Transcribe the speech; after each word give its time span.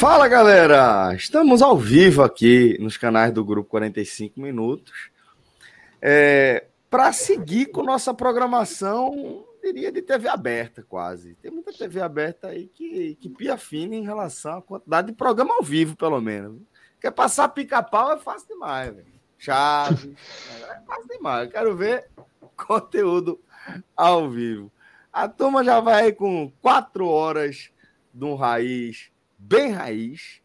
Fala 0.00 0.26
galera! 0.28 1.14
Estamos 1.14 1.60
ao 1.60 1.76
vivo 1.76 2.22
aqui 2.22 2.78
nos 2.80 2.96
canais 2.96 3.34
do 3.34 3.44
Grupo 3.44 3.68
45 3.68 4.40
Minutos. 4.40 5.10
É, 6.00 6.68
Para 6.88 7.12
seguir 7.12 7.66
com 7.66 7.82
nossa 7.82 8.14
programação, 8.14 9.44
diria 9.62 9.92
de 9.92 10.00
TV 10.00 10.26
aberta, 10.26 10.82
quase. 10.88 11.34
Tem 11.34 11.50
muita 11.50 11.70
TV 11.70 12.00
aberta 12.00 12.48
aí 12.48 12.66
que, 12.68 13.14
que 13.16 13.28
pia 13.28 13.58
fina 13.58 13.94
em 13.94 14.02
relação 14.02 14.56
à 14.56 14.62
quantidade 14.62 15.08
de 15.08 15.12
programa 15.12 15.56
ao 15.56 15.62
vivo, 15.62 15.94
pelo 15.94 16.18
menos. 16.18 16.62
Quer 16.98 17.10
passar 17.10 17.50
pica-pau 17.50 18.12
é 18.12 18.18
fácil 18.18 18.48
demais, 18.48 18.94
velho. 18.94 19.06
Chaves, 19.36 20.08
é 20.62 20.80
fácil 20.86 21.08
demais. 21.08 21.44
Eu 21.44 21.52
quero 21.52 21.76
ver 21.76 22.08
conteúdo 22.56 23.38
ao 23.94 24.30
vivo. 24.30 24.72
A 25.12 25.28
turma 25.28 25.62
já 25.62 25.78
vai 25.78 26.10
com 26.10 26.50
quatro 26.62 27.06
horas 27.06 27.70
de 28.14 28.24
um 28.24 28.34
raiz 28.34 29.09
bem 29.40 29.72
raiz, 29.72 30.40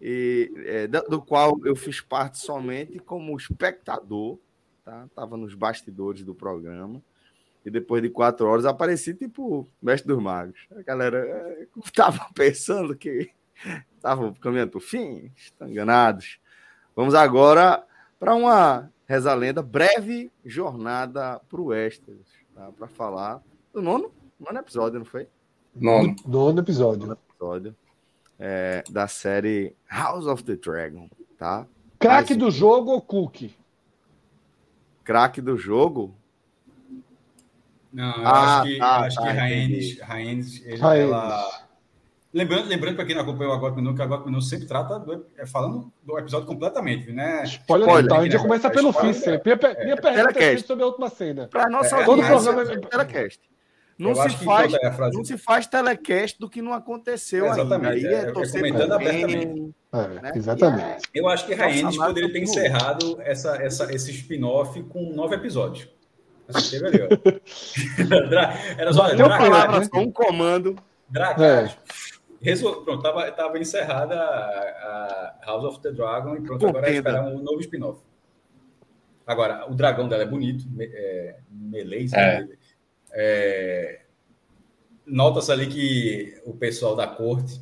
e, 0.00 0.50
é, 0.66 0.86
do 0.88 1.20
qual 1.20 1.60
eu 1.64 1.76
fiz 1.76 2.00
parte 2.00 2.38
somente 2.38 2.98
como 2.98 3.36
espectador, 3.36 4.38
tá? 4.84 5.06
Tava 5.14 5.36
nos 5.36 5.54
bastidores 5.54 6.24
do 6.24 6.34
programa. 6.34 7.02
E 7.64 7.70
depois 7.70 8.02
de 8.02 8.08
quatro 8.08 8.46
horas 8.46 8.64
apareci 8.64 9.12
tipo 9.12 9.68
mestre 9.82 10.08
dos 10.08 10.22
magos. 10.22 10.58
A 10.74 10.82
galera 10.82 11.18
é, 11.18 11.66
tava 11.94 12.26
pensando 12.34 12.96
que 12.96 13.30
estavam 13.94 14.32
caminhando 14.34 14.70
para 14.70 14.78
o 14.78 14.82
fim, 14.82 15.30
estão 15.36 15.68
enganados. 15.68 16.40
Vamos 16.96 17.14
agora 17.14 17.84
para 18.18 18.34
uma 18.34 18.90
reza 19.06 19.34
lenda, 19.34 19.62
breve 19.62 20.32
jornada 20.44 21.40
para 21.48 21.60
o 21.60 21.66
Westeros, 21.66 22.28
tá? 22.54 22.72
para 22.72 22.86
falar 22.86 23.42
do 23.72 23.82
nono, 23.82 24.12
nono 24.38 24.58
episódio, 24.58 24.98
não 24.98 25.06
foi? 25.06 25.28
Nono. 25.74 26.16
Nono 26.26 26.60
episódio. 26.60 27.06
Nono 27.06 27.18
episódio 27.28 27.76
é, 28.40 28.82
da 28.90 29.06
série 29.06 29.76
House 29.88 30.26
of 30.26 30.42
the 30.42 30.56
Dragon, 30.56 31.08
tá? 31.36 31.66
Craque 31.98 32.34
do 32.34 32.50
jogo 32.50 32.92
ou 32.92 33.02
Cook? 33.02 33.50
Craque 35.04 35.42
do 35.42 35.58
jogo? 35.58 36.14
Não, 37.92 38.16
eu 38.16 38.26
ah, 38.26 38.60
acho 38.60 38.70
que, 38.70 38.78
tá, 38.78 39.00
acho 39.00 39.16
tá, 39.16 39.22
que 39.22 39.32
Raines, 39.32 40.00
Raines, 40.00 40.64
ele, 40.64 40.80
ela... 40.80 41.68
Lembrando, 42.32 42.68
lembrando 42.68 42.94
para 42.94 43.04
quem 43.04 43.16
não 43.16 43.22
acompanhou 43.22 43.52
o 43.52 43.56
Agora 43.56 43.74
Minuto, 43.74 43.96
que 43.96 44.00
o 44.00 44.04
Agora 44.04 44.24
Minuto 44.24 44.44
sempre 44.44 44.66
trata 44.66 45.00
do, 45.00 45.26
é, 45.36 45.44
falando 45.44 45.92
do 46.02 46.16
episódio 46.16 46.46
completamente, 46.46 47.10
né? 47.10 47.42
Spoiler, 47.44 47.88
Spoiler 47.88 48.02
total, 48.04 48.20
a 48.20 48.22
gente 48.22 48.32
já 48.32 48.38
começa 48.38 48.70
pelo 48.70 48.92
fim 48.92 49.12
sempre. 49.12 49.56
Minha, 49.56 49.74
minha 49.80 49.94
é, 49.94 50.00
pergunta 50.00 50.38
é 50.38 50.58
sobre 50.58 50.84
a 50.84 50.86
última 50.86 51.10
cena. 51.10 51.48
Para 51.48 51.68
nossa 51.68 51.96
é, 51.96 52.04
todo 52.04 52.22
programa 52.22 52.62
é 52.62 52.78
telecast. 52.78 53.50
Não 54.00 54.14
se, 54.14 54.30
faz, 54.30 54.72
não 55.12 55.22
se 55.22 55.36
faz 55.36 55.66
telecast 55.66 56.40
do 56.40 56.48
que 56.48 56.62
não 56.62 56.72
aconteceu 56.72 57.44
exatamente, 57.44 58.06
ainda. 58.06 58.08
Aí 58.08 58.14
é, 58.14 58.28
é 58.30 58.32
comentando 58.32 58.92
abertamente. 58.92 59.74
É, 59.92 60.08
né? 60.08 60.32
Exatamente. 60.34 61.02
Eu 61.14 61.28
acho 61.28 61.46
que 61.46 61.54
Raenes 61.54 61.98
poderia 61.98 62.32
ter 62.32 62.38
encerrado 62.40 63.20
essa, 63.20 63.62
essa, 63.62 63.92
esse 63.94 64.10
spin-off 64.12 64.82
com 64.84 65.12
nove 65.12 65.36
episódios. 65.36 65.86
Assim, 66.48 66.78
teve 66.78 66.86
ali, 66.86 66.98
Era 68.78 68.92
só 68.94 69.14
Dracard, 69.14 69.50
palavras 69.50 69.82
né? 69.82 69.88
com 69.92 70.00
um 70.00 70.10
comando. 70.10 70.76
Dracard. 71.06 71.78
É. 72.42 72.56
Pronto, 72.56 73.02
tava, 73.02 73.30
tava 73.32 73.58
encerrada 73.58 74.14
a, 74.18 75.36
a, 75.42 75.46
House 75.46 75.64
of 75.64 75.80
the 75.80 75.92
Dragon 75.92 76.36
e 76.36 76.40
pronto, 76.40 76.66
agora 76.66 76.88
é 76.88 76.94
esperar 76.94 77.26
um 77.26 77.42
novo 77.42 77.60
spin-off. 77.60 78.00
Agora, 79.26 79.70
o 79.70 79.74
dragão 79.74 80.08
dela 80.08 80.22
é 80.22 80.26
bonito, 80.26 80.64
é, 80.80 81.36
Melez, 81.50 82.14
é. 82.14 82.40
Né? 82.40 82.48
É, 83.12 84.00
Nota-se 85.06 85.50
ali 85.50 85.66
que 85.66 86.40
o 86.44 86.54
pessoal 86.54 86.94
da 86.94 87.06
corte 87.06 87.60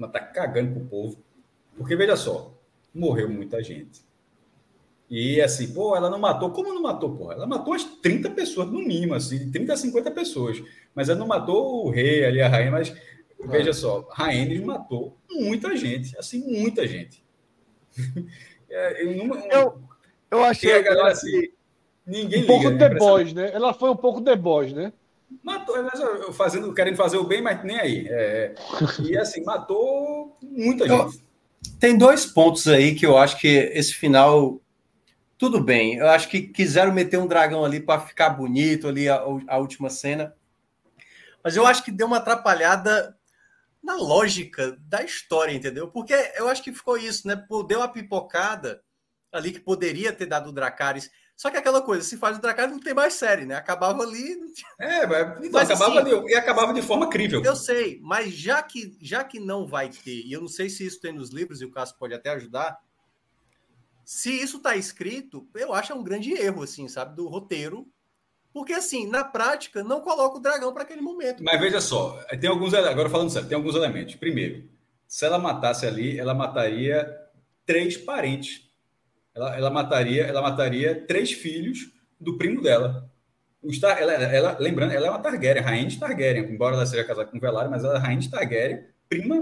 está 0.00 0.18
cagando 0.18 0.72
pro 0.72 0.86
povo. 0.86 1.22
Porque, 1.76 1.94
veja 1.94 2.16
só, 2.16 2.58
morreu 2.94 3.28
muita 3.28 3.62
gente. 3.62 4.02
E 5.10 5.42
assim, 5.42 5.74
pô, 5.74 5.94
ela 5.94 6.08
não 6.08 6.18
matou. 6.18 6.50
Como 6.50 6.72
não 6.72 6.80
matou, 6.80 7.14
pô? 7.14 7.30
Ela 7.30 7.46
matou 7.46 7.74
as 7.74 7.84
30 7.84 8.30
pessoas, 8.30 8.66
no 8.68 8.78
mínimo, 8.78 9.14
assim, 9.14 9.50
30 9.50 9.74
a 9.74 9.76
50 9.76 10.10
pessoas. 10.10 10.62
Mas 10.94 11.10
ela 11.10 11.18
não 11.18 11.26
matou 11.26 11.86
o 11.86 11.90
rei 11.90 12.24
ali, 12.24 12.40
a 12.40 12.48
rainha, 12.48 12.70
mas 12.70 12.94
veja 13.44 13.72
só, 13.72 14.08
Rainha 14.10 14.64
matou 14.64 15.18
muita 15.30 15.76
gente, 15.76 16.16
assim, 16.16 16.38
muita 16.60 16.86
gente. 16.86 17.22
é, 18.70 19.02
eu, 19.02 19.26
não, 19.26 19.36
eu, 19.50 19.82
eu 20.30 20.44
achei 20.44 20.72
a 20.72 20.82
galera 20.82 21.10
assim. 21.10 21.50
Ninguém 22.06 22.44
um 22.44 22.46
pouco 22.46 22.68
liga, 22.68 22.88
né, 22.88 22.88
The 22.88 22.94
Boys, 22.98 23.32
né? 23.32 23.50
Ela 23.52 23.72
foi 23.72 23.90
um 23.90 23.96
pouco 23.96 24.20
The 24.20 24.36
Boys, 24.36 24.72
né? 24.72 24.92
Matou, 25.42 25.76
fazendo, 26.32 26.74
querendo 26.74 26.96
fazer 26.96 27.16
o 27.16 27.24
bem, 27.24 27.40
mas 27.40 27.64
nem 27.64 27.78
aí. 27.78 28.06
É, 28.10 28.54
e 29.00 29.16
assim, 29.16 29.42
matou 29.44 30.36
muita 30.42 30.86
gente. 30.86 31.24
Tem 31.78 31.96
dois 31.96 32.26
pontos 32.26 32.66
aí 32.68 32.94
que 32.94 33.06
eu 33.06 33.16
acho 33.16 33.38
que 33.38 33.48
esse 33.48 33.94
final. 33.94 34.60
Tudo 35.38 35.60
bem, 35.60 35.96
eu 35.96 36.08
acho 36.08 36.28
que 36.28 36.42
quiseram 36.42 36.92
meter 36.92 37.18
um 37.18 37.26
dragão 37.26 37.64
ali 37.64 37.80
para 37.80 38.00
ficar 38.00 38.30
bonito 38.30 38.86
ali 38.86 39.08
a, 39.08 39.22
a 39.48 39.58
última 39.58 39.90
cena. 39.90 40.34
Mas 41.42 41.56
eu 41.56 41.66
acho 41.66 41.84
que 41.84 41.90
deu 41.90 42.06
uma 42.06 42.18
atrapalhada 42.18 43.16
na 43.82 43.96
lógica 43.96 44.78
da 44.82 45.02
história, 45.02 45.52
entendeu? 45.52 45.88
Porque 45.88 46.14
eu 46.36 46.48
acho 46.48 46.62
que 46.62 46.72
ficou 46.72 46.96
isso, 46.96 47.26
né? 47.26 47.44
Deu 47.66 47.80
uma 47.80 47.88
pipocada 47.88 48.80
ali 49.32 49.50
que 49.50 49.58
poderia 49.58 50.12
ter 50.12 50.26
dado 50.26 50.50
o 50.50 50.52
Dracarys 50.52 51.10
só 51.42 51.50
que 51.50 51.56
aquela 51.56 51.82
coisa, 51.82 52.04
se 52.04 52.16
faz 52.16 52.38
o 52.38 52.40
Dracarys, 52.40 52.70
não 52.70 52.78
tem 52.78 52.94
mais 52.94 53.14
série, 53.14 53.44
né? 53.44 53.56
Acabava 53.56 54.04
ali. 54.04 54.38
É, 54.78 55.04
mas, 55.04 55.50
mas 55.50 55.70
acabava 55.72 56.00
assim, 56.00 56.24
de, 56.24 56.30
e 56.30 56.34
acabava 56.36 56.72
de 56.72 56.80
forma 56.80 57.10
crível. 57.10 57.42
Eu 57.42 57.56
sei, 57.56 57.98
mas 58.00 58.32
já 58.32 58.62
que, 58.62 58.96
já 59.00 59.24
que 59.24 59.40
não 59.40 59.66
vai 59.66 59.88
ter, 59.88 60.24
e 60.24 60.32
eu 60.32 60.40
não 60.40 60.46
sei 60.46 60.70
se 60.70 60.86
isso 60.86 61.00
tem 61.00 61.12
nos 61.12 61.30
livros, 61.30 61.60
e 61.60 61.64
o 61.64 61.70
Cássio 61.72 61.96
pode 61.98 62.14
até 62.14 62.30
ajudar. 62.30 62.78
Se 64.04 64.30
isso 64.30 64.58
está 64.58 64.76
escrito, 64.76 65.44
eu 65.56 65.74
acho 65.74 65.90
é 65.90 65.96
um 65.96 66.04
grande 66.04 66.32
erro, 66.32 66.62
assim, 66.62 66.86
sabe, 66.86 67.16
do 67.16 67.26
roteiro. 67.26 67.88
Porque, 68.52 68.74
assim, 68.74 69.08
na 69.08 69.24
prática, 69.24 69.82
não 69.82 70.00
coloca 70.00 70.36
o 70.36 70.40
dragão 70.40 70.72
para 70.72 70.84
aquele 70.84 71.00
momento. 71.00 71.42
Mas 71.42 71.60
veja 71.60 71.80
só, 71.80 72.22
tem 72.40 72.48
alguns. 72.48 72.72
Agora 72.72 73.10
falando 73.10 73.30
sério, 73.30 73.48
tem 73.48 73.56
alguns 73.56 73.74
elementos. 73.74 74.14
Primeiro, 74.14 74.70
se 75.08 75.24
ela 75.24 75.40
matasse 75.40 75.86
ali, 75.86 76.20
ela 76.20 76.34
mataria 76.34 77.04
três 77.66 77.96
parentes 77.96 78.71
ela, 79.34 79.56
ela, 79.56 79.70
mataria, 79.70 80.24
ela 80.24 80.42
mataria 80.42 81.06
três 81.06 81.32
filhos 81.32 81.90
do 82.20 82.36
primo 82.36 82.62
dela. 82.62 83.10
Star, 83.70 83.98
ela, 84.00 84.12
ela, 84.12 84.56
lembrando, 84.58 84.92
ela 84.92 85.06
é 85.06 85.10
uma 85.10 85.20
Targaryen, 85.20 85.62
rainha 85.62 85.86
de 85.86 85.98
Targaryen, 85.98 86.50
embora 86.50 86.74
ela 86.74 86.86
seja 86.86 87.04
casada 87.04 87.30
com 87.30 87.38
Velaryon, 87.38 87.70
mas 87.70 87.84
ela 87.84 87.96
é 87.96 88.00
rainha 88.00 88.20
de 88.20 88.30
Targaryen, 88.30 88.84
prima 89.08 89.36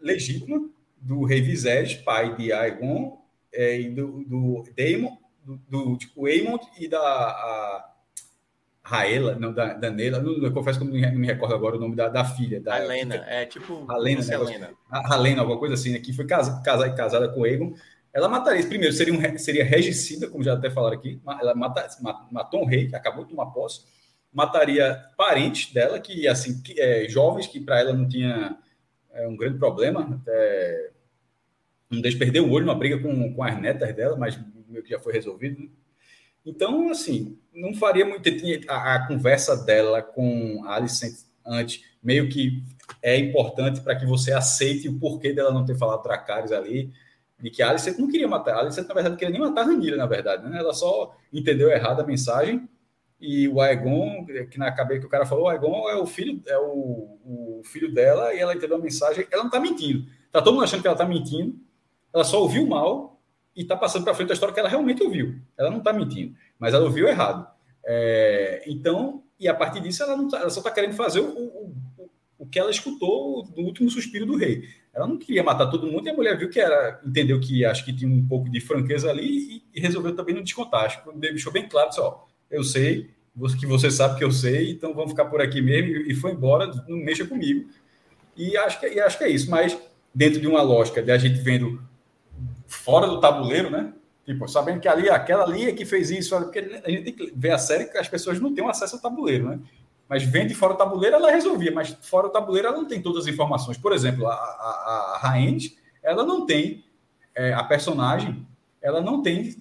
legítima 0.00 0.68
do 0.96 1.24
rei 1.24 1.42
Viserys, 1.42 1.94
pai 1.94 2.34
de 2.36 2.52
Aegon, 2.52 3.20
é, 3.52 3.80
e 3.80 3.90
do, 3.90 4.24
do 4.24 4.64
Daemon, 4.76 5.16
do, 5.44 5.56
do 5.68 5.96
tipo, 5.98 6.26
Aemon 6.26 6.58
e 6.78 6.88
da 6.88 6.98
a, 6.98 7.92
Raela, 8.82 9.34
não, 9.34 9.52
da, 9.52 9.74
da 9.74 9.90
Nela, 9.90 10.20
não, 10.20 10.32
eu 10.36 10.52
confesso 10.52 10.78
que 10.78 10.84
não 10.84 10.92
me, 10.92 11.00
não 11.02 11.18
me, 11.18 11.26
recordo 11.26 11.54
agora 11.54 11.76
o 11.76 11.80
nome 11.80 11.96
da, 11.96 12.08
da 12.08 12.24
filha. 12.24 12.60
Da, 12.60 12.80
Helena, 12.80 13.16
é 13.26 13.44
tipo... 13.44 13.84
Helena, 13.90 14.22
Helena. 14.32 14.70
A 14.88 15.16
Helena, 15.16 15.40
alguma 15.40 15.58
coisa 15.58 15.74
assim, 15.74 15.90
né, 15.90 15.98
que 15.98 16.12
foi 16.12 16.24
casa, 16.24 16.62
casa, 16.62 16.88
casada 16.90 17.28
com 17.28 17.42
Aegon, 17.42 17.74
ela 18.16 18.30
mataria. 18.30 18.66
Primeiro, 18.66 18.94
seria, 18.94 19.12
um, 19.12 19.38
seria 19.38 19.62
regicida, 19.62 20.26
como 20.26 20.42
já 20.42 20.54
até 20.54 20.70
falaram 20.70 20.96
aqui. 20.96 21.20
Ela 21.38 21.54
mata, 21.54 21.86
matou 22.32 22.62
um 22.62 22.64
rei 22.64 22.88
que 22.88 22.96
acabou 22.96 23.24
de 23.24 23.30
tomar 23.30 23.46
posse. 23.46 23.84
Mataria 24.32 25.04
parentes 25.18 25.70
dela, 25.70 26.00
que, 26.00 26.26
assim, 26.26 26.62
que, 26.62 26.80
é, 26.80 27.06
jovens, 27.10 27.46
que 27.46 27.60
para 27.60 27.78
ela 27.78 27.92
não 27.92 28.08
tinha 28.08 28.56
é, 29.12 29.28
um 29.28 29.36
grande 29.36 29.58
problema. 29.58 30.18
É, 30.26 30.90
um 31.92 32.00
deles 32.00 32.18
perdeu 32.18 32.46
o 32.46 32.50
olho 32.50 32.64
numa 32.64 32.74
briga 32.74 32.98
com, 32.98 33.34
com 33.34 33.44
as 33.44 33.60
netas 33.60 33.94
dela, 33.94 34.16
mas 34.16 34.40
meio 34.66 34.82
que 34.82 34.90
já 34.90 34.98
foi 34.98 35.12
resolvido. 35.12 35.60
Né? 35.60 35.68
Então, 36.44 36.88
assim, 36.88 37.38
não 37.52 37.74
faria 37.74 38.06
muito. 38.06 38.30
A, 38.66 38.94
a 38.94 39.06
conversa 39.06 39.62
dela 39.62 40.00
com 40.00 40.64
a 40.64 40.76
Alicent 40.76 41.18
antes, 41.44 41.84
meio 42.02 42.30
que 42.30 42.62
é 43.02 43.18
importante 43.18 43.82
para 43.82 43.94
que 43.94 44.06
você 44.06 44.32
aceite 44.32 44.88
o 44.88 44.98
porquê 44.98 45.34
dela 45.34 45.52
não 45.52 45.66
ter 45.66 45.76
falado 45.76 46.02
Dracarys 46.02 46.50
ali, 46.50 46.94
de 47.38 47.50
que 47.50 47.62
a 47.62 47.70
Alicent 47.70 47.98
não 47.98 48.08
queria 48.08 48.28
matar. 48.28 48.56
A 48.56 48.60
Alicent, 48.60 48.86
na 48.86 48.94
verdade, 48.94 49.12
não 49.12 49.18
queria 49.18 49.32
nem 49.32 49.40
matar 49.40 49.62
a 49.62 49.64
Ranira, 49.64 49.96
na 49.96 50.06
verdade. 50.06 50.48
Né? 50.48 50.58
Ela 50.58 50.72
só 50.72 51.14
entendeu 51.32 51.70
errado 51.70 52.00
a 52.00 52.06
mensagem 52.06 52.68
e 53.20 53.48
o 53.48 53.60
Aegon, 53.60 54.26
que 54.50 54.58
na 54.58 54.70
cabeça 54.72 55.00
que 55.00 55.06
o 55.06 55.10
cara 55.10 55.24
falou, 55.24 55.44
o 55.44 55.48
Aegon 55.48 55.88
é 55.88 55.96
o 55.96 56.06
filho, 56.06 56.42
é 56.46 56.58
o, 56.58 57.18
o 57.24 57.62
filho 57.64 57.92
dela 57.92 58.34
e 58.34 58.38
ela 58.38 58.54
entendeu 58.54 58.76
a 58.76 58.80
mensagem. 58.80 59.26
Ela 59.30 59.42
não 59.42 59.48
está 59.48 59.60
mentindo. 59.60 60.06
Tá 60.30 60.42
todo 60.42 60.54
mundo 60.54 60.64
achando 60.64 60.82
que 60.82 60.86
ela 60.86 60.94
está 60.94 61.06
mentindo. 61.06 61.58
Ela 62.12 62.24
só 62.24 62.40
ouviu 62.40 62.66
mal 62.66 63.20
e 63.54 63.62
está 63.62 63.76
passando 63.76 64.04
para 64.04 64.14
frente 64.14 64.30
a 64.30 64.34
história 64.34 64.52
que 64.52 64.60
ela 64.60 64.68
realmente 64.68 65.02
ouviu. 65.02 65.36
Ela 65.56 65.70
não 65.70 65.78
está 65.78 65.92
mentindo, 65.92 66.36
mas 66.58 66.74
ela 66.74 66.84
ouviu 66.84 67.08
errado. 67.08 67.46
É, 67.86 68.62
então, 68.66 69.22
e 69.40 69.48
a 69.48 69.54
partir 69.54 69.80
disso, 69.80 70.02
ela, 70.02 70.16
não 70.16 70.28
tá, 70.28 70.40
ela 70.40 70.50
só 70.50 70.60
está 70.60 70.70
querendo 70.70 70.94
fazer 70.94 71.20
o, 71.20 71.28
o, 71.28 72.10
o, 72.38 72.46
que 72.46 72.58
ela 72.58 72.70
escutou 72.70 73.46
no 73.56 73.62
último 73.62 73.88
suspiro 73.88 74.26
do 74.26 74.36
rei. 74.36 74.64
Ela 74.96 75.06
não 75.06 75.18
queria 75.18 75.44
matar 75.44 75.66
todo 75.66 75.86
mundo 75.86 76.06
e 76.06 76.10
a 76.10 76.14
mulher 76.14 76.38
viu 76.38 76.48
que 76.48 76.58
era, 76.58 76.98
entendeu 77.04 77.38
que 77.38 77.66
acho 77.66 77.84
que 77.84 77.92
tinha 77.92 78.10
um 78.10 78.26
pouco 78.26 78.48
de 78.48 78.60
franqueza 78.60 79.10
ali 79.10 79.26
e, 79.26 79.62
e 79.74 79.80
resolveu 79.80 80.16
também 80.16 80.34
não 80.34 80.42
descontar. 80.42 80.86
Acho 80.86 81.04
que 81.04 81.18
deixou 81.18 81.52
bem 81.52 81.68
claro, 81.68 81.92
só 81.92 82.26
eu 82.50 82.64
sei, 82.64 83.10
que 83.60 83.66
você 83.66 83.90
sabe 83.90 84.16
que 84.16 84.24
eu 84.24 84.32
sei, 84.32 84.70
então 84.70 84.94
vamos 84.94 85.10
ficar 85.10 85.26
por 85.26 85.42
aqui 85.42 85.60
mesmo. 85.60 85.96
E 86.10 86.14
foi 86.14 86.32
embora, 86.32 86.70
não 86.88 86.96
mexa 86.96 87.26
comigo. 87.26 87.68
E 88.34 88.56
acho 88.56 88.80
que, 88.80 88.88
e 88.88 88.98
acho 88.98 89.18
que 89.18 89.24
é 89.24 89.28
isso. 89.28 89.50
Mas 89.50 89.76
dentro 90.14 90.40
de 90.40 90.46
uma 90.46 90.62
lógica 90.62 91.02
de 91.02 91.10
a 91.10 91.18
gente 91.18 91.40
vendo 91.40 91.78
fora 92.66 93.06
do 93.06 93.20
tabuleiro, 93.20 93.68
né? 93.68 93.92
Tipo, 94.24 94.48
sabendo 94.48 94.80
que 94.80 94.88
ali, 94.88 95.10
aquela 95.10 95.44
ali 95.44 95.66
é 95.66 95.72
que 95.72 95.84
fez 95.84 96.10
isso, 96.10 96.36
porque 96.38 96.58
a 96.58 96.90
gente 96.90 97.04
tem 97.04 97.12
que 97.12 97.32
ver 97.36 97.50
a 97.50 97.58
série 97.58 97.84
que 97.84 97.98
as 97.98 98.08
pessoas 98.08 98.40
não 98.40 98.54
têm 98.54 98.66
acesso 98.66 98.96
ao 98.96 99.02
tabuleiro, 99.02 99.50
né? 99.50 99.60
Mas 100.08 100.22
vendo 100.22 100.54
fora 100.54 100.74
do 100.74 100.78
tabuleiro, 100.78 101.16
ela 101.16 101.30
resolvia, 101.30 101.72
mas 101.72 101.96
fora 102.02 102.28
do 102.28 102.32
tabuleiro 102.32 102.68
ela 102.68 102.76
não 102.76 102.86
tem 102.86 103.02
todas 103.02 103.24
as 103.24 103.32
informações. 103.32 103.76
Por 103.76 103.92
exemplo, 103.92 104.26
a, 104.26 104.34
a, 104.34 105.20
a 105.22 105.38
ela 106.02 106.24
não 106.24 106.46
tem, 106.46 106.84
é, 107.34 107.52
a 107.52 107.64
personagem, 107.64 108.46
ela 108.80 109.00
não 109.00 109.20
tem 109.20 109.56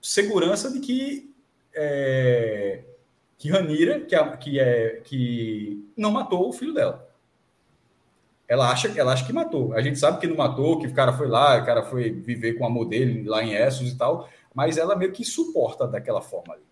segurança 0.00 0.70
de 0.72 0.80
que 0.80 1.34
é, 1.74 2.82
que 3.36 3.50
Ranira, 3.50 4.00
que, 4.00 4.16
que, 4.38 4.60
é, 4.60 5.00
que 5.04 5.90
não 5.96 6.10
matou 6.10 6.48
o 6.48 6.52
filho 6.52 6.72
dela. 6.72 7.08
Ela 8.46 8.70
acha, 8.70 8.88
ela 8.96 9.12
acha 9.12 9.26
que 9.26 9.32
matou. 9.32 9.74
A 9.74 9.82
gente 9.82 9.98
sabe 9.98 10.18
que 10.18 10.26
não 10.26 10.36
matou, 10.36 10.78
que 10.78 10.86
o 10.86 10.94
cara 10.94 11.12
foi 11.12 11.26
lá, 11.26 11.58
o 11.58 11.64
cara 11.64 11.82
foi 11.82 12.10
viver 12.10 12.54
com 12.54 12.64
o 12.64 12.66
amor 12.66 12.86
dele 12.86 13.28
lá 13.28 13.42
em 13.42 13.54
Essos 13.54 13.92
e 13.92 13.98
tal, 13.98 14.28
mas 14.54 14.76
ela 14.76 14.96
meio 14.96 15.12
que 15.12 15.24
suporta 15.24 15.86
daquela 15.86 16.20
forma 16.20 16.54
ali. 16.54 16.62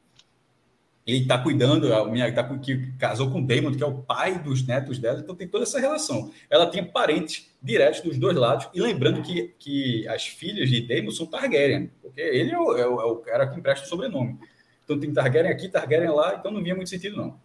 Ele 1.07 1.19
está 1.23 1.37
cuidando, 1.37 1.93
a 1.93 2.07
minha 2.09 2.33
tá, 2.33 2.45
que 2.59 2.93
casou 2.93 3.31
com 3.31 3.43
Damon, 3.45 3.73
que 3.73 3.83
é 3.83 3.87
o 3.87 4.03
pai 4.03 4.39
dos 4.39 4.65
netos 4.65 4.99
dela, 4.99 5.19
então 5.19 5.35
tem 5.35 5.49
toda 5.49 5.65
essa 5.65 5.81
relação. 5.81 6.31
Ela 6.49 6.71
tinha 6.71 6.85
parentes 6.85 7.51
diretos 7.61 8.01
dos 8.01 8.19
dois 8.19 8.37
lados, 8.37 8.69
e 8.73 8.81
lembrando 8.81 9.21
que, 9.23 9.55
que 9.59 10.07
as 10.07 10.27
filhas 10.27 10.71
de 10.71 10.81
Damon 10.81 11.11
são 11.11 11.27
Targaryen, 11.27 11.91
porque 12.01 12.21
ele 12.21 12.53
é 12.53 12.59
o, 12.59 12.77
é 12.77 12.87
o, 12.87 13.01
é 13.01 13.05
o 13.05 13.17
cara 13.17 13.49
que 13.49 13.59
empresta 13.59 13.85
o 13.85 13.89
sobrenome. 13.89 14.39
Então 14.85 14.99
tem 14.99 15.13
Targaryen 15.13 15.51
aqui, 15.51 15.69
Targaryen 15.69 16.11
lá, 16.11 16.37
então 16.39 16.53
não 16.53 16.63
via 16.63 16.75
muito 16.75 16.91
sentido, 16.91 17.17
não. 17.17 17.39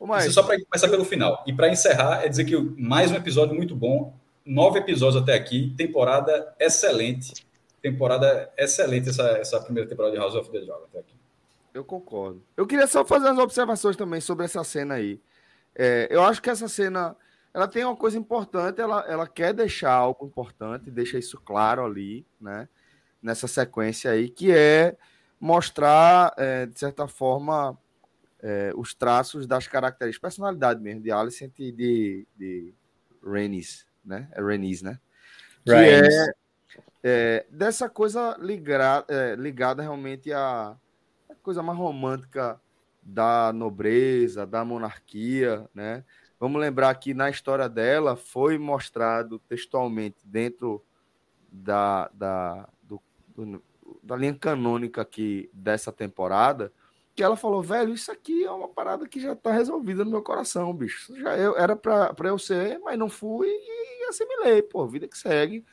Mas... 0.00 0.24
Isso 0.24 0.38
é 0.38 0.42
só 0.42 0.46
para 0.46 0.62
começar 0.62 0.88
pelo 0.88 1.04
final. 1.04 1.42
E 1.46 1.52
para 1.52 1.70
encerrar, 1.70 2.24
é 2.24 2.28
dizer 2.28 2.44
que 2.44 2.56
mais 2.56 3.10
um 3.10 3.16
episódio 3.16 3.54
muito 3.54 3.74
bom, 3.74 4.14
nove 4.44 4.78
episódios 4.78 5.22
até 5.22 5.34
aqui, 5.34 5.74
temporada 5.76 6.54
excelente. 6.58 7.32
Temporada 7.82 8.50
excelente 8.58 9.08
essa, 9.08 9.22
essa 9.38 9.60
primeira 9.60 9.88
temporada 9.88 10.12
de 10.14 10.18
House 10.18 10.34
of 10.34 10.50
the 10.50 10.60
Dragon 10.60 10.84
até 10.84 11.00
aqui. 11.00 11.19
Eu 11.72 11.84
concordo. 11.84 12.42
Eu 12.56 12.66
queria 12.66 12.86
só 12.86 13.04
fazer 13.04 13.26
umas 13.26 13.38
observações 13.38 13.96
também 13.96 14.20
sobre 14.20 14.44
essa 14.44 14.62
cena 14.64 14.94
aí. 14.94 15.20
É, 15.74 16.08
eu 16.10 16.22
acho 16.22 16.42
que 16.42 16.50
essa 16.50 16.68
cena 16.68 17.16
ela 17.52 17.66
tem 17.66 17.84
uma 17.84 17.96
coisa 17.96 18.16
importante, 18.16 18.80
ela, 18.80 19.04
ela 19.08 19.26
quer 19.26 19.52
deixar 19.52 19.92
algo 19.92 20.26
importante, 20.26 20.90
deixa 20.90 21.18
isso 21.18 21.40
claro 21.40 21.84
ali, 21.84 22.24
né? 22.40 22.68
Nessa 23.22 23.48
sequência 23.48 24.10
aí, 24.10 24.28
que 24.28 24.52
é 24.52 24.96
mostrar, 25.38 26.32
é, 26.36 26.66
de 26.66 26.78
certa 26.78 27.06
forma, 27.08 27.76
é, 28.42 28.72
os 28.76 28.94
traços 28.94 29.46
das 29.46 29.66
características, 29.66 30.20
personalidade 30.20 30.80
mesmo, 30.80 31.02
de 31.02 31.10
Alicent 31.10 31.52
e 31.58 31.72
de, 31.72 32.26
de 32.36 32.74
Renis, 33.22 33.86
né? 34.04 34.28
É 34.32 34.42
Renis, 34.42 34.80
né? 34.82 34.98
Que 35.64 35.72
é, 35.72 36.32
é, 37.02 37.46
dessa 37.50 37.88
coisa 37.88 38.36
ligada, 38.40 39.06
é, 39.08 39.34
ligada 39.34 39.82
realmente 39.82 40.32
à, 40.32 40.40
à 40.70 40.76
coisa 41.40 41.62
mais 41.62 41.78
romântica 41.78 42.60
da 43.02 43.52
nobreza, 43.52 44.46
da 44.46 44.64
monarquia, 44.64 45.68
né? 45.74 46.04
Vamos 46.38 46.60
lembrar 46.60 46.94
que 46.94 47.12
na 47.12 47.28
história 47.28 47.68
dela 47.68 48.16
foi 48.16 48.58
mostrado 48.58 49.38
textualmente 49.40 50.18
dentro 50.24 50.82
da, 51.50 52.08
da, 52.14 52.68
do, 52.82 53.00
do, 53.28 53.62
da 54.02 54.16
linha 54.16 54.34
canônica 54.34 55.02
aqui 55.02 55.50
dessa 55.52 55.92
temporada, 55.92 56.72
que 57.14 57.22
ela 57.22 57.36
falou, 57.36 57.62
velho, 57.62 57.92
isso 57.92 58.10
aqui 58.10 58.44
é 58.44 58.50
uma 58.50 58.68
parada 58.68 59.06
que 59.06 59.20
já 59.20 59.34
tá 59.34 59.52
resolvida 59.52 60.04
no 60.04 60.10
meu 60.10 60.22
coração, 60.22 60.72
bicho. 60.72 61.14
Já 61.16 61.36
eu, 61.36 61.56
era 61.58 61.76
para 61.76 62.28
eu 62.28 62.38
ser, 62.38 62.78
mas 62.78 62.98
não 62.98 63.10
fui 63.10 63.48
e 63.48 64.06
assimilei, 64.08 64.62
pô, 64.62 64.86
vida 64.86 65.06
que 65.06 65.18
segue. 65.18 65.64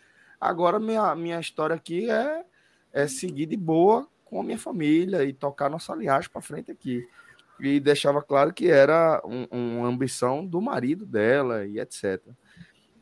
Agora 0.42 0.80
minha, 0.80 1.16
minha 1.16 1.40
história 1.40 1.76
aqui 1.76 2.10
é, 2.10 2.44
é 2.92 3.08
seguir 3.08 3.46
de 3.46 3.56
boa 3.56 4.08
com 4.30 4.40
a 4.40 4.44
minha 4.44 4.58
família 4.58 5.24
e 5.24 5.34
tocar 5.34 5.70
nossa 5.70 5.96
linhagem 5.96 6.30
para 6.30 6.42
frente 6.42 6.72
aqui. 6.72 7.08
E 7.60 7.80
deixava 7.80 8.22
claro 8.22 8.54
que 8.54 8.70
era 8.70 9.22
um, 9.26 9.78
uma 9.80 9.88
ambição 9.88 10.46
do 10.46 10.62
marido 10.62 11.06
dela 11.06 11.66
e 11.66 11.80
etc. 11.80 12.22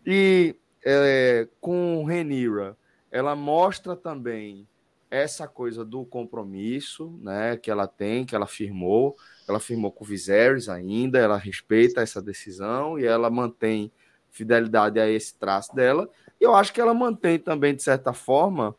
E 0.05 0.55
é, 0.85 1.47
com 1.59 2.05
Renira, 2.05 2.77
ela 3.11 3.35
mostra 3.35 3.95
também 3.95 4.67
essa 5.09 5.47
coisa 5.47 5.85
do 5.85 6.05
compromisso, 6.05 7.17
né, 7.21 7.55
que 7.57 7.71
ela 7.71 7.87
tem, 7.87 8.25
que 8.25 8.35
ela 8.35 8.47
firmou, 8.47 9.15
ela 9.47 9.59
firmou 9.59 9.91
com 9.91 10.03
o 10.03 10.07
Viserys 10.07 10.67
ainda, 10.67 11.19
ela 11.19 11.37
respeita 11.37 12.01
essa 12.01 12.21
decisão 12.21 12.99
e 12.99 13.05
ela 13.05 13.29
mantém 13.29 13.91
fidelidade 14.29 14.99
a 14.99 15.09
esse 15.09 15.37
traço 15.37 15.73
dela. 15.73 16.09
E 16.39 16.43
eu 16.43 16.53
acho 16.53 16.73
que 16.73 16.81
ela 16.81 16.93
mantém 16.93 17.39
também 17.39 17.73
de 17.73 17.81
certa 17.81 18.11
forma 18.11 18.75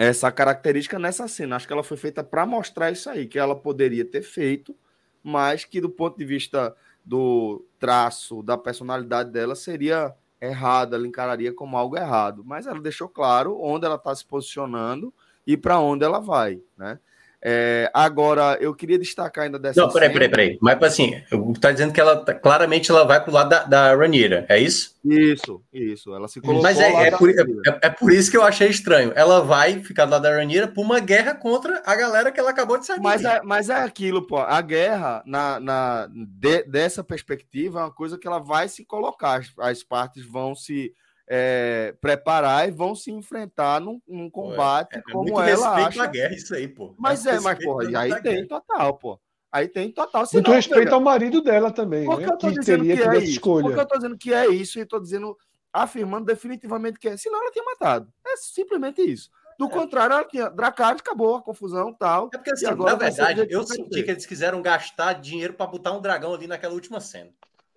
essa 0.00 0.32
característica 0.32 0.98
nessa 0.98 1.28
cena. 1.28 1.56
Acho 1.56 1.66
que 1.66 1.72
ela 1.74 1.84
foi 1.84 1.98
feita 1.98 2.24
para 2.24 2.46
mostrar 2.46 2.90
isso 2.90 3.10
aí, 3.10 3.26
que 3.26 3.38
ela 3.38 3.54
poderia 3.54 4.02
ter 4.02 4.22
feito, 4.22 4.74
mas 5.22 5.66
que 5.66 5.78
do 5.78 5.90
ponto 5.90 6.16
de 6.16 6.24
vista 6.24 6.74
do 7.04 7.62
traço, 7.78 8.42
da 8.42 8.56
personalidade 8.56 9.30
dela, 9.30 9.54
seria 9.54 10.14
errada, 10.40 10.96
ela 10.96 11.06
encararia 11.06 11.52
como 11.52 11.76
algo 11.76 11.98
errado. 11.98 12.42
Mas 12.42 12.66
ela 12.66 12.80
deixou 12.80 13.10
claro 13.10 13.60
onde 13.60 13.84
ela 13.84 13.96
está 13.96 14.14
se 14.14 14.24
posicionando 14.24 15.12
e 15.46 15.54
para 15.54 15.78
onde 15.78 16.02
ela 16.02 16.18
vai, 16.18 16.62
né? 16.78 16.98
É, 17.42 17.90
agora, 17.94 18.58
eu 18.60 18.74
queria 18.74 18.98
destacar 18.98 19.44
ainda 19.44 19.58
dessa. 19.58 19.80
Não, 19.80 19.90
peraí, 19.90 20.12
peraí, 20.12 20.28
peraí. 20.28 20.58
Mas 20.60 20.82
assim, 20.82 21.22
tá 21.58 21.72
dizendo 21.72 21.92
que 21.92 22.00
ela 22.00 22.22
tá, 22.22 22.34
claramente 22.34 22.90
ela 22.90 23.04
vai 23.04 23.22
pro 23.22 23.32
lado 23.32 23.48
da, 23.48 23.64
da 23.64 23.94
Ranira, 23.94 24.44
é 24.48 24.58
isso? 24.58 24.94
Isso, 25.02 25.62
isso. 25.72 26.14
Ela 26.14 26.28
se 26.28 26.40
colocou. 26.40 26.62
Mas 26.62 26.78
é, 26.78 27.08
é, 27.08 27.10
por, 27.10 27.30
é, 27.30 27.34
é, 27.82 27.88
por, 27.88 28.12
isso 28.12 28.30
que 28.30 28.36
eu 28.36 28.42
achei 28.42 28.68
estranho. 28.68 29.12
Ela 29.14 29.40
vai 29.40 29.82
ficar 29.82 30.04
do 30.04 30.10
lado 30.10 30.22
da 30.22 30.36
Ranira 30.36 30.68
por 30.68 30.82
uma 30.82 31.00
guerra 31.00 31.34
contra 31.34 31.82
a 31.86 31.96
galera 31.96 32.30
que 32.30 32.38
ela 32.38 32.50
acabou 32.50 32.76
de 32.76 32.84
sair. 32.84 33.00
Mas 33.00 33.24
é, 33.24 33.40
mas 33.42 33.70
é 33.70 33.74
aquilo, 33.74 34.26
pô. 34.26 34.36
A 34.36 34.60
guerra, 34.60 35.22
na, 35.24 35.58
na, 35.58 36.08
de, 36.12 36.64
dessa 36.64 37.02
perspectiva, 37.02 37.80
é 37.80 37.82
uma 37.84 37.92
coisa 37.92 38.18
que 38.18 38.26
ela 38.26 38.38
vai 38.38 38.68
se 38.68 38.84
colocar. 38.84 39.40
As, 39.40 39.50
as 39.58 39.82
partes 39.82 40.26
vão 40.26 40.54
se 40.54 40.92
é, 41.32 41.94
preparar 42.00 42.68
e 42.68 42.72
vão 42.72 42.92
se 42.92 43.12
enfrentar 43.12 43.80
num, 43.80 44.02
num 44.08 44.28
combate 44.28 44.96
é, 44.96 44.98
é 44.98 45.02
como 45.12 45.40
ela 45.40 45.86
acha. 45.86 46.02
a 46.02 46.06
guerra 46.08 46.34
isso 46.34 46.52
aí, 46.52 46.66
pô. 46.66 46.92
Mas 46.98 47.24
é, 47.24 47.38
mas 47.38 47.56
porra, 47.64 47.84
aí 48.00 48.20
tem 48.20 48.44
total, 48.48 48.94
pô. 48.94 49.20
Aí 49.52 49.68
tem 49.68 49.92
total. 49.92 50.26
Senão, 50.26 50.42
Muito 50.42 50.56
respeito 50.56 50.92
ao 50.92 51.00
marido 51.00 51.40
dela 51.40 51.70
também, 51.70 52.08
né? 52.08 52.36
Que, 52.36 52.52
que 52.52 52.60
teria 52.60 52.96
que, 52.96 53.02
que 53.02 53.08
é 53.08 53.18
escolha. 53.18 53.64
Porque 53.64 53.80
eu 53.80 53.86
tô 53.86 53.96
dizendo 53.96 54.18
que 54.18 54.34
é 54.34 54.48
isso 54.48 54.80
e 54.80 54.84
tô 54.84 54.98
dizendo, 54.98 55.36
afirmando 55.72 56.26
definitivamente 56.26 56.98
que 56.98 57.08
é. 57.08 57.16
Senão 57.16 57.40
ela 57.40 57.52
tinha 57.52 57.64
matado. 57.64 58.12
É 58.26 58.36
simplesmente 58.36 59.00
isso. 59.00 59.30
Do 59.56 59.66
é. 59.66 59.70
contrário, 59.70 60.14
ela 60.14 60.24
tinha. 60.24 60.50
Dracarys 60.50 61.00
acabou 61.00 61.36
a 61.36 61.42
confusão 61.42 61.92
tal. 61.92 62.28
É 62.34 62.38
porque, 62.38 62.50
assim, 62.50 62.66
na 62.66 62.94
verdade, 62.94 63.46
eu 63.48 63.62
senti 63.64 64.02
que 64.02 64.10
eles 64.10 64.26
quiseram 64.26 64.60
gastar 64.62 65.12
dinheiro 65.14 65.54
para 65.54 65.66
botar 65.66 65.92
um 65.92 66.00
dragão 66.00 66.34
ali 66.34 66.48
naquela 66.48 66.74
última 66.74 66.98
cena. 66.98 67.30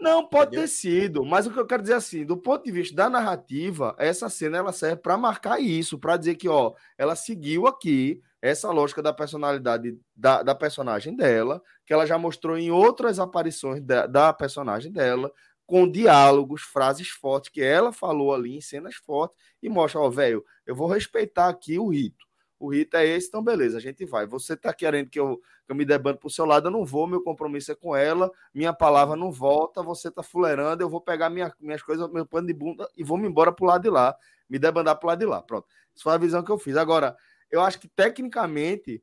Não, 0.03 0.27
pode 0.27 0.51
Entendeu? 0.51 0.62
ter 0.62 0.67
sido, 0.67 1.24
mas 1.25 1.48
o 1.48 1.51
que 1.53 1.60
eu 1.60 1.65
quero 1.65 1.81
dizer 1.81 1.93
assim, 1.93 2.25
do 2.25 2.36
ponto 2.36 2.63
de 2.65 2.72
vista 2.72 2.95
da 2.95 3.10
narrativa, 3.10 3.95
essa 3.98 4.29
cena 4.29 4.57
ela 4.57 4.74
serve 4.74 4.98
para 5.01 5.15
marcar 5.17 5.60
isso, 5.62 5.98
para 5.98 6.17
dizer 6.17 6.36
que, 6.36 6.50
ó, 6.50 6.74
ela 6.98 7.15
seguiu 7.15 7.67
aqui 7.67 8.22
essa 8.41 8.69
lógica 8.72 9.01
da 9.01 9.13
personalidade 9.13 9.98
da, 10.15 10.43
da 10.43 10.53
personagem 10.53 11.15
dela, 11.15 11.62
que 11.86 11.93
ela 11.93 12.05
já 12.05 12.17
mostrou 12.17 12.57
em 12.57 12.69
outras 12.72 13.17
aparições 13.19 13.81
da, 13.81 14.05
da 14.05 14.33
personagem 14.33 14.91
dela, 14.91 15.31
com 15.65 15.89
diálogos, 15.89 16.63
frases 16.63 17.07
fortes 17.10 17.50
que 17.51 17.62
ela 17.62 17.93
falou 17.93 18.33
ali 18.33 18.57
em 18.57 18.62
cenas 18.62 18.95
fortes 18.95 19.38
e 19.62 19.69
mostra, 19.69 20.01
ó, 20.01 20.10
velho, 20.10 20.43
eu 20.65 20.75
vou 20.75 20.88
respeitar 20.88 21.48
aqui 21.48 21.79
o 21.79 21.88
rito. 21.89 22.25
o 22.60 22.69
rito 22.72 22.95
é 22.98 23.05
esse, 23.05 23.27
então 23.27 23.43
beleza, 23.43 23.77
a 23.77 23.81
gente 23.81 24.05
vai. 24.05 24.25
Você 24.27 24.55
tá 24.57 24.74
querendo 24.74 25.10
que 25.10 25.19
eu, 25.19 25.39
que 25.65 25.72
eu 25.72 25.75
me 25.75 25.86
debando 25.86 26.17
pro 26.17 26.29
seu 26.29 26.46
lado, 26.46 26.67
eu 26.67 26.72
não 26.72 26.86
vou, 26.86 27.08
meu 27.08 27.22
compromisso 27.22 27.72
é 27.72 27.75
com 27.75 27.96
ela, 27.96 28.32
minha 28.53 28.74
palavra 28.74 29.15
não 29.15 29.32
volta, 29.32 29.82
você 29.82 30.12
tá 30.12 30.22
fuleirando, 30.22 30.84
eu 30.84 30.89
vou 30.89 31.01
pegar 31.01 31.29
minha, 31.29 31.53
minhas 31.60 31.82
coisas, 31.82 32.10
meu 32.12 32.25
pano 32.25 32.48
de 32.48 32.53
bunda 32.53 32.89
e 32.98 33.03
vou 33.03 33.17
me 33.17 33.27
embora 33.27 33.51
pro 33.51 33.65
lado 33.65 33.82
de 33.82 33.89
lá, 33.89 34.15
me 34.50 34.60
debandar 34.60 34.98
pro 34.98 35.08
lado 35.08 35.20
de 35.20 35.25
lá. 35.25 35.41
Pronto. 35.41 35.67
Essa 35.96 36.03
foi 36.03 36.13
a 36.13 36.17
visão 36.17 36.43
que 36.43 36.51
eu 36.51 36.58
fiz. 36.58 36.75
Agora, 36.75 37.15
eu 37.50 37.62
acho 37.62 37.79
que 37.79 37.88
tecnicamente 37.88 39.01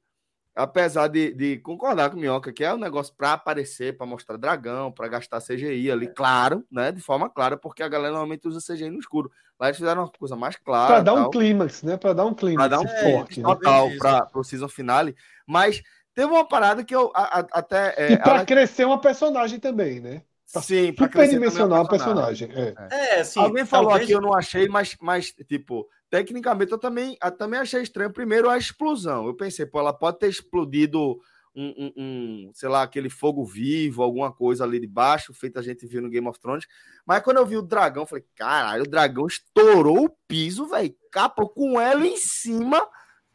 apesar 0.54 1.08
de, 1.08 1.32
de, 1.32 1.58
concordar 1.58 2.10
com 2.10 2.16
o 2.16 2.20
Minhoca, 2.20 2.52
que 2.52 2.64
é 2.64 2.72
um 2.72 2.78
negócio 2.78 3.14
para 3.16 3.32
aparecer, 3.32 3.96
para 3.96 4.06
mostrar 4.06 4.36
dragão, 4.36 4.90
para 4.90 5.08
gastar 5.08 5.40
CGI 5.40 5.90
ali, 5.90 6.08
claro, 6.08 6.64
né? 6.70 6.92
De 6.92 7.00
forma 7.00 7.30
clara, 7.30 7.56
porque 7.56 7.82
a 7.82 7.88
galera 7.88 8.10
normalmente 8.10 8.46
usa 8.46 8.60
CGI 8.60 8.90
no 8.90 8.98
escuro. 8.98 9.30
Lá 9.58 9.68
eles 9.68 9.78
fizeram 9.78 10.02
uma 10.02 10.10
coisa 10.10 10.36
mais 10.36 10.56
clara. 10.56 10.94
Para 10.94 11.02
dar 11.02 11.14
tal, 11.14 11.28
um 11.28 11.30
clímax, 11.30 11.82
né? 11.82 11.96
Para 11.96 12.12
dar 12.12 12.24
um 12.24 12.34
clímax. 12.34 12.68
Para 12.68 12.68
dar 12.68 12.80
um 12.80 12.88
é, 12.88 13.12
forte, 13.12 13.42
total, 13.42 13.88
né? 13.90 13.96
para 13.98 14.28
o 14.34 14.44
season 14.44 14.68
finale. 14.68 15.14
Mas 15.46 15.82
teve 16.20 16.32
uma 16.32 16.44
parada 16.44 16.84
que 16.84 16.94
eu 16.94 17.10
a, 17.14 17.40
a, 17.40 17.46
até. 17.52 17.94
É, 17.96 18.12
e 18.12 18.18
para 18.18 18.36
ela... 18.36 18.44
crescer 18.44 18.84
uma 18.84 19.00
personagem 19.00 19.58
também, 19.58 20.00
né? 20.00 20.22
Pra 20.52 20.60
Sim, 20.60 20.92
para 20.92 21.06
superdimensionar 21.06 21.82
o 21.82 21.88
personagem. 21.88 22.48
personagem. 22.48 22.88
É. 22.90 23.20
é, 23.20 23.24
sim. 23.24 23.40
Alguém 23.40 23.64
falou 23.64 23.90
talvez... 23.90 24.04
aqui, 24.04 24.12
eu 24.12 24.20
não 24.20 24.34
achei, 24.34 24.68
mas, 24.68 24.96
mas 25.00 25.32
tipo, 25.48 25.88
tecnicamente 26.10 26.72
eu 26.72 26.78
também, 26.78 27.16
eu 27.22 27.30
também 27.30 27.60
achei 27.60 27.80
estranho. 27.80 28.12
Primeiro, 28.12 28.50
a 28.50 28.58
explosão. 28.58 29.26
Eu 29.26 29.34
pensei, 29.34 29.64
pô, 29.64 29.78
ela 29.78 29.92
pode 29.92 30.18
ter 30.18 30.28
explodido 30.28 31.18
um, 31.54 31.68
um, 31.78 31.92
um, 31.96 32.50
sei 32.52 32.68
lá, 32.68 32.82
aquele 32.82 33.08
fogo 33.08 33.44
vivo, 33.44 34.02
alguma 34.02 34.32
coisa 34.32 34.64
ali 34.64 34.78
de 34.78 34.88
baixo, 34.88 35.32
feito 35.32 35.58
a 35.58 35.62
gente 35.62 35.86
viu 35.86 36.02
no 36.02 36.10
Game 36.10 36.28
of 36.28 36.38
Thrones. 36.38 36.66
Mas 37.06 37.22
quando 37.22 37.38
eu 37.38 37.46
vi 37.46 37.56
o 37.56 37.62
dragão, 37.62 38.02
eu 38.02 38.06
falei, 38.06 38.24
caralho, 38.34 38.82
o 38.82 38.90
dragão 38.90 39.26
estourou 39.26 40.04
o 40.04 40.16
piso, 40.28 40.66
velho. 40.66 40.94
Capa 41.12 41.46
com 41.46 41.80
ela 41.80 42.04
em 42.04 42.16
cima, 42.16 42.86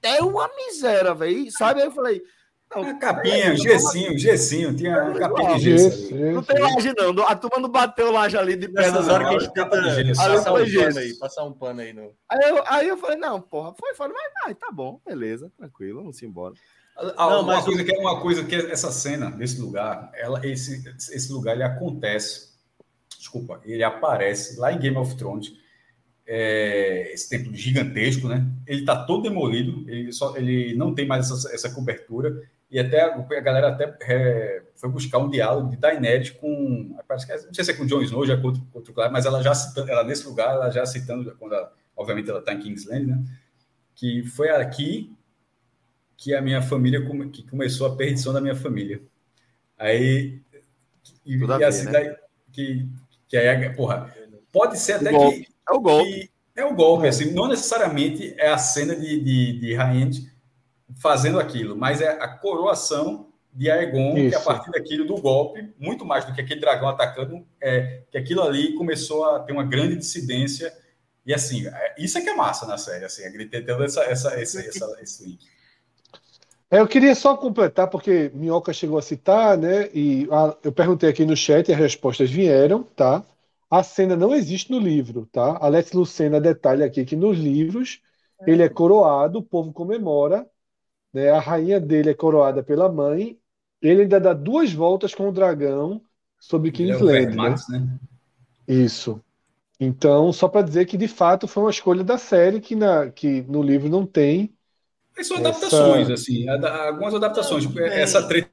é 0.03 0.21
uma 0.21 0.49
miséria, 0.55 1.13
velho. 1.15 1.49
Sabe? 1.51 1.81
Aí 1.81 1.87
eu 1.87 1.91
falei. 1.91 2.21
Não, 2.74 3.00
capinha, 3.00 3.55
gessinho, 3.55 4.17
gessinho, 4.17 4.75
tinha 4.75 5.13
capinha 5.13 5.55
de 5.55 5.77
gesso. 5.77 6.15
Não 6.15 6.43
tem 6.43 6.60
laje, 6.60 6.93
não. 6.98 7.25
A 7.25 7.36
turma 7.36 7.60
não 7.60 7.69
bateu 7.69 8.12
laje 8.12 8.38
ali 8.38 8.55
de 8.55 8.67
perna. 8.67 8.91
Nessas 8.91 9.07
horas 9.07 9.29
que 9.29 9.36
a 9.36 9.39
gente 9.39 9.53
tenta 9.53 9.69
passar 9.69 10.53
um 10.53 10.74
pano 10.74 11.00
aí, 11.00 11.13
passar 11.19 11.43
um 11.45 11.53
pano 11.53 11.81
aí. 11.81 11.93
No... 11.93 12.15
Aí, 12.29 12.50
eu, 12.50 12.63
aí 12.67 12.88
eu 12.88 12.98
falei, 12.98 13.17
não, 13.17 13.39
porra, 13.39 13.74
foi 13.79 13.93
foda, 13.93 14.13
mas 14.13 14.51
ah, 14.51 14.55
tá 14.55 14.72
bom, 14.72 15.00
beleza, 15.05 15.51
tranquilo, 15.57 16.00
vamos 16.00 16.22
embora. 16.22 16.53
Ah, 16.98 17.29
não, 17.29 17.41
uma, 17.41 17.55
mas... 17.55 17.65
coisa 17.65 17.84
que 17.84 17.93
é 17.93 18.00
uma 18.00 18.22
coisa 18.22 18.43
que 18.43 18.55
é 18.55 18.72
essa 18.72 18.91
cena 18.91 19.29
desse 19.29 19.60
lugar, 19.60 20.12
ela, 20.15 20.45
esse, 20.45 20.84
esse 21.13 21.31
lugar 21.31 21.53
ele 21.53 21.63
acontece, 21.63 22.53
desculpa, 23.17 23.62
ele 23.65 23.84
aparece 23.84 24.57
lá 24.57 24.72
em 24.72 24.79
Game 24.79 24.98
of 24.98 25.15
Thrones, 25.15 25.53
é, 26.25 27.12
esse 27.13 27.29
templo 27.29 27.53
gigantesco, 27.53 28.27
né? 28.27 28.48
Ele 28.65 28.79
está 28.79 29.05
todo 29.05 29.24
demolido, 29.24 29.88
ele, 29.89 30.12
só, 30.12 30.36
ele 30.36 30.74
não 30.75 30.95
tem 30.95 31.05
mais 31.05 31.29
essa, 31.29 31.53
essa 31.53 31.69
cobertura, 31.69 32.41
e 32.75 32.79
até 32.79 33.03
a 33.03 33.39
galera 33.39 33.70
até 33.70 33.98
é, 34.01 34.62
foi 34.75 34.89
buscar 34.89 35.20
um 35.20 35.29
diálogo 35.29 35.70
de 35.70 35.77
Daenerys 35.77 36.32
com, 36.32 36.94
parece 37.08 37.25
que, 37.25 37.32
é, 37.32 37.41
não 37.46 37.53
sei 37.53 37.63
se 37.63 37.72
é 37.72 37.74
com 37.74 37.86
Jon 37.86 38.01
Snow, 38.01 38.25
já 38.25 38.36
com 38.36 38.48
outro, 38.48 38.67
outro 38.74 38.94
claro, 38.94 39.13
mas 39.13 39.25
ela 39.25 39.41
já 39.41 39.55
citando, 39.55 39.89
ela 39.89 40.03
nesse 40.03 40.27
lugar, 40.27 40.55
ela 40.55 40.70
já 40.70 40.86
citando, 40.86 41.34
quando 41.39 41.55
ela, 41.55 41.72
obviamente 41.96 42.29
ela 42.29 42.39
está 42.39 42.51
em 42.51 42.60
Kingsland, 42.60 43.05
né? 43.05 43.24
Que 43.96 44.25
foi 44.25 44.50
aqui 44.50 45.15
que 46.17 46.36
a 46.36 46.41
minha 46.41 46.62
família 46.62 47.00
que 47.32 47.48
começou 47.48 47.88
a 47.88 47.96
perdição 47.96 48.34
da 48.34 48.41
minha 48.41 48.55
família. 48.55 49.01
Aí 49.79 50.41
e, 51.25 51.38
e 51.38 51.63
assim, 51.63 51.89
né? 51.89 52.13
que 52.51 52.86
que 53.29 53.38
aí, 53.38 53.70
porra, 53.74 54.13
pode 54.51 54.77
ser 54.77 54.96
até 54.96 55.12
que 55.12 55.48
é 55.65 55.72
o 55.72 55.79
golpe. 55.79 56.29
é 56.53 56.65
o 56.65 56.75
golpe, 56.75 57.08
assim, 57.08 57.32
não 57.32 57.48
necessariamente 57.48 58.36
é 58.38 58.50
a 58.50 58.58
cena 58.58 58.94
de, 58.94 59.17
de, 59.17 59.60
de 59.62 59.74
Rhaenys 59.74 60.34
fazendo 60.95 61.39
aquilo, 61.39 61.75
mas 61.75 62.01
é 62.01 62.09
a 62.09 62.27
coroação 62.27 63.29
de 63.53 63.71
Aegon, 63.71 64.17
Isso. 64.17 64.29
que 64.29 64.35
a 64.35 64.41
partir 64.41 64.71
daquilo 64.71 65.05
do 65.05 65.15
golpe, 65.15 65.73
muito 65.79 66.05
mais 66.05 66.25
do 66.25 66.33
que 66.33 66.41
aquele 66.41 66.59
dragão 66.59 66.89
atacando, 66.89 67.45
é 67.61 68.01
que 68.11 68.17
aquilo 68.17 68.41
ali 68.41 68.73
começou 68.73 69.23
a 69.25 69.39
ter 69.39 69.53
uma 69.53 69.63
grande 69.63 69.95
dissidência. 69.95 70.73
E 71.25 71.33
assim, 71.33 71.65
é, 71.67 71.95
isso 71.97 72.17
é 72.17 72.21
que 72.21 72.29
é 72.29 72.35
massa 72.35 72.65
na 72.65 72.77
série, 72.77 73.05
assim, 73.05 73.23
a 73.23 73.31
tendo 73.49 73.83
essa, 73.83 74.03
essa, 74.03 74.41
esse, 74.41 74.67
essa, 74.67 74.97
esse 75.01 75.23
link. 75.23 75.39
É, 76.69 76.79
eu 76.79 76.87
queria 76.87 77.15
só 77.15 77.37
completar, 77.37 77.89
porque 77.89 78.29
Minhoca 78.33 78.73
chegou 78.73 78.97
a 78.97 79.01
citar, 79.01 79.57
né? 79.57 79.89
E 79.93 80.27
a, 80.29 80.57
eu 80.63 80.71
perguntei 80.71 81.09
aqui 81.09 81.23
no 81.25 81.35
chat 81.35 81.69
e 81.69 81.73
as 81.73 81.79
respostas 81.79 82.29
vieram, 82.29 82.83
tá? 82.83 83.23
A 83.69 83.83
cena 83.83 84.15
não 84.15 84.35
existe 84.35 84.71
no 84.71 84.79
livro, 84.79 85.27
tá? 85.31 85.57
Alex 85.61 85.93
Lucena 85.93 86.41
detalha 86.41 86.85
aqui 86.85 87.05
que 87.05 87.15
nos 87.15 87.37
livros 87.37 88.01
ele 88.45 88.61
é 88.61 88.69
coroado, 88.69 89.39
o 89.39 89.43
povo 89.43 89.71
comemora, 89.71 90.45
né? 91.15 91.29
A 91.29 91.39
rainha 91.39 91.79
dele 91.79 92.10
é 92.10 92.13
coroada 92.13 92.62
pela 92.62 92.91
mãe. 92.91 93.39
Ele 93.81 94.01
ainda 94.01 94.19
dá 94.19 94.34
duas 94.34 94.74
voltas 94.74 95.15
com 95.15 95.29
o 95.29 95.31
dragão 95.31 96.01
sobre 96.38 96.72
Kingsland. 96.72 97.31
É 97.31 97.36
né? 97.36 97.55
né? 97.69 98.00
Isso. 98.67 99.22
Então, 99.79 100.34
só 100.34 100.50
para 100.50 100.62
dizer 100.62 100.86
que 100.86 100.98
de 100.98 101.07
fato 101.07 101.48
foi 101.48 101.63
uma 101.63 101.69
escolha 101.69 102.03
da 102.03 102.17
série 102.17 102.60
que, 102.60 102.75
na, 102.75 103.10
que 103.10 103.41
no 103.43 103.63
livro 103.63 103.88
não 103.88 104.05
tem. 104.05 104.53
Mas 105.15 105.27
são 105.27 105.38
adaptações, 105.38 106.10
essa... 106.10 106.13
assim, 106.13 106.50
algumas 106.50 107.15
adaptações. 107.15 107.63
Tipo, 107.63 107.79
essa 107.79 108.27
treta 108.27 108.50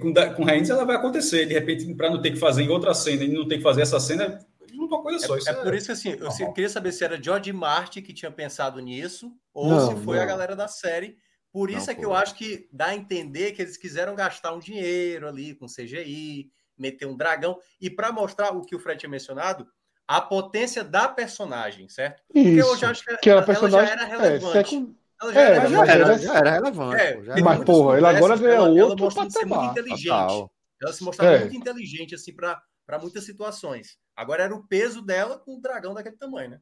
com, 0.00 0.12
com 0.34 0.44
Reigns 0.44 0.68
ela 0.68 0.84
vai 0.84 0.96
acontecer, 0.96 1.46
de 1.46 1.54
repente, 1.54 1.94
para 1.94 2.10
não 2.10 2.20
ter 2.20 2.32
que 2.32 2.38
fazer 2.38 2.62
em 2.62 2.68
outra 2.68 2.92
cena 2.92 3.22
e 3.22 3.32
não 3.32 3.46
ter 3.46 3.58
que 3.58 3.62
fazer 3.62 3.82
essa 3.82 4.00
cena, 4.00 4.40
uma 4.72 5.00
coisa 5.00 5.24
só. 5.24 5.36
É, 5.36 5.40
é, 5.46 5.50
é, 5.50 5.54
por 5.62 5.74
isso 5.74 5.86
que 5.86 5.92
assim, 5.92 6.16
eu 6.40 6.52
queria 6.52 6.68
saber 6.68 6.90
se 6.90 7.04
era 7.04 7.22
George 7.22 7.52
Martin 7.52 8.02
que 8.02 8.12
tinha 8.12 8.32
pensado 8.32 8.80
nisso, 8.80 9.32
ou 9.54 9.68
não, 9.68 9.88
se 9.88 10.04
foi 10.04 10.16
não. 10.16 10.24
a 10.24 10.26
galera 10.26 10.56
da 10.56 10.66
série 10.66 11.16
por 11.52 11.70
isso 11.70 11.86
não, 11.86 11.92
é 11.92 11.94
que 11.94 12.02
pô. 12.02 12.08
eu 12.08 12.14
acho 12.14 12.34
que 12.34 12.68
dá 12.72 12.86
a 12.86 12.94
entender 12.94 13.52
que 13.52 13.62
eles 13.62 13.76
quiseram 13.76 14.14
gastar 14.14 14.52
um 14.52 14.58
dinheiro 14.58 15.26
ali 15.28 15.54
com 15.54 15.66
CGI, 15.66 16.50
meter 16.78 17.06
um 17.06 17.16
dragão, 17.16 17.58
e 17.80 17.90
para 17.90 18.12
mostrar 18.12 18.56
o 18.56 18.62
que 18.62 18.74
o 18.74 18.78
Fred 18.78 18.98
tinha 18.98 19.10
mencionado, 19.10 19.66
a 20.06 20.20
potência 20.20 20.82
da 20.82 21.08
personagem, 21.08 21.88
certo? 21.88 22.22
Porque 22.26 22.40
isso, 22.40 22.68
eu 22.68 22.76
já 22.76 22.90
acho 22.90 23.04
que, 23.04 23.16
que 23.18 23.30
ela, 23.30 23.42
personagem, 23.42 23.86
já 23.86 23.92
era 23.92 24.04
relevante. 24.04 24.74
É, 25.22 25.22
ela 25.22 25.32
já, 25.32 25.40
é, 25.40 25.44
era, 25.44 25.68
já, 25.68 25.86
era, 25.86 26.18
já 26.18 26.34
era 26.34 26.50
relevante. 26.50 27.02
É, 27.02 27.12
pô, 27.14 27.44
mas, 27.44 27.64
porra, 27.64 27.96
ele 27.98 28.06
agora 28.06 28.36
ganha 28.36 28.62
outro 28.62 29.04
ela 29.04 29.14
patamar. 29.14 29.30
Ser 29.30 29.44
muito 29.44 29.70
inteligente. 29.70 30.08
Total. 30.08 30.50
Ela 30.82 30.92
se 30.92 31.04
mostrava 31.04 31.36
é. 31.36 31.40
muito 31.40 31.56
inteligente, 31.56 32.14
assim, 32.14 32.34
para 32.34 32.98
muitas 33.00 33.24
situações. 33.24 33.98
Agora 34.16 34.44
era 34.44 34.54
o 34.54 34.66
peso 34.66 35.02
dela 35.02 35.38
com 35.38 35.56
um 35.56 35.60
dragão 35.60 35.94
daquele 35.94 36.16
tamanho, 36.16 36.50
né? 36.50 36.60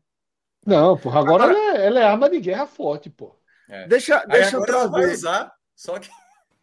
Não, 0.66 0.98
porra, 0.98 1.20
agora, 1.20 1.44
agora... 1.44 1.58
Ela, 1.58 1.78
é, 1.78 1.86
ela, 1.86 2.00
é, 2.00 2.02
arma 2.02 2.28
de 2.28 2.40
guerra 2.40 2.66
forte, 2.66 3.08
pô. 3.08 3.37
É. 3.68 3.86
Deixa, 3.86 4.24
deixa 4.26 4.56
eu 4.56 4.62
trazer. 4.62 5.12
usar, 5.12 5.52
só 5.76 5.98
que. 5.98 6.08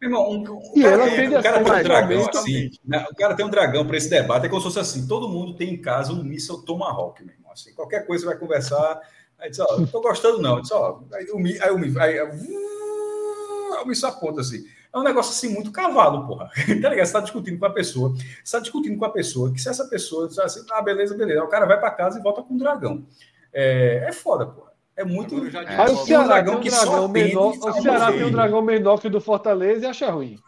Irmão, 0.02 0.30
um, 0.30 0.42
um 0.42 0.72
e 0.74 0.82
cara, 0.82 0.94
ela 0.94 1.10
tem, 1.10 1.28
o 1.28 1.42
cara 1.42 1.64
tem 1.64 1.72
um 1.72 1.82
dragão 1.82 2.28
assim, 2.28 2.70
né? 2.84 3.06
o 3.10 3.14
cara 3.14 3.34
tem 3.34 3.46
um 3.46 3.50
dragão 3.50 3.86
para 3.86 3.96
esse 3.96 4.10
debate, 4.10 4.44
é 4.44 4.48
como 4.48 4.60
se 4.60 4.66
fosse 4.66 4.78
assim, 4.78 5.06
todo 5.06 5.26
mundo 5.26 5.56
tem 5.56 5.72
em 5.72 5.80
casa 5.80 6.12
um 6.12 6.22
míssil 6.22 6.62
Tomahawk, 6.62 7.24
meu 7.24 7.34
irmão, 7.34 7.50
assim, 7.50 7.72
qualquer 7.72 8.06
coisa 8.06 8.26
vai 8.26 8.36
conversar, 8.36 9.00
aí 9.38 9.48
diz, 9.48 9.58
ó, 9.58 9.78
não 9.78 9.86
tô 9.86 10.02
gostando 10.02 10.38
não, 10.38 10.60
diz, 10.60 10.70
ó, 10.70 11.02
aí 11.14 11.30
o 11.30 11.38
míssil, 11.38 11.64
aí, 11.64 11.78
aí, 11.98 12.18
aí, 12.18 14.04
aponta 14.04 14.42
assim, 14.42 14.66
é 14.92 14.98
um 14.98 15.02
negócio 15.02 15.32
assim 15.32 15.48
muito 15.48 15.72
cavalo, 15.72 16.26
porra, 16.26 16.50
tá 16.82 16.90
ligado? 16.90 17.06
Você 17.06 17.12
tá 17.14 17.20
discutindo 17.20 17.58
com 17.58 17.66
a 17.66 17.72
pessoa, 17.72 18.14
você 18.44 18.52
tá 18.52 18.60
discutindo 18.60 18.98
com 18.98 19.04
a 19.06 19.10
pessoa, 19.10 19.50
que 19.50 19.62
se 19.62 19.70
essa 19.70 19.86
pessoa 19.88 20.28
diz 20.28 20.38
assim, 20.38 20.62
ah, 20.72 20.82
beleza, 20.82 21.16
beleza, 21.16 21.40
aí 21.40 21.46
o 21.46 21.50
cara 21.50 21.64
vai 21.64 21.80
para 21.80 21.90
casa 21.90 22.18
e 22.18 22.22
volta 22.22 22.42
com 22.42 22.52
um 22.52 22.58
dragão, 22.58 23.06
é, 23.50 24.04
é 24.08 24.12
foda, 24.12 24.44
porra. 24.44 24.75
É 24.96 25.04
muito. 25.04 25.46
É. 25.46 25.82
Aí 25.82 25.92
o 25.92 25.96
Ceará 25.96 26.42
tem 26.42 26.54
um 26.54 26.60
dragão 26.60 27.08
menor. 27.08 27.54
O 27.58 27.72
Ceará 27.82 28.12
tem 28.12 28.24
um 28.24 28.30
dragão 28.30 28.62
menor 28.62 28.98
que 28.98 29.08
o 29.08 29.10
do 29.10 29.20
Fortaleza 29.20 29.84
e 29.84 29.88
acha 29.88 30.10
ruim. 30.10 30.38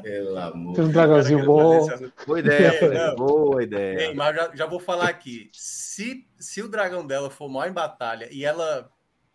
Pelo 0.00 0.38
amor. 0.38 0.74
Tem 0.74 0.84
um 0.84 0.90
dragãozinho 0.90 1.44
bom. 1.44 1.86
Boa 2.26 2.40
ideia, 2.40 2.68
é, 2.84 3.14
Boa 3.16 3.62
ideia. 3.62 4.00
Ei, 4.02 4.14
mas 4.14 4.36
já, 4.36 4.50
já 4.54 4.66
vou 4.66 4.78
falar 4.78 5.08
aqui. 5.08 5.50
Se, 5.52 6.26
se 6.38 6.62
o 6.62 6.68
dragão 6.68 7.06
dela 7.06 7.30
for 7.30 7.48
mal 7.48 7.66
em 7.68 7.72
batalha 7.72 8.28
e 8.30 8.44
ela 8.44 8.88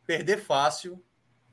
perder 0.05 0.37
fácil, 0.37 1.01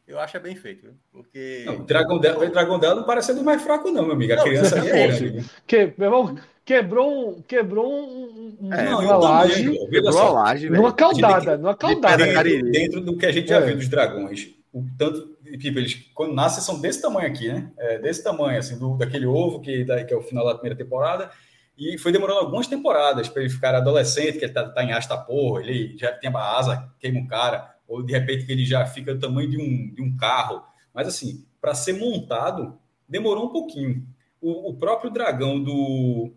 eu 0.06 0.18
acho 0.20 0.36
é 0.36 0.40
bem 0.40 0.54
feito. 0.54 0.94
Porque. 1.10 1.64
Não, 1.66 1.76
o, 1.76 1.84
dragão 1.84 2.18
dela, 2.18 2.44
o 2.44 2.50
dragão 2.50 2.78
dela 2.78 2.94
não 2.94 3.04
parece 3.04 3.28
ser 3.28 3.34
do 3.34 3.44
mais 3.44 3.60
fraco, 3.60 3.90
não, 3.90 4.04
meu 4.04 4.12
amigo. 4.12 4.32
A 4.32 4.36
não, 4.36 4.44
criança 4.44 4.78
é, 4.78 5.08
é 5.08 5.44
Que, 5.66 5.94
meu 5.98 6.06
irmão, 6.06 6.38
quebrou 6.66 7.30
um, 7.30 7.42
quebrou 7.42 7.88
um, 7.88 8.74
é, 8.74 8.92
uma 8.92 9.16
laje, 9.16 9.78
quebrou 9.88 10.18
a 10.18 10.30
laje, 10.30 10.68
numa 10.68 10.92
caudada, 10.92 11.56
numa 11.56 11.76
caudada. 11.76 12.26
Dentro, 12.42 12.72
dentro, 12.72 13.00
do 13.00 13.16
que 13.16 13.24
a 13.24 13.30
gente 13.30 13.48
já 13.48 13.58
é. 13.58 13.66
viu 13.66 13.76
dos 13.76 13.88
dragões, 13.88 14.52
o 14.72 14.84
tanto, 14.98 15.36
tipo, 15.58 15.78
eles 15.78 16.10
quando 16.12 16.34
nascem 16.34 16.62
são 16.62 16.80
desse 16.80 17.00
tamanho 17.00 17.28
aqui, 17.28 17.46
né? 17.46 17.70
É, 17.78 17.98
desse 18.00 18.22
tamanho, 18.22 18.58
assim, 18.58 18.76
do, 18.76 18.96
daquele 18.96 19.26
ovo 19.26 19.60
que, 19.60 19.84
da, 19.84 20.04
que 20.04 20.12
é 20.12 20.16
o 20.16 20.22
final 20.22 20.44
da 20.44 20.54
primeira 20.54 20.76
temporada. 20.76 21.30
E 21.78 21.96
foi 21.98 22.10
demorando 22.10 22.40
algumas 22.40 22.66
temporadas 22.66 23.28
para 23.28 23.42
ele 23.42 23.50
ficar 23.50 23.72
adolescente, 23.74 24.38
que 24.38 24.44
ele 24.44 24.52
tá, 24.52 24.68
tá 24.68 24.82
em 24.82 24.92
asta 24.92 25.16
porra, 25.16 25.62
ele 25.62 25.96
já 25.96 26.10
tem 26.10 26.30
a 26.34 26.56
asa, 26.58 26.90
queima 26.98 27.20
um 27.20 27.26
cara, 27.28 27.76
ou 27.86 28.02
de 28.02 28.12
repente 28.12 28.44
que 28.44 28.50
ele 28.50 28.64
já 28.64 28.84
fica 28.86 29.14
do 29.14 29.20
tamanho 29.20 29.48
de 29.48 29.56
um, 29.56 29.94
de 29.94 30.02
um 30.02 30.16
carro. 30.16 30.64
Mas 30.92 31.06
assim, 31.06 31.44
para 31.60 31.74
ser 31.74 31.92
montado, 31.92 32.76
demorou 33.08 33.44
um 33.44 33.52
pouquinho. 33.52 34.04
O, 34.40 34.70
o 34.70 34.74
próprio 34.74 35.10
dragão 35.10 35.62
do, 35.62 36.32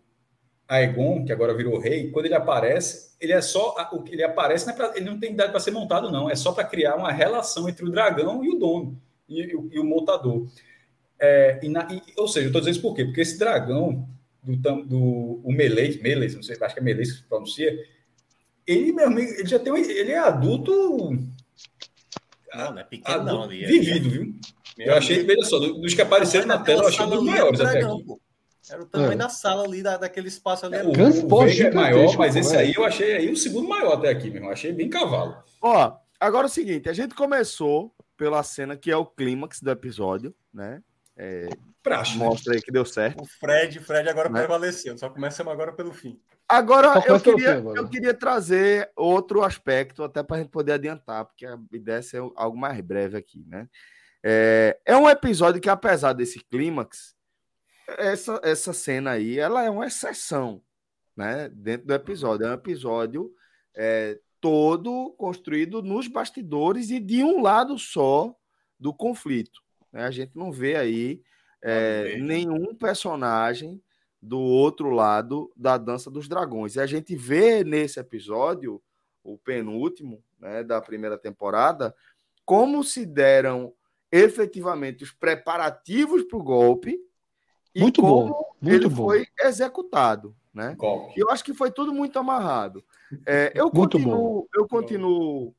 Aegon, 0.70 1.26
que 1.26 1.34
agora 1.34 1.56
virou 1.56 1.80
rei, 1.80 2.12
quando 2.12 2.28
ele 2.28 2.36
aparece, 2.36 3.16
ele 3.20 3.34
é 3.34 3.42
só. 3.42 3.76
Ele 4.06 4.24
aparece, 4.24 4.68
não 4.68 4.74
é 4.74 4.78
pra, 4.78 4.94
ele 4.96 5.06
não 5.06 5.20
tem 5.20 5.34
idade 5.34 5.50
para 5.50 5.60
ser 5.60 5.72
montado, 5.72 6.12
não. 6.12 6.30
É 6.30 6.36
só 6.36 6.52
para 6.52 6.64
criar 6.64 6.96
uma 6.96 7.12
relação 7.12 7.68
entre 7.68 7.84
o 7.84 7.90
dragão 7.90 8.46
e 8.46 8.50
o 8.50 8.60
dono, 8.60 9.02
e, 9.28 9.42
e, 9.42 9.50
e 9.50 9.80
o 9.80 9.84
montador. 9.84 10.48
É, 11.20 11.60
e 11.64 11.70
na, 11.70 11.88
ou 12.16 12.28
seja, 12.28 12.46
eu 12.46 12.50
estou 12.50 12.62
dizendo 12.62 12.74
isso 12.76 12.82
por 12.84 12.94
quê? 12.94 13.04
Porque 13.04 13.22
esse 13.22 13.40
dragão 13.40 14.08
do, 14.44 14.86
do 14.86 15.42
o 15.44 15.52
Melee, 15.52 16.00
Melee, 16.04 16.34
não 16.36 16.44
sei, 16.44 16.56
acho 16.62 16.74
que 16.76 16.80
é 16.80 16.84
Melee 16.84 17.04
que 17.04 17.14
se 17.14 17.24
pronuncia, 17.24 17.76
ele 18.66 18.92
mesmo, 18.92 19.20
ele 19.20 19.48
já 19.48 19.58
tem 19.58 19.74
ele 19.76 20.12
é 20.12 20.20
adulto. 20.20 20.72
Não, 22.54 22.72
não 22.72 22.80
é 22.80 22.84
pequeno, 22.84 23.16
adulto, 23.16 23.48
não, 23.48 23.52
é 23.52 23.66
vivido, 23.66 24.10
viu? 24.10 24.36
eu 24.78 24.94
achei, 24.94 25.24
veja 25.24 25.42
só, 25.42 25.60
dos 25.60 25.94
que 25.96 26.02
apareceram 26.02 26.46
na 26.46 26.60
tela, 26.60 26.84
eu 26.84 26.88
achei 26.88 27.06
um 27.06 27.10
dos 27.10 27.24
maiores 27.24 27.60
até 27.60 27.82
aqui. 27.82 28.04
Pô. 28.04 28.20
Era 28.70 28.82
o 28.82 28.86
tamanho 28.86 29.14
é. 29.14 29.16
da 29.16 29.30
sala 29.30 29.64
ali, 29.64 29.82
da, 29.82 29.98
daquele 29.98 30.28
espaço 30.28 30.66
ali. 30.66 30.76
É, 30.76 30.84
o, 30.84 30.92
o 30.92 31.44
é 31.48 31.72
maior, 31.72 32.18
mas 32.18 32.36
esse 32.36 32.56
aí 32.56 32.74
eu 32.74 32.86
achei 32.86 33.16
aí 33.16 33.32
o 33.32 33.38
segundo 33.38 33.68
maior 33.68 33.94
até 33.94 34.10
aqui, 34.10 34.28
meu 34.30 34.38
irmão. 34.38 34.52
Achei 34.52 34.72
bem 34.72 34.90
cavalo. 34.90 35.44
Ó, 35.62 35.98
agora 36.20 36.46
é 36.46 36.50
o 36.50 36.52
seguinte, 36.52 36.90
a 36.90 36.94
gente 36.94 37.16
começou 37.16 37.94
pela 38.16 38.44
cena 38.44 38.76
que 38.76 38.92
é 38.92 38.98
o 38.98 39.06
clímax 39.06 39.62
do 39.62 39.72
episódio, 39.72 40.36
né? 40.54 40.82
É, 41.16 41.50
Praxe, 41.82 42.18
né? 42.18 42.26
mostra 42.26 42.54
aí 42.54 42.62
que 42.62 42.72
deu 42.72 42.86
certo. 42.86 43.22
O 43.22 43.26
Fred, 43.26 43.80
Fred 43.80 44.08
agora 44.10 44.30
né? 44.30 44.40
prevaleceu. 44.40 44.98
Só 44.98 45.10
começamos 45.10 45.52
agora 45.52 45.72
pelo 45.72 45.94
fim. 45.94 46.20
Agora 46.48 47.04
eu 47.06 47.20
queria, 47.20 47.58
agora. 47.58 47.80
eu 47.80 47.88
queria 47.88 48.14
trazer 48.14 48.90
outro 48.96 49.44
aspecto, 49.44 50.04
até 50.04 50.24
para 50.24 50.38
a 50.38 50.40
gente 50.40 50.50
poder 50.50 50.74
adiantar, 50.74 51.26
porque 51.26 51.46
a 51.46 51.58
ideia 51.72 52.00
é 52.00 52.18
algo 52.36 52.58
mais 52.58 52.80
breve 52.82 53.18
aqui, 53.18 53.46
né? 53.48 53.68
É, 54.24 54.78
é 54.86 54.98
um 54.98 55.10
episódio 55.10 55.62
que, 55.62 55.70
apesar 55.70 56.14
desse 56.14 56.40
clímax, 56.40 57.16
essa, 57.98 58.40
essa 58.44 58.74
cena 58.74 59.12
aí, 59.12 59.40
ela 59.40 59.64
é 59.64 59.70
uma 59.70 59.88
exceção, 59.88 60.62
né? 61.16 61.50
Dentro 61.50 61.88
do 61.88 61.94
episódio. 61.94 62.46
É 62.46 62.50
um 62.50 62.54
episódio 62.54 63.34
é, 63.76 64.20
todo 64.40 65.14
construído 65.18 65.82
nos 65.82 66.08
bastidores 66.08 66.90
e 66.90 67.00
de 67.00 67.24
um 67.24 67.42
lado 67.42 67.78
só 67.78 68.36
do 68.80 68.94
conflito. 68.94 69.62
Né? 69.92 70.04
A 70.04 70.12
gente 70.12 70.36
não 70.36 70.52
vê 70.52 70.76
aí 70.76 71.22
é, 71.62 72.18
nenhum 72.18 72.74
personagem 72.76 73.82
do 74.22 74.40
outro 74.40 74.90
lado 74.90 75.52
da 75.56 75.78
Dança 75.78 76.10
dos 76.10 76.28
Dragões. 76.28 76.76
E 76.76 76.80
a 76.80 76.86
gente 76.86 77.16
vê 77.16 77.64
nesse 77.64 78.00
episódio, 78.00 78.82
o 79.24 79.38
penúltimo 79.38 80.24
né, 80.40 80.64
da 80.64 80.82
primeira 80.82 81.18
temporada, 81.18 81.94
como 82.46 82.84
se 82.84 83.06
deram 83.06 83.74
efetivamente 84.12 85.04
os 85.04 85.12
preparativos 85.12 86.24
para 86.24 86.38
o 86.38 86.44
golpe 86.44 87.00
e 87.74 87.82
muito 87.82 88.02
como 88.02 88.30
bom, 88.30 88.56
muito 88.62 88.76
ele 88.76 88.90
bom. 88.90 89.06
foi 89.06 89.28
executado, 89.42 90.36
né? 90.54 90.76
Golpe. 90.78 91.20
Eu 91.20 91.30
acho 91.30 91.44
que 91.44 91.54
foi 91.54 91.72
tudo 91.72 91.94
muito 91.94 92.18
amarrado. 92.18 92.84
É, 93.26 93.52
eu, 93.56 93.70
continuo, 93.70 94.48
eu 94.54 94.68
continuo 94.68 95.56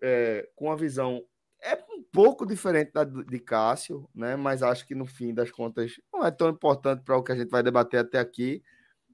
é, 0.00 0.48
com 0.54 0.70
a 0.70 0.76
visão 0.76 1.22
é 1.60 1.76
um 1.90 2.02
pouco 2.02 2.44
diferente 2.44 2.92
da 2.92 3.04
de 3.04 3.38
Cássio, 3.38 4.08
né? 4.12 4.34
Mas 4.34 4.62
acho 4.62 4.86
que 4.86 4.94
no 4.94 5.06
fim 5.06 5.32
das 5.32 5.50
contas 5.50 5.92
não 6.12 6.24
é 6.24 6.30
tão 6.30 6.48
importante 6.48 7.02
para 7.04 7.16
o 7.16 7.22
que 7.22 7.30
a 7.30 7.36
gente 7.36 7.50
vai 7.50 7.62
debater 7.62 8.00
até 8.00 8.18
aqui. 8.18 8.62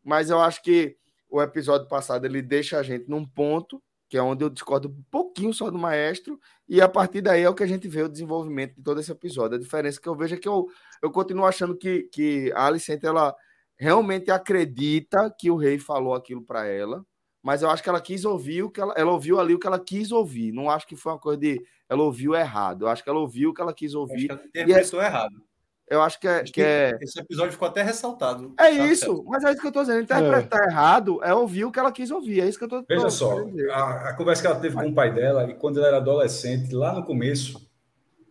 Mas 0.02 0.30
eu 0.30 0.40
acho 0.40 0.62
que 0.62 0.96
o 1.28 1.42
episódio 1.42 1.86
passado 1.88 2.24
ele 2.24 2.40
deixa 2.40 2.78
a 2.78 2.82
gente 2.82 3.06
num 3.06 3.24
ponto 3.24 3.82
que 4.08 4.16
é 4.16 4.22
onde 4.22 4.42
eu 4.42 4.48
discordo 4.48 4.88
um 4.88 5.02
pouquinho 5.10 5.52
só 5.52 5.70
do 5.70 5.78
maestro, 5.78 6.40
e 6.66 6.80
a 6.80 6.88
partir 6.88 7.20
daí 7.20 7.42
é 7.42 7.48
o 7.48 7.54
que 7.54 7.62
a 7.62 7.66
gente 7.66 7.86
vê 7.86 8.02
o 8.02 8.08
desenvolvimento 8.08 8.74
de 8.74 8.82
todo 8.82 9.00
esse 9.00 9.12
episódio. 9.12 9.56
A 9.56 9.60
diferença 9.60 10.00
que 10.00 10.08
eu 10.08 10.16
vejo 10.16 10.34
é 10.34 10.38
que 10.38 10.48
eu, 10.48 10.66
eu 11.02 11.10
continuo 11.10 11.46
achando 11.46 11.76
que, 11.76 12.08
que 12.12 12.52
a 12.54 12.66
Alicente, 12.66 13.06
ela 13.06 13.34
realmente 13.78 14.30
acredita 14.30 15.32
que 15.38 15.50
o 15.50 15.56
rei 15.56 15.78
falou 15.78 16.14
aquilo 16.14 16.42
para 16.42 16.66
ela, 16.66 17.04
mas 17.42 17.62
eu 17.62 17.70
acho 17.70 17.82
que 17.82 17.88
ela 17.88 18.00
quis 18.00 18.24
ouvir 18.24 18.62
o 18.62 18.70
que 18.70 18.80
ela, 18.80 18.92
ela 18.96 19.12
ouviu 19.12 19.38
ali 19.38 19.54
o 19.54 19.58
que 19.58 19.66
ela 19.66 19.78
quis 19.78 20.10
ouvir. 20.10 20.52
Não 20.52 20.68
acho 20.68 20.86
que 20.86 20.96
foi 20.96 21.12
uma 21.12 21.18
coisa 21.18 21.38
de 21.38 21.62
ela 21.88 22.02
ouviu 22.02 22.34
errado. 22.34 22.84
Eu 22.84 22.88
acho 22.88 23.02
que 23.02 23.08
ela 23.08 23.20
ouviu 23.20 23.50
o 23.50 23.54
que 23.54 23.62
ela 23.62 23.72
quis 23.72 23.94
ouvir. 23.94 24.30
Acho 24.30 24.42
que 24.42 24.58
ela 24.58 24.64
interpretou 24.64 25.00
é, 25.00 25.06
errado. 25.06 25.48
Eu 25.90 26.02
acho 26.02 26.20
que 26.20 26.28
é, 26.28 26.40
acho 26.40 26.52
que, 26.52 26.60
é... 26.60 26.98
Esse 27.00 27.18
episódio 27.18 27.52
ficou 27.52 27.66
até 27.66 27.82
ressaltado. 27.82 28.52
É 28.58 28.70
isso, 28.70 29.06
certo. 29.06 29.24
mas 29.26 29.42
é 29.44 29.52
isso 29.52 29.60
que 29.60 29.66
eu 29.66 29.72
tô 29.72 29.80
dizendo. 29.80 30.02
Interpretar 30.02 30.62
é. 30.64 30.66
errado 30.66 31.24
é 31.24 31.32
ouvir 31.32 31.64
o 31.64 31.72
que 31.72 31.78
ela 31.78 31.92
quis 31.92 32.10
ouvir. 32.10 32.40
É 32.40 32.48
isso 32.48 32.58
que 32.58 32.64
eu 32.64 32.68
tô 32.68 32.84
Veja 32.86 33.02
tô, 33.02 33.10
só, 33.10 33.38
a, 33.72 34.11
a, 34.11 34.14
conversa 34.14 34.42
que 34.42 34.48
ela 34.48 34.61
teve 34.61 34.74
com 34.74 34.88
o 34.88 34.94
pai 34.94 35.12
dela, 35.12 35.48
e 35.48 35.54
quando 35.54 35.78
ela 35.78 35.88
era 35.88 35.96
adolescente, 35.96 36.74
lá 36.74 36.92
no 36.92 37.04
começo, 37.04 37.67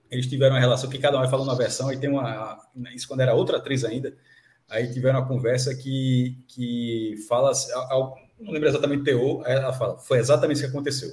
eles 0.09 0.27
tiveram 0.27 0.55
uma 0.55 0.59
relação 0.59 0.89
que 0.89 0.97
cada 0.97 1.17
um 1.17 1.21
vai 1.21 1.29
falando 1.29 1.47
uma 1.47 1.55
versão, 1.55 1.91
e 1.91 1.97
tem 1.97 2.09
uma. 2.09 2.59
Isso 2.93 3.07
quando 3.07 3.21
era 3.21 3.33
outra 3.33 3.57
atriz 3.57 3.83
ainda. 3.83 4.15
Aí 4.69 4.91
tiveram 4.91 5.19
uma 5.19 5.27
conversa 5.27 5.75
que, 5.75 6.37
que 6.47 7.15
fala. 7.27 7.51
Não 8.39 8.51
lembro 8.51 8.69
exatamente 8.69 9.01
o 9.01 9.03
teor, 9.03 9.43
ela 9.47 9.73
fala, 9.73 9.97
foi 9.97 10.19
exatamente 10.19 10.57
isso 10.57 10.65
que 10.65 10.69
aconteceu. 10.69 11.09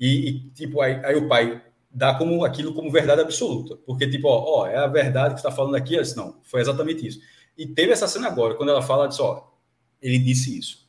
E, 0.00 0.28
e 0.28 0.40
tipo, 0.50 0.80
aí, 0.80 1.04
aí 1.04 1.14
o 1.14 1.28
pai 1.28 1.62
dá 1.90 2.14
como 2.14 2.44
aquilo 2.44 2.74
como 2.74 2.90
verdade 2.90 3.20
absoluta. 3.20 3.76
Porque, 3.76 4.08
tipo, 4.08 4.28
ó, 4.28 4.62
ó 4.62 4.66
é 4.66 4.76
a 4.76 4.86
verdade 4.86 5.34
que 5.34 5.40
está 5.40 5.50
falando 5.50 5.74
aqui. 5.74 5.94
Ela 5.94 6.02
disse, 6.02 6.16
não, 6.16 6.40
foi 6.42 6.60
exatamente 6.60 7.06
isso. 7.06 7.20
E 7.56 7.66
teve 7.66 7.92
essa 7.92 8.08
cena 8.08 8.28
agora, 8.28 8.54
quando 8.54 8.70
ela 8.70 8.82
fala, 8.82 9.08
disse, 9.08 9.22
ó, 9.22 9.42
ele 10.00 10.18
disse 10.18 10.56
isso. 10.58 10.88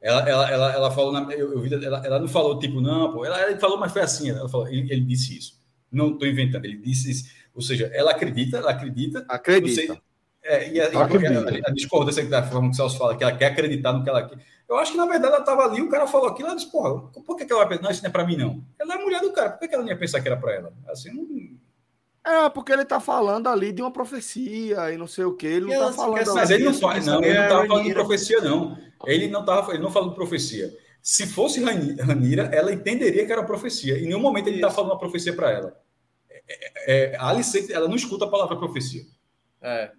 Ela, 0.00 0.28
ela, 0.28 0.50
ela, 0.50 0.72
ela 0.72 0.90
falou, 0.90 1.12
na, 1.12 1.32
eu, 1.32 1.64
eu 1.64 1.82
ela, 1.82 2.06
ela 2.06 2.18
não 2.20 2.28
falou, 2.28 2.58
tipo, 2.58 2.80
não, 2.80 3.12
pô, 3.12 3.24
ela, 3.24 3.40
ela 3.40 3.58
falou, 3.58 3.78
mas 3.78 3.92
foi 3.92 4.02
assim. 4.02 4.30
Ela 4.30 4.48
falou, 4.48 4.68
ele, 4.68 4.90
ele 4.92 5.00
disse 5.00 5.36
isso. 5.36 5.57
Não 5.90 6.10
estou 6.10 6.28
inventando, 6.28 6.64
ele 6.64 6.76
disse 6.76 7.10
isso. 7.10 7.30
Ou 7.54 7.62
seja, 7.62 7.90
ela 7.94 8.12
acredita, 8.12 8.58
ela 8.58 8.70
acredita. 8.70 9.24
Acredita. 9.28 10.00
é, 10.42 10.72
e 10.72 10.80
a, 10.80 10.86
a, 10.86 11.02
a, 11.02 11.68
a 11.68 11.72
discordância 11.72 12.24
da 12.26 12.42
forma 12.42 12.68
que 12.68 12.74
o 12.74 12.76
Celso 12.76 12.98
fala, 12.98 13.16
que 13.16 13.22
ela 13.22 13.36
quer 13.36 13.46
acreditar 13.46 13.92
no 13.92 14.02
que 14.02 14.08
ela 14.08 14.28
quer. 14.28 14.38
Eu 14.68 14.76
acho 14.76 14.92
que, 14.92 14.98
na 14.98 15.06
verdade, 15.06 15.32
ela 15.32 15.40
estava 15.40 15.64
ali, 15.64 15.80
o 15.80 15.88
cara 15.88 16.06
falou 16.06 16.28
aquilo, 16.28 16.48
ela 16.48 16.56
disse, 16.56 16.70
porra, 16.70 17.00
por 17.26 17.36
que, 17.36 17.46
que 17.46 17.52
ela 17.52 17.62
vai 17.64 17.70
pensar, 17.70 17.82
não, 17.84 17.90
isso 17.90 18.02
não 18.02 18.10
é 18.10 18.12
para 18.12 18.26
mim, 18.26 18.36
não? 18.36 18.62
Ela 18.78 18.94
é 18.94 18.98
mulher 18.98 19.20
do 19.22 19.32
cara, 19.32 19.50
por 19.50 19.60
que, 19.60 19.68
que 19.68 19.74
ela 19.74 19.82
não 19.82 19.90
ia 19.90 19.96
pensar 19.96 20.20
que 20.20 20.28
era 20.28 20.36
para 20.36 20.54
ela? 20.54 20.72
Assim, 20.88 21.10
não... 21.10 21.58
É, 22.30 22.50
porque 22.50 22.70
ele 22.70 22.84
tá 22.84 23.00
falando 23.00 23.48
ali 23.48 23.72
de 23.72 23.80
uma 23.80 23.90
profecia 23.90 24.92
e 24.92 24.98
não 24.98 25.06
sei 25.06 25.24
o 25.24 25.34
que, 25.34 25.46
ele 25.46 25.74
não 25.74 25.86
tá 25.86 25.92
falando... 25.94 26.34
Mas 26.34 26.50
ele 26.50 26.64
não 26.64 26.74
faz, 26.74 27.06
não, 27.06 27.22
ele 27.22 27.38
não 27.38 27.48
tava 27.48 27.66
falando 27.66 27.86
de 27.86 27.94
profecia, 27.94 28.40
não. 28.42 28.78
Ele 29.06 29.28
não 29.28 29.44
tava, 29.44 29.72
ele 29.72 29.82
não 29.82 29.90
falou 29.90 30.10
de 30.10 30.14
profecia. 30.14 30.76
Se 31.02 31.26
fosse 31.26 31.62
Ranira, 31.62 32.50
ela 32.52 32.72
entenderia 32.72 33.24
que 33.24 33.32
era 33.32 33.44
profecia. 33.44 33.98
Em 33.98 34.06
nenhum 34.06 34.20
momento 34.20 34.48
ele 34.48 34.56
está 34.56 34.70
falando 34.70 34.92
uma 34.92 34.98
profecia 34.98 35.34
para 35.34 35.50
ela. 35.50 35.80
É, 36.30 36.42
é, 36.48 37.12
é, 37.12 37.16
a 37.16 37.28
Alice, 37.28 37.72
ela 37.72 37.88
não 37.88 37.96
escuta 37.96 38.24
a 38.24 38.30
palavra 38.30 38.56
profecia. 38.56 39.02
É. 39.62 39.90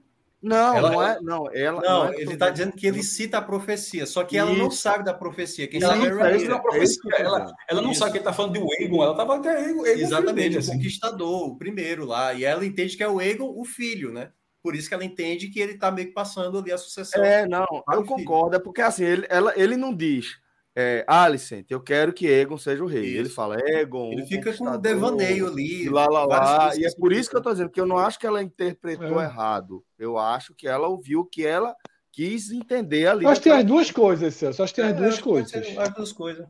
Não, 0.42 0.78
ela, 0.78 0.92
não 0.92 1.04
é. 1.04 1.22
Não, 1.22 1.52
ela, 1.54 1.82
não, 1.82 2.06
não 2.06 2.14
é 2.14 2.22
ele 2.22 2.34
está 2.34 2.50
dizendo 2.50 2.72
que 2.72 2.88
ele 2.88 3.04
cita 3.04 3.38
a 3.38 3.42
profecia, 3.42 4.06
só 4.06 4.24
que 4.24 4.38
ela 4.38 4.54
não 4.54 4.72
sabe 4.72 5.04
da 5.04 5.14
profecia. 5.14 5.68
Quem 5.68 5.84
ela 5.84 5.94
sabe 5.94 6.10
não, 6.10 6.26
é 6.26 6.54
a 6.54 6.60
profecia. 6.60 7.16
Ela, 7.18 7.54
ela 7.68 7.82
não 7.82 7.94
sabe 7.94 8.12
que 8.12 8.18
ele 8.20 8.22
está 8.22 8.34
falando 8.34 8.54
de 8.54 8.84
Egon, 8.84 9.04
ela 9.04 9.12
estava 9.12 9.36
até 9.36 9.70
Egon. 9.70 9.86
Exatamente, 9.86 10.56
o 10.56 10.60
assim. 10.60 10.74
conquistador, 10.74 11.50
o 11.50 11.58
primeiro 11.58 12.06
lá. 12.06 12.34
E 12.34 12.46
ela 12.46 12.66
entende 12.66 12.96
que 12.96 13.04
é 13.04 13.08
o 13.08 13.20
Egon, 13.20 13.54
o 13.54 13.66
filho, 13.66 14.14
né? 14.14 14.32
Por 14.64 14.76
isso 14.76 14.88
que 14.88 14.94
ela 14.94 15.04
entende 15.04 15.50
que 15.50 15.60
ele 15.60 15.74
está 15.74 15.92
meio 15.92 16.08
que 16.08 16.14
passando 16.14 16.58
ali 16.58 16.72
a 16.72 16.78
sucessão. 16.78 17.24
É, 17.24 17.46
não, 17.46 17.66
eu 17.92 18.06
concordo. 18.06 18.56
É 18.56 18.60
porque 18.60 18.82
assim, 18.82 19.04
ele, 19.04 19.26
ela, 19.30 19.54
ele 19.58 19.76
não 19.76 19.94
diz. 19.94 20.38
É, 20.76 21.04
Alicent, 21.08 21.66
eu 21.70 21.82
quero 21.82 22.14
que 22.14 22.28
Egon 22.28 22.58
seja 22.58 22.84
o 22.84 22.88
rei. 22.88 23.06
Isso. 23.06 23.20
Ele 23.20 23.30
fala, 23.30 23.58
Egon. 23.60 24.12
Ele 24.12 24.26
fica 24.26 24.56
com 24.56 24.70
um 24.70 24.78
devaneio 24.78 25.48
ali. 25.48 25.90
Lá, 25.90 26.06
lá, 26.08 26.26
lá. 26.26 26.76
E 26.78 26.86
é 26.86 26.90
por 26.96 27.12
isso 27.12 27.30
que 27.30 27.36
eu 27.36 27.40
estou 27.40 27.52
dizendo 27.52 27.70
que 27.70 27.82
eu 27.82 27.86
não 27.86 27.98
acho 27.98 28.20
que 28.20 28.28
ela 28.28 28.42
interpretou 28.42 29.20
é. 29.20 29.26
errado. 29.26 29.84
Eu 29.98 30.18
acho 30.18 30.54
que 30.54 30.68
ela 30.68 30.88
ouviu 30.88 31.22
o 31.22 31.26
que 31.26 31.46
ela 31.46 31.76
quis 32.12 32.52
entender 32.52 33.08
ali. 33.08 33.26
Acho 33.26 33.42
que 33.42 33.50
tem 33.50 33.60
as 33.60 33.66
duas 33.66 33.92
coisas, 33.92 34.34
Celso. 34.36 34.64
Acho 34.64 34.74
que 34.74 34.82
tem 34.82 34.92
as 34.92 34.98
é, 34.98 35.02
duas 35.02 35.20
coisas. 35.20 35.78
As 35.78 35.94
duas 35.94 36.12
coisas. 36.12 36.48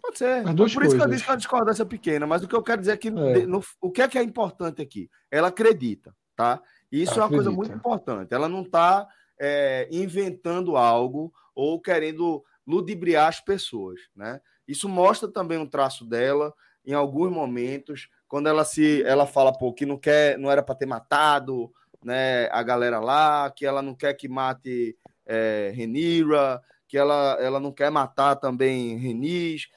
Pode 0.00 0.18
ser. 0.18 0.44
Por 0.44 0.56
coisas. 0.56 0.72
isso 0.72 0.96
que 0.96 1.02
eu 1.02 1.08
disse 1.08 1.24
que 1.24 1.30
é 1.30 1.32
uma 1.32 1.38
discordância 1.38 1.84
pequena, 1.84 2.26
mas 2.26 2.42
o 2.42 2.48
que 2.48 2.54
eu 2.54 2.62
quero 2.62 2.80
dizer 2.80 2.92
é 2.92 2.96
que 2.96 3.08
é. 3.08 3.46
No, 3.46 3.62
o 3.80 3.90
que 3.90 4.02
é 4.02 4.08
que 4.08 4.18
é 4.18 4.22
importante 4.22 4.80
aqui? 4.80 5.10
Ela 5.30 5.48
acredita, 5.48 6.14
tá? 6.36 6.62
Isso 6.90 7.18
é 7.18 7.22
uma 7.22 7.28
coisa 7.28 7.50
muito 7.50 7.74
importante. 7.74 8.32
Ela 8.32 8.48
não 8.48 8.62
está 8.62 9.06
é, 9.38 9.88
inventando 9.90 10.76
algo 10.76 11.32
ou 11.54 11.80
querendo 11.80 12.42
ludibriar 12.68 13.28
as 13.28 13.40
pessoas, 13.40 13.98
né? 14.14 14.40
Isso 14.66 14.88
mostra 14.88 15.26
também 15.26 15.56
um 15.56 15.66
traço 15.66 16.04
dela 16.04 16.52
em 16.84 16.92
alguns 16.92 17.32
momentos, 17.32 18.08
quando 18.28 18.46
ela 18.46 18.64
se 18.64 19.02
ela 19.04 19.26
fala 19.26 19.56
pô, 19.56 19.72
que 19.72 19.86
não 19.86 19.96
quer, 19.96 20.38
não 20.38 20.50
era 20.50 20.62
para 20.62 20.74
ter 20.74 20.86
matado, 20.86 21.72
né, 22.04 22.48
a 22.50 22.62
galera 22.62 23.00
lá, 23.00 23.50
que 23.50 23.64
ela 23.64 23.80
não 23.80 23.94
quer 23.94 24.12
que 24.14 24.28
mate 24.28 24.96
é, 25.26 25.72
Renira, 25.74 26.62
que 26.86 26.96
ela, 26.96 27.36
ela 27.40 27.58
não 27.58 27.72
quer 27.72 27.90
matar 27.90 28.36
também 28.36 28.96
Renis. 28.98 29.68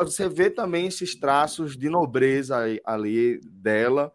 Você 0.00 0.28
vê 0.28 0.50
também 0.50 0.86
esses 0.86 1.14
traços 1.14 1.76
de 1.76 1.88
nobreza 1.88 2.58
ali 2.84 3.40
dela, 3.44 4.12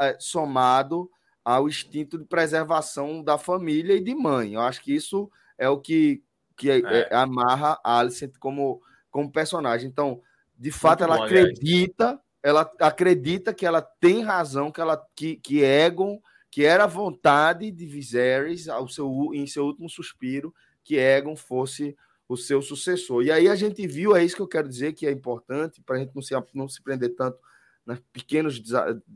é, 0.00 0.16
somado 0.20 1.10
ao 1.44 1.68
instinto 1.68 2.18
de 2.18 2.24
preservação 2.24 3.22
da 3.22 3.38
família 3.38 3.94
e 3.94 4.02
de 4.02 4.14
mãe. 4.14 4.54
Eu 4.54 4.60
acho 4.60 4.82
que 4.82 4.94
isso 4.94 5.30
é 5.56 5.68
o 5.68 5.80
que 5.80 6.22
que 6.58 6.70
é. 6.70 6.80
é. 6.80 7.14
amarra 7.14 7.80
a 7.82 8.00
Alicent 8.00 8.36
como, 8.38 8.82
como 9.10 9.32
personagem. 9.32 9.88
Então, 9.88 10.20
de 10.58 10.70
fato, 10.70 11.00
Muito 11.00 11.12
ela 11.12 11.16
bom, 11.18 11.24
acredita, 11.24 12.04
aliás. 12.04 12.20
ela 12.42 12.72
acredita 12.80 13.54
que 13.54 13.64
ela 13.64 13.80
tem 13.80 14.22
razão, 14.22 14.70
que 14.70 14.80
ela 14.80 15.02
que, 15.14 15.36
que 15.36 15.62
Egon 15.62 16.20
que 16.50 16.64
era 16.64 16.84
a 16.84 16.88
vontade 16.88 17.70
de 17.70 17.86
Viserys 17.86 18.68
ao 18.68 18.88
seu, 18.88 19.30
em 19.34 19.46
seu 19.46 19.64
último 19.64 19.88
suspiro 19.88 20.54
que 20.82 20.96
Egon 20.96 21.36
fosse 21.36 21.96
o 22.28 22.36
seu 22.36 22.60
sucessor. 22.60 23.22
E 23.22 23.30
aí 23.30 23.48
a 23.48 23.54
gente 23.54 23.86
viu, 23.86 24.16
é 24.16 24.24
isso 24.24 24.36
que 24.36 24.42
eu 24.42 24.48
quero 24.48 24.68
dizer 24.68 24.92
que 24.92 25.06
é 25.06 25.10
importante 25.10 25.80
para 25.80 25.96
a 25.96 25.98
gente 25.98 26.14
não 26.14 26.22
se, 26.22 26.34
não 26.54 26.68
se 26.68 26.82
prender 26.82 27.14
tanto 27.14 27.38
nos 27.86 28.00
pequenos 28.12 28.62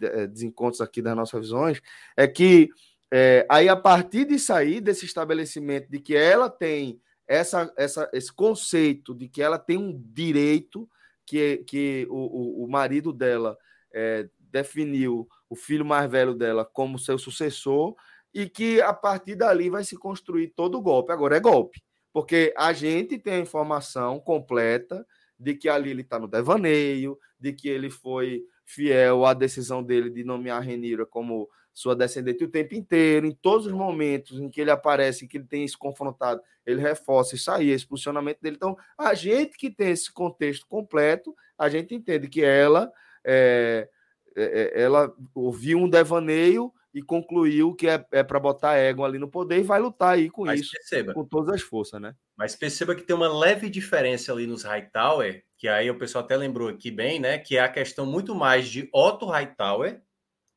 eh, 0.00 0.26
desencontros 0.26 0.80
aqui 0.80 1.02
das 1.02 1.14
nossas 1.14 1.40
visões, 1.40 1.80
é 2.16 2.26
que 2.26 2.70
é, 3.10 3.46
aí 3.50 3.68
a 3.68 3.76
partir 3.76 4.24
disso 4.24 4.52
aí, 4.54 4.80
desse 4.80 5.04
estabelecimento 5.04 5.90
de 5.90 5.98
que 5.98 6.16
ela 6.16 6.48
tem 6.48 6.98
essa, 7.26 7.72
essa, 7.76 8.10
esse 8.12 8.32
conceito 8.32 9.14
de 9.14 9.28
que 9.28 9.42
ela 9.42 9.58
tem 9.58 9.78
um 9.78 9.92
direito 10.12 10.88
que, 11.24 11.58
que 11.58 12.06
o, 12.10 12.62
o, 12.62 12.64
o 12.64 12.70
marido 12.70 13.12
dela 13.12 13.56
é, 13.92 14.28
definiu 14.38 15.28
o 15.48 15.56
filho 15.56 15.84
mais 15.84 16.10
velho 16.10 16.34
dela 16.34 16.64
como 16.64 16.98
seu 16.98 17.18
sucessor 17.18 17.94
e 18.34 18.48
que 18.48 18.80
a 18.80 18.92
partir 18.92 19.34
dali 19.34 19.68
vai 19.68 19.84
se 19.84 19.96
construir 19.96 20.48
todo 20.48 20.78
o 20.78 20.82
golpe. 20.82 21.12
Agora 21.12 21.36
é 21.36 21.40
golpe, 21.40 21.82
porque 22.12 22.52
a 22.56 22.72
gente 22.72 23.18
tem 23.18 23.34
a 23.34 23.38
informação 23.38 24.18
completa 24.18 25.06
de 25.38 25.54
que 25.54 25.68
ali 25.68 25.90
ele 25.90 26.02
está 26.02 26.18
no 26.18 26.28
devaneio, 26.28 27.18
de 27.38 27.52
que 27.52 27.68
ele 27.68 27.90
foi 27.90 28.42
fiel 28.64 29.24
à 29.26 29.34
decisão 29.34 29.82
dele 29.82 30.08
de 30.08 30.24
nomear 30.24 30.62
Renira 30.62 31.04
como 31.04 31.48
sua 31.74 31.96
descendente 31.96 32.44
o 32.44 32.50
tempo 32.50 32.74
inteiro, 32.74 33.26
em 33.26 33.32
todos 33.32 33.66
os 33.66 33.72
momentos 33.72 34.38
em 34.38 34.50
que 34.50 34.60
ele 34.60 34.70
aparece, 34.70 35.26
que 35.26 35.38
ele 35.38 35.46
tem 35.46 35.66
se 35.66 35.76
confrontado, 35.76 36.42
ele 36.66 36.80
reforça 36.80 37.34
isso 37.34 37.50
aí, 37.50 37.70
esse 37.70 37.86
posicionamento 37.86 38.40
dele. 38.40 38.56
Então, 38.56 38.76
a 38.96 39.14
gente 39.14 39.56
que 39.56 39.70
tem 39.70 39.90
esse 39.90 40.12
contexto 40.12 40.66
completo, 40.66 41.34
a 41.56 41.68
gente 41.68 41.94
entende 41.94 42.28
que 42.28 42.44
ela 42.44 42.92
é, 43.24 43.88
é, 44.36 44.72
é 44.74 44.82
ela 44.82 45.14
ouviu 45.34 45.78
um 45.78 45.88
devaneio 45.88 46.72
e 46.94 47.00
concluiu 47.00 47.74
que 47.74 47.88
é, 47.88 48.04
é 48.12 48.22
para 48.22 48.38
botar 48.38 48.76
ego 48.76 49.02
ali 49.02 49.18
no 49.18 49.28
poder 49.28 49.60
e 49.60 49.62
vai 49.62 49.80
lutar 49.80 50.14
aí 50.14 50.28
com 50.28 50.44
Mas 50.44 50.60
isso, 50.60 50.72
perceba, 50.72 51.14
com 51.14 51.24
todas 51.24 51.54
as 51.54 51.62
forças, 51.62 52.00
né? 52.00 52.14
Mas 52.36 52.54
perceba 52.54 52.94
que 52.94 53.02
tem 53.02 53.16
uma 53.16 53.32
leve 53.32 53.70
diferença 53.70 54.30
ali 54.30 54.46
nos 54.46 54.62
Hightower, 54.62 55.42
que 55.56 55.68
aí 55.68 55.90
o 55.90 55.98
pessoal 55.98 56.22
até 56.22 56.36
lembrou 56.36 56.68
aqui 56.68 56.90
bem, 56.90 57.18
né? 57.18 57.38
Que 57.38 57.56
é 57.56 57.60
a 57.60 57.68
questão 57.68 58.04
muito 58.04 58.34
mais 58.34 58.68
de 58.68 58.90
Otto 58.92 59.26
Hightower 59.26 60.02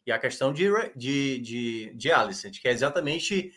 e 0.05 0.11
a 0.11 0.19
questão 0.19 0.53
de, 0.53 0.69
de, 0.95 1.39
de, 1.39 1.93
de 1.95 2.11
Alicent, 2.11 2.61
que 2.61 2.67
é 2.67 2.71
exatamente 2.71 3.51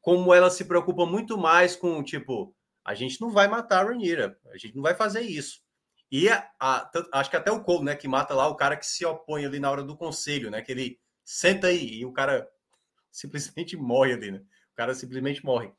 como 0.00 0.34
ela 0.34 0.50
se 0.50 0.66
preocupa 0.66 1.06
muito 1.06 1.38
mais 1.38 1.74
com, 1.74 2.02
tipo, 2.02 2.54
a 2.84 2.94
gente 2.94 3.20
não 3.20 3.30
vai 3.30 3.48
matar 3.48 3.80
a 3.80 3.88
Rhaenyra, 3.88 4.38
a 4.52 4.58
gente 4.58 4.76
não 4.76 4.82
vai 4.82 4.94
fazer 4.94 5.22
isso. 5.22 5.62
E 6.10 6.28
a, 6.28 6.46
a, 6.60 6.90
acho 7.14 7.30
que 7.30 7.36
até 7.36 7.50
o 7.50 7.64
Cole, 7.64 7.84
né, 7.84 7.96
que 7.96 8.06
mata 8.06 8.34
lá 8.34 8.46
o 8.46 8.54
cara 8.54 8.76
que 8.76 8.86
se 8.86 9.04
opõe 9.04 9.46
ali 9.46 9.58
na 9.58 9.70
hora 9.70 9.82
do 9.82 9.96
conselho, 9.96 10.50
né, 10.50 10.60
que 10.60 10.70
ele 10.70 11.00
senta 11.24 11.68
aí 11.68 12.00
e 12.00 12.04
o 12.04 12.12
cara 12.12 12.46
simplesmente 13.10 13.76
morre 13.76 14.12
ali, 14.12 14.30
né? 14.30 14.42
O 14.72 14.76
cara 14.76 14.94
simplesmente 14.94 15.44
morre. 15.44 15.72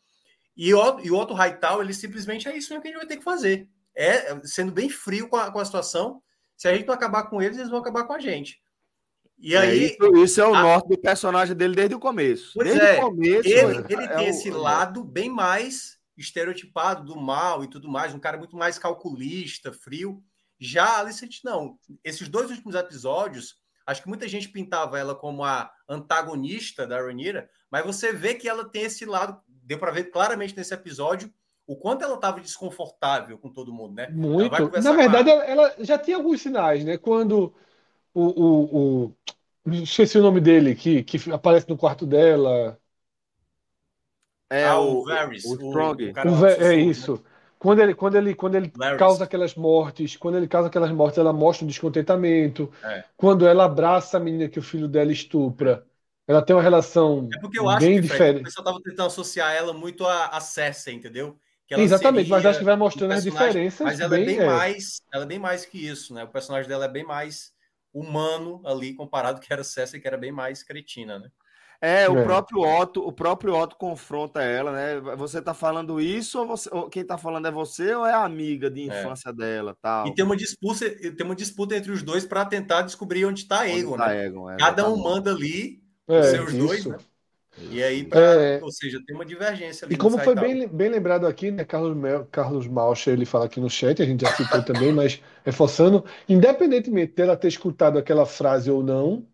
E 0.58 0.74
o, 0.74 1.00
e 1.02 1.12
o 1.12 1.18
Otto 1.18 1.34
Hightower, 1.34 1.84
ele 1.84 1.94
simplesmente 1.94 2.48
é 2.48 2.58
isso 2.58 2.70
que 2.70 2.74
a 2.74 2.92
gente 2.92 2.98
vai 2.98 3.06
ter 3.06 3.18
que 3.18 3.24
fazer. 3.24 3.70
É 3.94 4.40
sendo 4.44 4.72
bem 4.72 4.90
frio 4.90 5.28
com 5.28 5.36
a, 5.36 5.52
com 5.52 5.60
a 5.60 5.66
situação. 5.66 6.24
Se 6.58 6.68
a 6.68 6.74
gente 6.74 6.88
não 6.88 6.94
acabar 6.94 7.24
com 7.30 7.42
eles, 7.42 7.58
eles 7.58 7.70
vão 7.70 7.80
acabar 7.80 8.06
com 8.06 8.14
a 8.14 8.20
gente. 8.20 8.62
E 9.38 9.56
é, 9.56 9.60
aí, 9.60 9.86
isso, 9.86 10.18
isso, 10.18 10.42
é 10.42 10.48
o 10.48 10.56
a... 10.56 10.62
norte 10.62 10.90
do 10.90 10.98
personagem 10.98 11.56
dele 11.56 11.76
desde 11.76 11.96
o 11.96 12.00
começo. 12.00 12.52
Pois 12.54 12.68
desde 12.68 12.86
é, 12.86 12.98
o 12.98 13.10
começo, 13.10 13.48
ele, 13.48 13.86
ele 13.90 14.04
é 14.04 14.08
tem 14.16 14.28
o... 14.28 14.30
esse 14.30 14.50
lado 14.50 15.04
bem 15.04 15.30
mais 15.30 16.00
estereotipado 16.18 17.04
do 17.04 17.20
mal 17.20 17.64
e 17.64 17.68
tudo 17.70 17.90
mais, 17.90 18.14
um 18.14 18.20
cara 18.20 18.38
muito 18.38 18.56
mais 18.56 18.80
calculista, 18.80 19.74
frio. 19.74 20.24
Já 20.58 20.86
a 20.86 21.00
Alicent, 21.00 21.42
não. 21.44 21.78
Esses 22.04 22.30
dois 22.30 22.50
últimos 22.50 22.76
episódios, 22.76 23.58
acho 23.86 24.02
que 24.02 24.08
muita 24.08 24.28
gente 24.28 24.48
pintava 24.48 24.98
ela 24.98 25.14
como 25.14 25.44
a 25.44 25.70
antagonista 25.88 26.88
da 26.88 26.98
Rhaenyra, 26.98 27.50
mas 27.70 27.86
você 27.86 28.14
vê 28.14 28.36
que 28.36 28.48
ela 28.48 28.64
tem 28.70 28.84
esse 28.84 29.06
lado, 29.06 29.40
deu 29.48 29.78
para 29.78 29.92
ver 29.92 30.06
claramente 30.06 30.56
nesse 30.56 30.74
episódio, 30.74 31.32
o 31.68 31.76
quanto 31.76 32.04
ela 32.04 32.16
estava 32.16 32.40
desconfortável 32.40 33.38
com 33.38 33.52
todo 33.52 33.74
mundo, 33.74 33.96
né? 33.96 34.08
Muito. 34.10 34.82
Na 34.82 34.92
verdade, 34.94 35.30
a... 35.30 35.44
ela 35.44 35.76
já 35.80 35.98
tinha 35.98 36.16
alguns 36.16 36.42
sinais, 36.42 36.86
né? 36.86 36.98
Quando 36.98 37.54
o, 38.16 38.24
o, 38.24 39.16
o, 39.66 39.72
esqueci 39.72 40.18
o 40.18 40.22
nome 40.22 40.40
dele, 40.40 40.74
que, 40.74 41.04
que 41.04 41.32
aparece 41.32 41.68
no 41.68 41.78
quarto 41.78 42.06
dela. 42.06 42.80
É 44.50 44.64
ah, 44.64 44.80
o, 44.80 45.04
Varys, 45.04 45.44
o, 45.44 45.54
Strong. 45.56 46.14
O, 46.14 46.46
é 46.46 46.76
isso. 46.76 47.22
Quando 47.60 47.82
ele, 47.82 47.94
quando 47.94 48.16
ele, 48.16 48.34
quando 48.36 48.56
ele 48.56 48.72
causa 48.98 49.24
aquelas 49.24 49.56
mortes, 49.56 50.16
quando 50.16 50.38
ele 50.38 50.48
causa 50.48 50.70
aquelas 50.70 50.92
mortes, 50.92 51.18
ela 51.18 51.34
mostra 51.34 51.66
um 51.66 51.68
descontentamento. 51.68 52.72
É. 52.84 53.04
Quando 53.18 53.46
ela 53.46 53.66
abraça 53.66 54.18
a 54.18 54.20
menina 54.20 54.48
que 54.48 54.60
o 54.60 54.64
filho 54.64 54.88
dela 54.88 55.12
estupra, 55.12 55.86
ela 56.28 56.42
tem 56.42 56.56
uma 56.56 56.62
relação 56.62 57.28
é 57.34 57.40
porque 57.40 57.60
eu 57.60 57.70
acho 57.70 57.86
bem 57.86 57.96
que, 57.96 58.02
diferente. 58.02 58.42
o 58.42 58.44
pessoal 58.44 58.64
estava 58.64 58.84
tentando 58.84 59.08
associar 59.08 59.54
ela 59.54 59.74
muito 59.74 60.06
a, 60.06 60.28
a 60.28 60.40
Cersei, 60.40 60.94
entendeu? 60.94 61.38
Exatamente, 61.70 62.30
mas 62.30 62.46
acho 62.46 62.60
que 62.60 62.66
vai 62.66 62.76
mostrando 62.76 63.14
as 63.14 63.24
diferenças. 63.24 63.80
Mas 63.80 64.00
ela 64.00 64.16
é 64.16 64.24
bem, 64.24 64.36
é 64.36 64.38
bem 64.38 64.46
é. 64.46 64.46
mais, 64.46 65.02
ela 65.12 65.24
é 65.24 65.28
bem 65.28 65.40
mais 65.40 65.66
que 65.66 65.88
isso, 65.88 66.14
né? 66.14 66.24
O 66.24 66.28
personagem 66.28 66.70
dela 66.70 66.86
é 66.86 66.90
bem 66.90 67.04
mais 67.04 67.55
humano 67.96 68.62
ali 68.66 68.94
comparado 68.94 69.40
que 69.40 69.52
era 69.52 69.64
Cersei, 69.64 70.00
que 70.00 70.08
era 70.08 70.18
bem 70.18 70.32
mais 70.32 70.62
cretina, 70.62 71.18
né? 71.18 71.30
É, 71.82 72.10
o 72.10 72.18
é. 72.18 72.24
próprio 72.24 72.62
Otto, 72.62 73.06
o 73.06 73.12
próprio 73.12 73.54
Otto 73.54 73.76
confronta 73.76 74.42
ela, 74.42 74.72
né? 74.72 75.00
Você 75.18 75.42
tá 75.42 75.54
falando 75.54 76.00
isso 76.00 76.40
ou, 76.40 76.48
você, 76.48 76.70
ou 76.72 76.90
quem 76.90 77.06
tá 77.06 77.18
falando 77.18 77.48
é 77.48 77.52
você 77.52 77.94
ou 77.94 78.06
é 78.06 78.14
a 78.14 78.24
amiga 78.24 78.70
de 78.70 78.90
é. 78.90 79.02
infância 79.02 79.30
é. 79.30 79.34
dela, 79.34 79.78
tal? 79.82 80.08
E 80.08 80.16
tem 80.16 80.24
uma 80.24 80.36
disputa, 80.36 80.90
tem 80.90 81.26
uma 81.26 81.36
disputa 81.36 81.76
entre 81.76 81.92
os 81.92 82.02
dois 82.02 82.26
para 82.26 82.46
tentar 82.46 82.82
descobrir 82.82 83.26
onde 83.26 83.46
tá 83.46 83.68
Egon, 83.68 83.98
tá 83.98 84.08
né? 84.08 84.26
Egon, 84.26 84.50
é, 84.50 84.58
Cada 84.58 84.90
um 84.90 84.98
manda 84.98 85.32
ali 85.32 85.82
é, 86.08 86.20
os 86.20 86.26
seus 86.28 86.50
isso. 86.50 86.58
dois, 86.58 86.86
né? 86.86 86.98
E 87.58 87.82
aí, 87.82 88.04
pra, 88.04 88.20
é... 88.20 88.60
ou 88.62 88.72
seja, 88.72 89.00
tem 89.06 89.16
uma 89.16 89.26
divergência 89.26 89.86
ali. 89.86 89.96
E 89.96 89.98
como 89.98 90.18
foi 90.18 90.36
bem, 90.36 90.68
bem 90.68 90.90
lembrado 90.90 91.26
aqui, 91.26 91.52
né? 91.52 91.64
Carlos, 91.64 91.96
Mel, 91.96 92.28
Carlos 92.32 92.68
Malcher, 92.68 93.14
ele 93.14 93.26
fala 93.26 93.46
aqui 93.46 93.60
no 93.60 93.70
chat, 93.70 94.02
a 94.02 94.06
gente 94.06 94.22
já 94.22 94.34
citou 94.36 94.62
também, 94.64 94.92
mas 94.92 95.22
reforçando, 95.44 96.04
independentemente 96.28 97.14
dela 97.14 97.38
ter 97.38 97.48
escutado 97.48 97.98
aquela 97.98 98.26
frase 98.26 98.70
ou 98.70 98.84
não, 98.84 99.26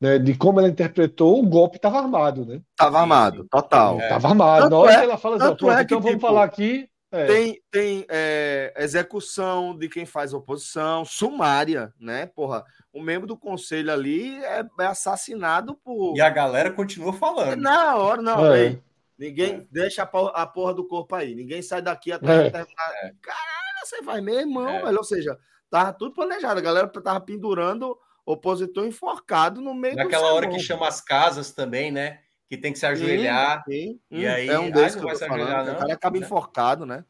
né, 0.00 0.18
de 0.18 0.34
como 0.34 0.58
ela 0.58 0.68
interpretou, 0.68 1.38
o 1.38 1.46
golpe 1.46 1.76
estava 1.76 1.98
armado, 1.98 2.44
né? 2.46 2.60
Estava 2.70 3.00
armado, 3.00 3.46
total. 3.50 3.98
Estava 4.00 4.28
é. 4.28 4.30
armado. 4.30 4.62
Tanto 4.62 4.70
Na 4.70 4.78
hora 4.78 4.92
é, 4.92 4.96
que 4.96 5.04
ela 5.04 5.18
fala 5.18 5.36
assim, 5.36 5.44
é 5.46 5.82
então 5.82 6.00
vamos 6.00 6.10
tipo, 6.16 6.20
falar 6.20 6.44
aqui. 6.44 6.88
É. 7.14 7.26
Tem, 7.26 7.62
tem 7.70 8.04
é, 8.08 8.74
execução 8.76 9.78
de 9.78 9.88
quem 9.88 10.04
faz 10.04 10.34
oposição, 10.34 11.04
sumária, 11.04 11.94
né? 11.96 12.26
Porra, 12.26 12.64
um 12.92 13.00
membro 13.00 13.28
do 13.28 13.36
conselho 13.36 13.92
ali 13.92 14.42
é, 14.44 14.64
é 14.80 14.86
assassinado 14.86 15.76
por. 15.76 16.16
E 16.16 16.20
a 16.20 16.28
galera 16.28 16.72
continua 16.72 17.12
falando. 17.12 17.60
Na 17.60 17.94
hora, 17.94 18.20
não, 18.20 18.52
é. 18.52 18.80
Ninguém 19.16 19.54
é. 19.54 19.66
deixa 19.70 20.02
a 20.02 20.06
porra, 20.06 20.32
a 20.32 20.44
porra, 20.44 20.74
do 20.74 20.88
corpo 20.88 21.14
aí. 21.14 21.36
Ninguém 21.36 21.62
sai 21.62 21.80
daqui 21.80 22.10
até 22.10 22.50
terminar. 22.50 23.14
Caralho, 23.22 23.84
você 23.84 24.02
vai 24.02 24.20
meu 24.20 24.40
irmão, 24.40 24.84
velho. 24.84 24.98
Ou 24.98 25.04
seja, 25.04 25.38
tava 25.70 25.92
tudo 25.92 26.12
planejado. 26.12 26.58
A 26.58 26.62
galera 26.62 26.88
tava 26.88 27.20
pendurando 27.20 27.96
opositor 28.26 28.86
enforcado 28.86 29.60
no 29.60 29.72
meio 29.72 29.94
Naquela 29.94 30.32
hora 30.32 30.48
que 30.48 30.58
chama 30.58 30.88
as 30.88 31.00
casas 31.00 31.52
também, 31.52 31.92
né? 31.92 32.23
Que 32.48 32.56
tem 32.56 32.72
que 32.72 32.78
se 32.78 32.86
ajoelhar. 32.86 33.64
Sim, 33.64 33.72
sim. 33.72 34.00
E 34.10 34.26
hum, 34.26 34.30
aí, 34.30 34.48
é 34.48 34.58
um 34.58 34.70
desses 34.70 35.00
que 35.00 35.06
eu 35.06 35.10
tô 35.10 35.26
falando. 35.26 35.66
Não, 35.66 35.74
o 35.74 35.78
cara 35.78 35.92
acaba 35.94 36.18
enforcado, 36.18 36.86
né? 36.86 37.04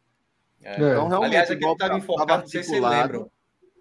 É. 0.63 0.75
Então, 0.75 1.09
realmente, 1.09 1.31
Aliás, 1.31 1.51
aquele 1.51 1.73
estava 1.73 1.99
enforcado, 1.99 2.43
não 2.43 2.49
sei 2.49 2.63
se 2.63 2.71
vocês 2.71 2.83
lembram. 2.83 3.31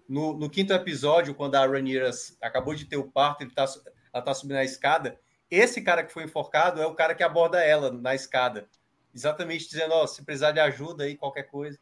No, 0.06 0.34
no, 0.34 0.50
quinto 0.50 0.72
episódio, 0.72 1.34
quando 1.34 1.54
a 1.54 1.66
Rhaenyra 1.66 2.10
acabou 2.42 2.74
de 2.74 2.84
ter 2.84 2.98
o 2.98 3.10
parto, 3.10 3.42
ele 3.42 3.52
tá, 3.52 3.64
ela 4.12 4.22
tá 4.22 4.34
subindo 4.34 4.58
a 4.58 4.64
escada. 4.64 5.18
Esse 5.50 5.80
cara 5.80 6.04
que 6.04 6.12
foi 6.12 6.24
enforcado 6.24 6.82
é 6.82 6.86
o 6.86 6.94
cara 6.94 7.14
que 7.14 7.22
aborda 7.22 7.64
ela 7.64 7.90
na 7.90 8.14
escada. 8.14 8.68
Exatamente 9.14 9.68
dizendo, 9.68 9.94
ó, 9.94 10.04
oh, 10.04 10.06
se 10.06 10.22
precisar 10.22 10.50
de 10.50 10.60
ajuda 10.60 11.04
aí, 11.04 11.16
qualquer 11.16 11.44
coisa. 11.44 11.78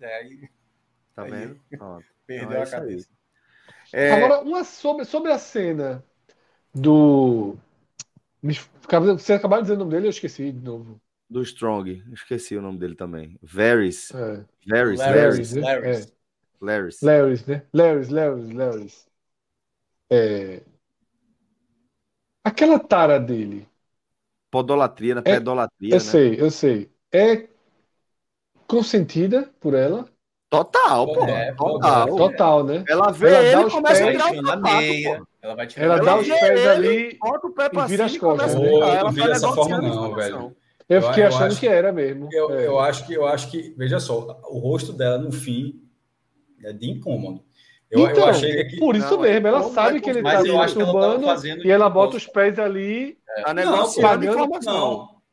É, 0.00 0.16
aí, 0.18 0.48
tá 1.14 1.22
aí, 1.22 1.30
vendo? 1.30 1.60
Perdeu 2.26 2.50
então, 2.50 2.60
é 2.60 2.62
a 2.62 2.70
cabeça. 2.70 3.08
É... 3.92 4.12
Agora, 4.12 4.40
uma 4.42 4.62
sobre, 4.62 5.04
sobre 5.04 5.32
a 5.32 5.38
cena 5.38 6.04
do. 6.74 7.56
Você 8.88 9.32
acabou 9.32 9.58
de 9.58 9.64
dizer 9.64 9.74
o 9.74 9.78
nome 9.78 9.90
dele, 9.90 10.06
eu 10.06 10.10
esqueci 10.10 10.52
de 10.52 10.60
novo. 10.60 11.00
Do 11.28 11.42
Strong, 11.42 12.04
esqueci 12.12 12.56
o 12.56 12.62
nome 12.62 12.78
dele 12.78 12.94
também. 12.94 13.36
Varys. 13.42 14.12
É. 14.12 14.44
Varys, 14.66 15.00
Varys. 15.00 15.52
Né? 15.54 15.62
Varys. 15.62 16.12
Larrys. 16.60 17.00
Larrys, 17.02 17.46
né? 17.46 17.66
Larrys, 17.74 18.08
Larrys, 18.08 18.50
Larrys. 18.52 19.08
É... 20.10 20.62
Aquela 22.44 22.78
tara 22.78 23.18
dele. 23.18 23.68
Podolatria, 24.50 25.16
né? 25.16 25.22
É, 25.24 25.34
Pedolatria, 25.34 25.90
eu 25.90 25.94
né? 25.94 26.00
sei, 26.00 26.40
eu 26.40 26.50
sei. 26.50 26.90
É 27.12 27.48
consentida 28.68 29.52
por 29.60 29.74
ela? 29.74 30.08
Total, 30.48 31.06
pô. 31.06 31.24
É, 31.24 31.52
total. 31.52 32.16
Total, 32.16 32.64
né? 32.64 32.84
Ela 32.88 33.10
vê 33.10 33.28
ela 33.28 33.62
ele 33.62 33.68
e 33.68 33.70
começa 33.70 34.04
a 34.04 34.12
tirar 34.12 34.32
o 34.32 34.36
sapato, 34.36 34.62
meia, 34.62 35.22
Ela, 35.42 35.54
vai 35.56 35.66
tirar 35.66 35.84
ela 35.84 35.98
dá 35.98 36.18
os 36.18 36.28
pés 36.28 36.66
ali 36.68 37.18
e 37.18 37.88
vira 37.88 38.04
as 38.04 38.16
costas. 38.16 38.54
Não, 38.54 38.82
ela 38.82 39.12
não 39.12 39.26
dessa 39.26 39.52
forma 39.52 39.80
não, 39.80 40.14
velho. 40.14 40.56
Eu 40.88 41.02
fiquei 41.02 41.24
eu 41.24 41.28
achando 41.28 41.46
acho, 41.46 41.60
que 41.60 41.66
era 41.66 41.92
mesmo. 41.92 42.28
Eu, 42.32 42.54
é. 42.54 42.66
eu, 42.66 42.78
acho 42.78 43.06
que, 43.06 43.14
eu 43.14 43.26
acho 43.26 43.50
que, 43.50 43.74
veja 43.76 43.98
só, 43.98 44.40
o 44.44 44.58
rosto 44.58 44.92
dela 44.92 45.18
no 45.18 45.32
fim 45.32 45.82
é 46.62 46.72
de 46.72 46.88
incômodo. 46.88 47.44
Eu, 47.90 48.08
então, 48.08 48.24
eu 48.24 48.28
achei 48.28 48.64
que... 48.64 48.78
por 48.78 48.94
isso 48.94 49.10
não, 49.10 49.20
mesmo, 49.20 49.46
ela 49.48 49.62
sabe 49.64 50.00
que 50.00 50.10
ele 50.10 50.18
está 50.20 50.44
masturbando 50.44 51.26
e 51.64 51.70
ela 51.70 51.88
bota 51.88 52.16
os 52.16 52.26
pés 52.26 52.58
ali. 52.58 53.18
É. 53.38 53.42
Tá 53.42 53.52
informação. 54.24 54.72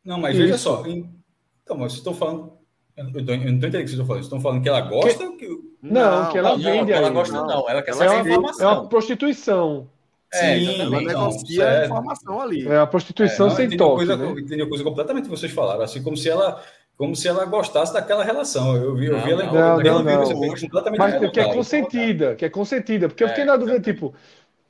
Não, 0.04 0.16
não, 0.16 0.20
mas 0.20 0.36
veja 0.36 0.58
só. 0.58 0.84
Então, 0.86 1.78
mas 1.78 1.94
estou 1.94 2.14
falando. 2.14 2.63
Eu, 2.96 3.06
eu, 3.06 3.12
não 3.12 3.20
estou 3.20 3.36
entendendo 3.36 3.66
o 3.66 3.70
que 3.70 3.88
vocês 3.88 3.92
estão 3.92 4.06
falando. 4.06 4.24
Estão 4.24 4.42
falando 4.42 4.64
que 4.64 4.70
ela 4.70 4.82
gosta? 4.82 5.32
Que... 5.32 5.38
Que... 5.38 5.74
Não, 5.82 6.32
que 6.32 6.38
ela 6.38 6.52
não, 6.52 6.58
vende. 6.58 6.92
Não, 6.92 6.98
ela 6.98 7.10
gosta, 7.10 7.34
não. 7.34 7.70
Ela 7.70 7.82
quer 7.82 7.92
é 7.92 7.94
saber 7.94 8.32
informação. 8.32 8.70
É 8.70 8.74
uma 8.74 8.90
prostituição. 8.90 9.90
É, 10.34 10.58
Sim, 10.58 10.82
ela 10.82 11.02
negocia 11.02 11.70
a 11.70 11.86
informação 11.86 12.42
ali. 12.42 12.68
É 12.68 12.78
a 12.78 12.88
prostituição 12.88 13.48
é, 13.48 13.50
sem 13.52 13.70
toque. 13.78 13.98
Coisa, 13.98 14.18
né? 14.18 14.32
Entendeu 14.32 14.68
coisa 14.68 14.84
completamente 14.84 15.26
que 15.26 15.30
vocês 15.30 15.52
falaram. 15.52 15.82
Assim, 15.84 16.02
como 16.02 16.18
se 16.18 16.30
ela 16.30 16.64
como 16.98 17.16
se 17.16 17.28
ela 17.28 17.46
gostasse 17.46 17.94
daquela 17.94 18.24
relação. 18.24 18.76
Eu 18.76 18.96
vi, 18.96 19.08
eu 19.08 19.20
vi 19.22 19.32
ela 19.32 19.46
não, 19.46 19.80
não, 19.80 20.04
não. 20.04 20.24
completamente 20.24 21.00
Mas 21.00 21.32
que 21.32 21.40
é 21.40 21.54
consentida, 21.54 22.36
que 22.36 22.46
é 22.46 22.50
consentida. 22.50 23.08
Porque 23.08 23.24
eu 23.24 23.30
fiquei 23.30 23.44
é, 23.44 23.48
na 23.48 23.58
dúvida, 23.58 23.80
tipo, 23.80 24.14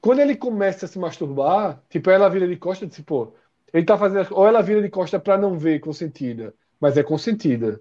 quando 0.02 0.20
ele 0.20 0.36
começa 0.36 0.86
a 0.86 0.90
se 0.90 0.98
masturbar, 0.98 1.82
tipo, 1.90 2.10
ela 2.10 2.30
vira 2.30 2.48
de 2.48 2.56
costa, 2.56 2.88
tipo, 2.88 3.34
ele 3.74 3.86
tá 3.86 3.98
fazendo. 3.98 4.28
Ou 4.32 4.48
ela 4.48 4.62
vira 4.62 4.82
de 4.82 4.90
costa 4.90 5.20
para 5.20 5.38
não 5.38 5.58
ver 5.58 5.80
consentida, 5.80 6.54
mas 6.80 6.98
é 6.98 7.04
consentida. 7.04 7.80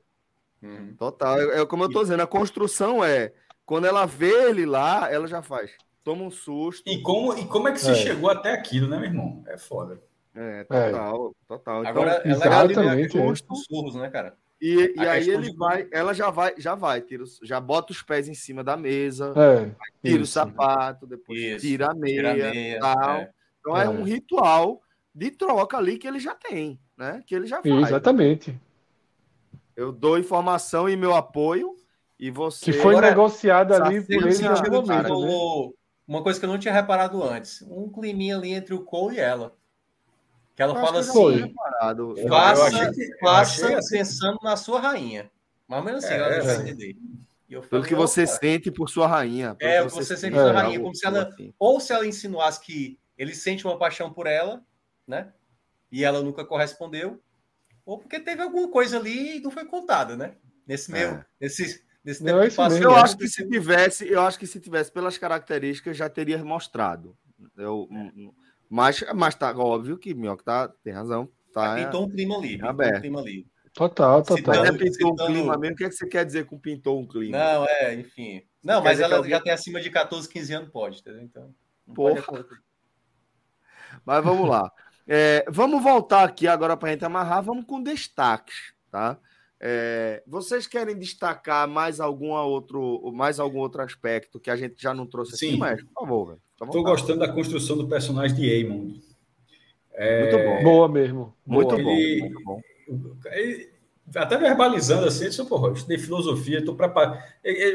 Uhum. 0.62 0.94
Total. 0.96 1.38
É, 1.40 1.60
é 1.60 1.66
como 1.66 1.84
eu 1.84 1.90
tô 1.90 2.02
dizendo, 2.02 2.22
a 2.22 2.26
construção 2.26 3.04
é 3.04 3.32
quando 3.64 3.86
ela 3.86 4.06
vê 4.06 4.50
ele 4.50 4.66
lá, 4.66 5.10
ela 5.10 5.26
já 5.26 5.42
faz. 5.42 5.72
Toma 6.04 6.24
um 6.24 6.30
susto. 6.30 6.88
E 6.88 7.00
como, 7.00 7.36
e 7.38 7.46
como 7.46 7.68
é 7.68 7.72
que 7.72 7.80
se 7.80 7.90
é. 7.90 7.94
chegou 7.94 8.30
até 8.30 8.52
aquilo, 8.52 8.88
né, 8.88 8.96
meu 8.96 9.06
irmão? 9.06 9.44
É 9.46 9.56
foda. 9.56 10.00
É, 10.34 10.64
total, 10.64 11.30
é. 11.30 11.46
total. 11.46 11.80
Então, 11.80 11.90
Agora, 11.90 12.10
ela 12.24 13.00
é 13.00 13.34
sussurros, 13.36 13.94
né, 13.94 14.08
cara? 14.08 14.36
E, 14.60 14.94
e 14.96 15.00
aí 15.00 15.28
ele 15.28 15.50
de... 15.50 15.56
vai, 15.56 15.88
ela 15.90 16.14
já 16.14 16.30
vai, 16.30 16.54
já 16.56 16.76
vai, 16.76 17.00
tira, 17.00 17.24
já 17.42 17.60
bota 17.60 17.92
os 17.92 18.00
pés 18.00 18.28
em 18.28 18.34
cima 18.34 18.62
da 18.62 18.76
mesa, 18.76 19.34
é, 19.36 19.70
tira 20.00 20.22
isso. 20.22 20.22
o 20.22 20.26
sapato, 20.26 21.04
depois 21.04 21.40
isso, 21.40 21.66
tira 21.66 21.90
a 21.90 21.94
meia, 21.94 22.14
tira 22.14 22.30
a 22.30 22.54
meia 22.54 22.78
tal. 22.78 23.16
É. 23.16 23.30
Então 23.58 23.76
é. 23.76 23.84
é. 23.84 23.88
um 23.88 24.04
ritual 24.04 24.80
de 25.12 25.32
troca 25.32 25.76
ali 25.76 25.98
que 25.98 26.06
ele 26.06 26.20
já 26.20 26.36
tem, 26.36 26.78
né? 26.96 27.22
Que 27.26 27.34
ele 27.34 27.46
já 27.48 27.60
faz. 27.60 27.88
Exatamente. 27.88 28.58
Eu 29.76 29.92
dou 29.92 30.18
informação 30.18 30.88
e 30.88 30.96
meu 30.96 31.14
apoio 31.14 31.76
e 32.18 32.30
você. 32.30 32.66
Que 32.66 32.72
foi 32.72 33.00
negociado 33.00 33.74
ali 33.74 34.00
por 34.00 34.26
ele 34.28 34.70
momento, 34.70 35.20
né? 35.20 35.72
Uma 36.06 36.22
coisa 36.22 36.38
que 36.38 36.44
eu 36.44 36.50
não 36.50 36.58
tinha 36.58 36.74
reparado 36.74 37.22
antes, 37.22 37.62
um 37.62 37.88
climinha 37.88 38.36
ali 38.36 38.52
entre 38.52 38.74
o 38.74 38.82
Cole 38.82 39.16
e 39.16 39.20
ela. 39.20 39.56
Que 40.54 40.62
ela 40.62 40.74
fala 40.74 41.00
assim: 41.00 41.54
faça, 42.28 42.92
que, 42.92 43.18
faça 43.18 43.78
assim. 43.78 43.96
pensando 43.96 44.38
na 44.42 44.56
sua 44.56 44.80
rainha. 44.80 45.30
Mais 45.66 45.80
ou 45.80 45.86
menos 45.86 46.04
assim, 46.04 46.14
é, 46.14 46.16
ela 46.18 46.34
é. 46.34 46.56
entender. 46.56 46.96
Falei, 47.48 47.68
Pelo 47.68 47.84
que 47.84 47.94
você 47.94 48.26
sente 48.26 48.70
por 48.70 48.88
sua 48.88 49.06
rainha. 49.06 49.56
É, 49.60 49.82
o 49.82 49.86
que 49.86 49.94
você 49.94 50.16
sente 50.16 50.34
por 50.34 50.40
sua 50.40 50.52
rainha. 50.52 50.80
Como 50.80 50.94
se 50.94 51.06
ela, 51.06 51.22
assim. 51.24 51.54
Ou 51.58 51.80
se 51.80 51.92
ela 51.92 52.06
insinuasse 52.06 52.60
que 52.60 52.98
ele 53.16 53.34
sente 53.34 53.66
uma 53.66 53.78
paixão 53.78 54.12
por 54.12 54.26
ela, 54.26 54.62
né? 55.06 55.32
E 55.90 56.04
ela 56.04 56.22
nunca 56.22 56.44
correspondeu. 56.44 57.20
Ou 57.84 57.98
porque 57.98 58.20
teve 58.20 58.42
alguma 58.42 58.68
coisa 58.68 58.98
ali 58.98 59.38
e 59.38 59.40
não 59.40 59.50
foi 59.50 59.64
contada, 59.64 60.16
né? 60.16 60.36
Nesse 60.66 60.90
meio. 60.90 61.08
É. 61.08 61.24
Nesse, 61.40 61.82
nesse 62.04 62.24
tempo 62.24 62.40
que 62.40 62.54
passou. 62.54 62.78
Eu 62.78 62.94
acho 62.94 63.16
que 63.16 63.28
se 63.28 63.48
tivesse, 63.48 64.08
eu 64.08 64.20
acho 64.20 64.38
que 64.38 64.46
se 64.46 64.60
tivesse 64.60 64.92
pelas 64.92 65.18
características, 65.18 65.96
já 65.96 66.08
teria 66.08 66.42
mostrado. 66.44 67.16
Eu, 67.56 67.88
é. 67.90 68.30
Mas, 68.70 69.04
mas 69.14 69.34
tá 69.34 69.56
óbvio 69.56 69.98
que 69.98 70.14
Minhoca 70.14 70.44
tá, 70.44 70.68
tem 70.82 70.92
razão. 70.92 71.28
Tá, 71.52 71.74
pintou 71.74 72.06
um 72.06 72.10
clima 72.10 72.38
ali. 72.38 72.58
Aberto. 72.62 72.96
Um 72.96 73.00
clima 73.00 73.20
ali. 73.20 73.46
Total, 73.74 74.22
total. 74.22 74.54
Citando, 74.54 74.78
pintou 74.78 74.92
citando... 74.92 75.22
um 75.22 75.26
clima 75.26 75.58
mesmo. 75.58 75.74
O 75.74 75.76
que, 75.76 75.84
é 75.84 75.88
que 75.88 75.94
você 75.94 76.06
quer 76.06 76.24
dizer 76.24 76.46
com 76.46 76.58
pintou 76.58 77.00
um 77.00 77.06
clima? 77.06 77.36
Não, 77.36 77.66
é, 77.66 77.94
enfim. 77.94 78.42
Não, 78.62 78.82
mas 78.82 79.00
ela 79.00 79.16
alguém... 79.16 79.30
já 79.30 79.40
tem 79.40 79.52
acima 79.52 79.80
de 79.80 79.90
14, 79.90 80.28
15 80.28 80.54
anos, 80.54 80.70
pode, 80.70 81.00
entendeu? 81.00 81.22
Então. 81.22 81.54
Porra. 81.94 82.46
Mas 84.04 84.24
vamos 84.24 84.48
lá. 84.48 84.70
É, 85.06 85.44
vamos 85.48 85.82
voltar 85.82 86.24
aqui 86.24 86.46
agora 86.46 86.76
para 86.76 86.88
a 86.88 86.92
gente 86.92 87.04
amarrar. 87.04 87.42
Vamos 87.42 87.64
com 87.64 87.82
destaques, 87.82 88.72
tá? 88.90 89.18
É, 89.64 90.22
vocês 90.26 90.66
querem 90.66 90.98
destacar 90.98 91.68
mais 91.68 92.00
algum 92.00 92.30
outro, 92.30 93.12
mais 93.12 93.38
algum 93.38 93.60
outro 93.60 93.80
aspecto 93.80 94.40
que 94.40 94.50
a 94.50 94.56
gente 94.56 94.74
já 94.82 94.92
não 94.92 95.06
trouxe 95.06 95.36
Sim. 95.36 95.50
aqui, 95.50 95.56
mas 95.56 95.82
por 95.84 96.00
favor, 96.00 96.26
velho. 96.26 96.40
Estou 96.64 96.82
gostando 96.82 97.20
da 97.20 97.32
construção 97.32 97.76
do 97.76 97.88
personagem 97.88 98.36
de 98.36 98.48
Eamon. 98.48 98.92
É... 99.92 100.22
Muito 100.22 100.44
bom. 100.44 100.62
Boa 100.64 100.88
mesmo. 100.88 101.36
Muito, 101.46 101.70
Boa. 101.70 101.82
Bom, 101.82 101.90
ele... 101.90 102.20
muito 102.20 102.44
bom. 102.44 102.60
Ele... 103.26 103.70
até 104.16 104.36
verbalizando 104.36 105.06
assim, 105.06 105.26
disse, 105.26 105.44
porra, 105.44 105.68
eu 105.68 105.74
estudei 105.74 105.98
filosofia, 105.98 106.58
estou 106.58 106.74
preparado. 106.74 107.22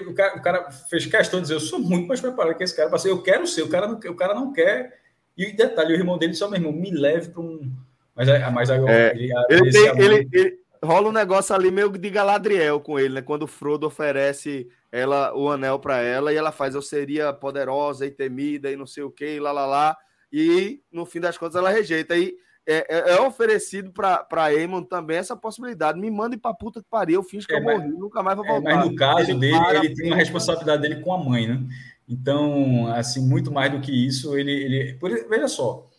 O 0.08 0.14
cara, 0.14 0.38
o 0.38 0.42
cara, 0.42 0.72
fez 0.72 1.06
questão 1.06 1.40
de 1.40 1.44
dizer, 1.44 1.56
eu 1.56 1.60
sou 1.62 1.80
muito 1.80 2.08
mais 2.08 2.20
preparado 2.20 2.58
que 2.58 2.64
esse 2.64 2.76
cara. 2.76 2.90
Passei, 2.90 3.12
eu 3.12 3.22
quero 3.22 3.48
ser, 3.48 3.62
o 3.62 3.70
cara 3.70 3.88
não, 3.88 3.98
o 3.98 4.16
cara 4.16 4.34
não 4.34 4.52
quer. 4.52 5.07
E 5.38 5.52
detalhe, 5.52 5.94
o 5.94 5.98
irmão 5.98 6.18
dele 6.18 6.34
só, 6.34 6.50
meu 6.50 6.60
irmão, 6.60 6.74
me 6.74 6.90
leve 6.90 7.30
para 7.30 7.42
um. 7.42 7.72
Mas, 8.16 8.28
mas 8.52 8.70
agora. 8.72 8.92
É, 8.92 9.12
ele, 9.16 9.32
ele, 9.50 9.72
tem, 9.72 10.02
ele, 10.02 10.30
ele, 10.34 10.60
rola 10.84 11.10
um 11.10 11.14
negócio 11.14 11.54
ali 11.54 11.70
meio 11.70 11.90
de 11.90 12.10
Galadriel 12.10 12.80
com 12.80 13.00
ele, 13.00 13.16
né? 13.16 13.22
Quando 13.22 13.44
o 13.44 13.48
Frodo 13.48 13.86
oferece 13.86 14.68
ela 14.92 15.36
o 15.36 15.50
anel 15.50 15.78
para 15.80 16.02
ela 16.02 16.34
e 16.34 16.36
ela 16.36 16.52
faz 16.52 16.74
eu 16.74 16.82
seria 16.82 17.32
poderosa 17.34 18.06
e 18.06 18.12
temida 18.12 18.72
e 18.72 18.76
não 18.76 18.88
sei 18.88 19.04
o 19.04 19.12
que, 19.12 19.36
e 19.36 19.40
lá 19.40 19.52
lá 19.52 19.66
lá. 19.66 19.98
E 20.32 20.82
no 20.92 21.06
fim 21.06 21.20
das 21.20 21.38
contas 21.38 21.56
ela 21.56 21.70
rejeita. 21.70 22.18
E 22.18 22.36
é, 22.68 22.86
é, 22.90 23.16
é 23.16 23.22
oferecido 23.22 23.92
para 23.92 24.54
Eamon 24.54 24.84
também 24.84 25.18
essa 25.18 25.36
possibilidade. 25.36 26.00
Me 26.00 26.12
mande 26.12 26.38
pra 26.38 26.54
puta 26.54 26.82
que 26.82 26.90
pariu, 26.90 27.16
eu 27.16 27.24
fiz 27.24 27.46
que 27.46 27.54
é, 27.54 27.60
eu 27.60 27.64
mas, 27.64 27.80
morri, 27.80 27.90
nunca 27.92 28.22
mais 28.22 28.36
vou 28.36 28.46
é, 28.46 28.50
voltar. 28.50 28.76
mas 28.76 28.86
no 28.86 28.96
caso 28.96 29.32
ele 29.32 29.40
dele, 29.40 29.58
para, 29.58 29.78
ele 29.78 29.96
tem 29.96 30.08
uma 30.08 30.16
responsabilidade 30.16 30.82
dele 30.82 31.02
com 31.02 31.14
a 31.14 31.18
mãe, 31.18 31.48
né? 31.48 31.64
Então, 32.08 32.88
assim, 32.88 33.26
muito 33.26 33.52
mais 33.52 33.72
do 33.72 33.80
que 33.80 33.92
isso, 33.92 34.38
ele. 34.38 34.52
ele 34.52 34.94
por, 34.96 35.10
veja 35.10 35.48
só, 35.48 35.90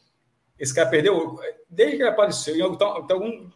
esse 0.58 0.74
cara 0.74 0.88
perdeu, 0.88 1.38
desde 1.68 1.96
que 1.96 2.02
ele 2.02 2.10
apareceu, 2.10 2.54
em 2.54 2.60
algum, 2.60 2.76
tem 2.76 3.16
algum 3.16 3.48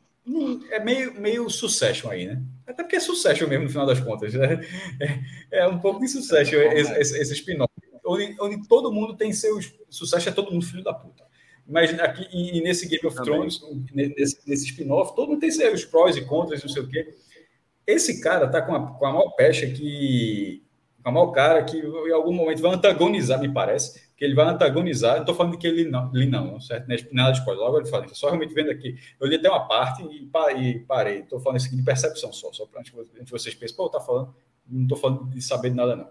é 0.70 0.78
meio, 0.78 1.20
meio 1.20 1.50
sucesso 1.50 2.08
aí, 2.08 2.26
né? 2.26 2.40
Até 2.66 2.82
porque 2.82 2.96
é 2.96 3.00
sucesso 3.00 3.46
mesmo, 3.48 3.64
no 3.64 3.70
final 3.70 3.86
das 3.86 4.00
contas. 4.00 4.32
Né? 4.32 4.60
É, 5.50 5.60
é 5.60 5.68
um 5.68 5.78
pouco 5.78 6.00
de 6.00 6.08
sucesso 6.08 6.54
esse, 6.54 6.92
esse, 6.92 7.18
esse 7.18 7.32
spin-off. 7.34 7.72
Onde, 8.04 8.36
onde, 8.40 8.68
todo 8.68 8.92
mundo 8.92 9.16
tem 9.16 9.32
seus. 9.32 9.72
Sucesso 9.88 10.28
é 10.28 10.32
todo 10.32 10.50
mundo 10.50 10.64
filho 10.64 10.82
da 10.82 10.94
puta. 10.94 11.24
Mas 11.66 11.98
aqui, 12.00 12.26
e, 12.32 12.60
nesse 12.60 12.88
Game 12.88 13.06
of 13.06 13.16
Também. 13.16 13.32
Thrones, 13.32 13.60
nesse, 13.94 14.38
nesse 14.46 14.66
spin-off, 14.66 15.14
todo 15.14 15.30
mundo 15.30 15.40
tem 15.40 15.50
seus 15.50 15.84
prós 15.84 16.16
e 16.16 16.24
contras, 16.24 16.62
não 16.62 16.70
sei 16.70 16.82
o 16.82 16.88
quê. 16.88 17.14
Esse 17.86 18.20
cara 18.20 18.48
tá 18.48 18.62
com 18.62 18.74
a, 18.74 18.86
com 18.94 19.06
a 19.06 19.12
maior 19.12 19.30
pecha 19.30 19.66
que. 19.66 20.62
Com 21.02 21.08
a 21.08 21.12
maior 21.12 21.32
cara 21.32 21.64
que 21.64 21.78
em 21.78 22.12
algum 22.12 22.32
momento 22.32 22.62
vai 22.62 22.72
antagonizar, 22.72 23.40
me 23.40 23.52
parece, 23.52 24.00
que 24.16 24.24
ele 24.24 24.34
vai 24.34 24.46
antagonizar. 24.46 25.18
Estou 25.18 25.34
falando 25.34 25.58
que 25.58 25.66
ele 25.66 25.84
não, 25.84 26.14
ele 26.14 26.26
não, 26.26 26.60
certo? 26.60 26.86
Não 26.86 26.94
é 26.94 26.98
nada 27.10 27.32
de 27.32 27.38
spoiler. 27.38 27.64
Logo 27.64 27.78
ele 27.78 27.88
fala, 27.88 28.06
só 28.12 28.28
realmente 28.28 28.54
vendo 28.54 28.70
aqui. 28.70 28.96
Eu 29.20 29.26
li 29.26 29.34
até 29.34 29.50
uma 29.50 29.66
parte 29.66 30.02
e, 30.04 30.28
e 30.60 30.78
parei. 30.80 31.20
Estou 31.20 31.40
falando 31.40 31.58
isso 31.58 31.66
aqui 31.66 31.76
de 31.76 31.82
percepção 31.82 32.32
só, 32.32 32.52
só 32.52 32.66
para 32.66 32.80
antes 32.80 32.92
que 32.92 33.30
vocês 33.30 33.54
pensem, 33.54 33.76
pô, 33.76 33.88
tá 33.88 34.00
falando, 34.00 34.32
não 34.68 34.82
estou 34.84 34.96
falando 34.96 35.28
de 35.28 35.42
saber 35.42 35.70
de 35.70 35.76
nada, 35.76 35.96
não. 35.96 36.08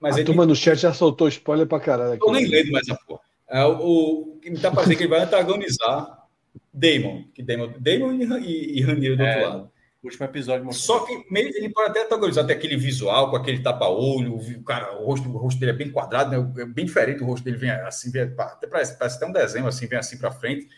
Mas 0.00 0.16
a 0.16 0.18
ele, 0.18 0.26
turma 0.26 0.46
no 0.46 0.56
chat 0.56 0.76
já 0.78 0.92
soltou 0.92 1.28
spoiler 1.28 1.66
para 1.66 1.80
caralho. 1.80 2.14
Estou 2.14 2.32
nem 2.32 2.46
lendo 2.46 2.72
mais 2.72 2.88
a 2.88 2.94
porra. 2.94 3.20
É, 3.54 3.64
o, 3.64 4.34
o 4.34 4.38
que 4.40 4.50
me 4.50 4.56
está 4.56 4.70
parecendo 4.70 4.96
que 4.96 5.02
ele 5.04 5.10
vai 5.10 5.20
antagonizar 5.20 6.26
Damon, 6.72 7.24
que 7.32 7.42
Damon, 7.42 7.72
Damon 7.78 8.12
e, 8.40 8.80
e, 8.80 8.84
do 8.84 9.22
é. 9.22 9.36
outro 9.36 9.48
lado 9.48 9.74
último 10.06 10.26
episódio. 10.26 10.64
Mostrou. 10.64 10.98
Só 10.98 11.06
que 11.06 11.24
meio, 11.30 11.48
ele 11.48 11.70
pode 11.70 11.90
até 11.90 12.04
antagonizar, 12.04 12.44
até 12.44 12.52
aquele 12.52 12.76
visual, 12.76 13.30
com 13.30 13.36
aquele 13.36 13.62
tapa-olho, 13.62 14.36
o 14.36 14.64
cara, 14.64 14.98
o 15.00 15.04
rosto, 15.06 15.28
o 15.28 15.36
rosto 15.36 15.58
dele 15.58 15.72
é 15.72 15.74
bem 15.74 15.90
quadrado, 15.90 16.30
né? 16.30 16.62
é 16.62 16.66
bem 16.66 16.84
diferente, 16.84 17.22
o 17.22 17.26
rosto 17.26 17.44
dele 17.44 17.56
vem 17.56 17.70
assim, 17.70 18.10
vem, 18.10 18.22
até 18.22 18.66
parece, 18.66 18.98
parece 18.98 19.16
até 19.16 19.26
um 19.26 19.32
desenho, 19.32 19.66
assim, 19.66 19.86
vem 19.86 19.98
assim 19.98 20.18
para 20.18 20.30
frente. 20.30 20.68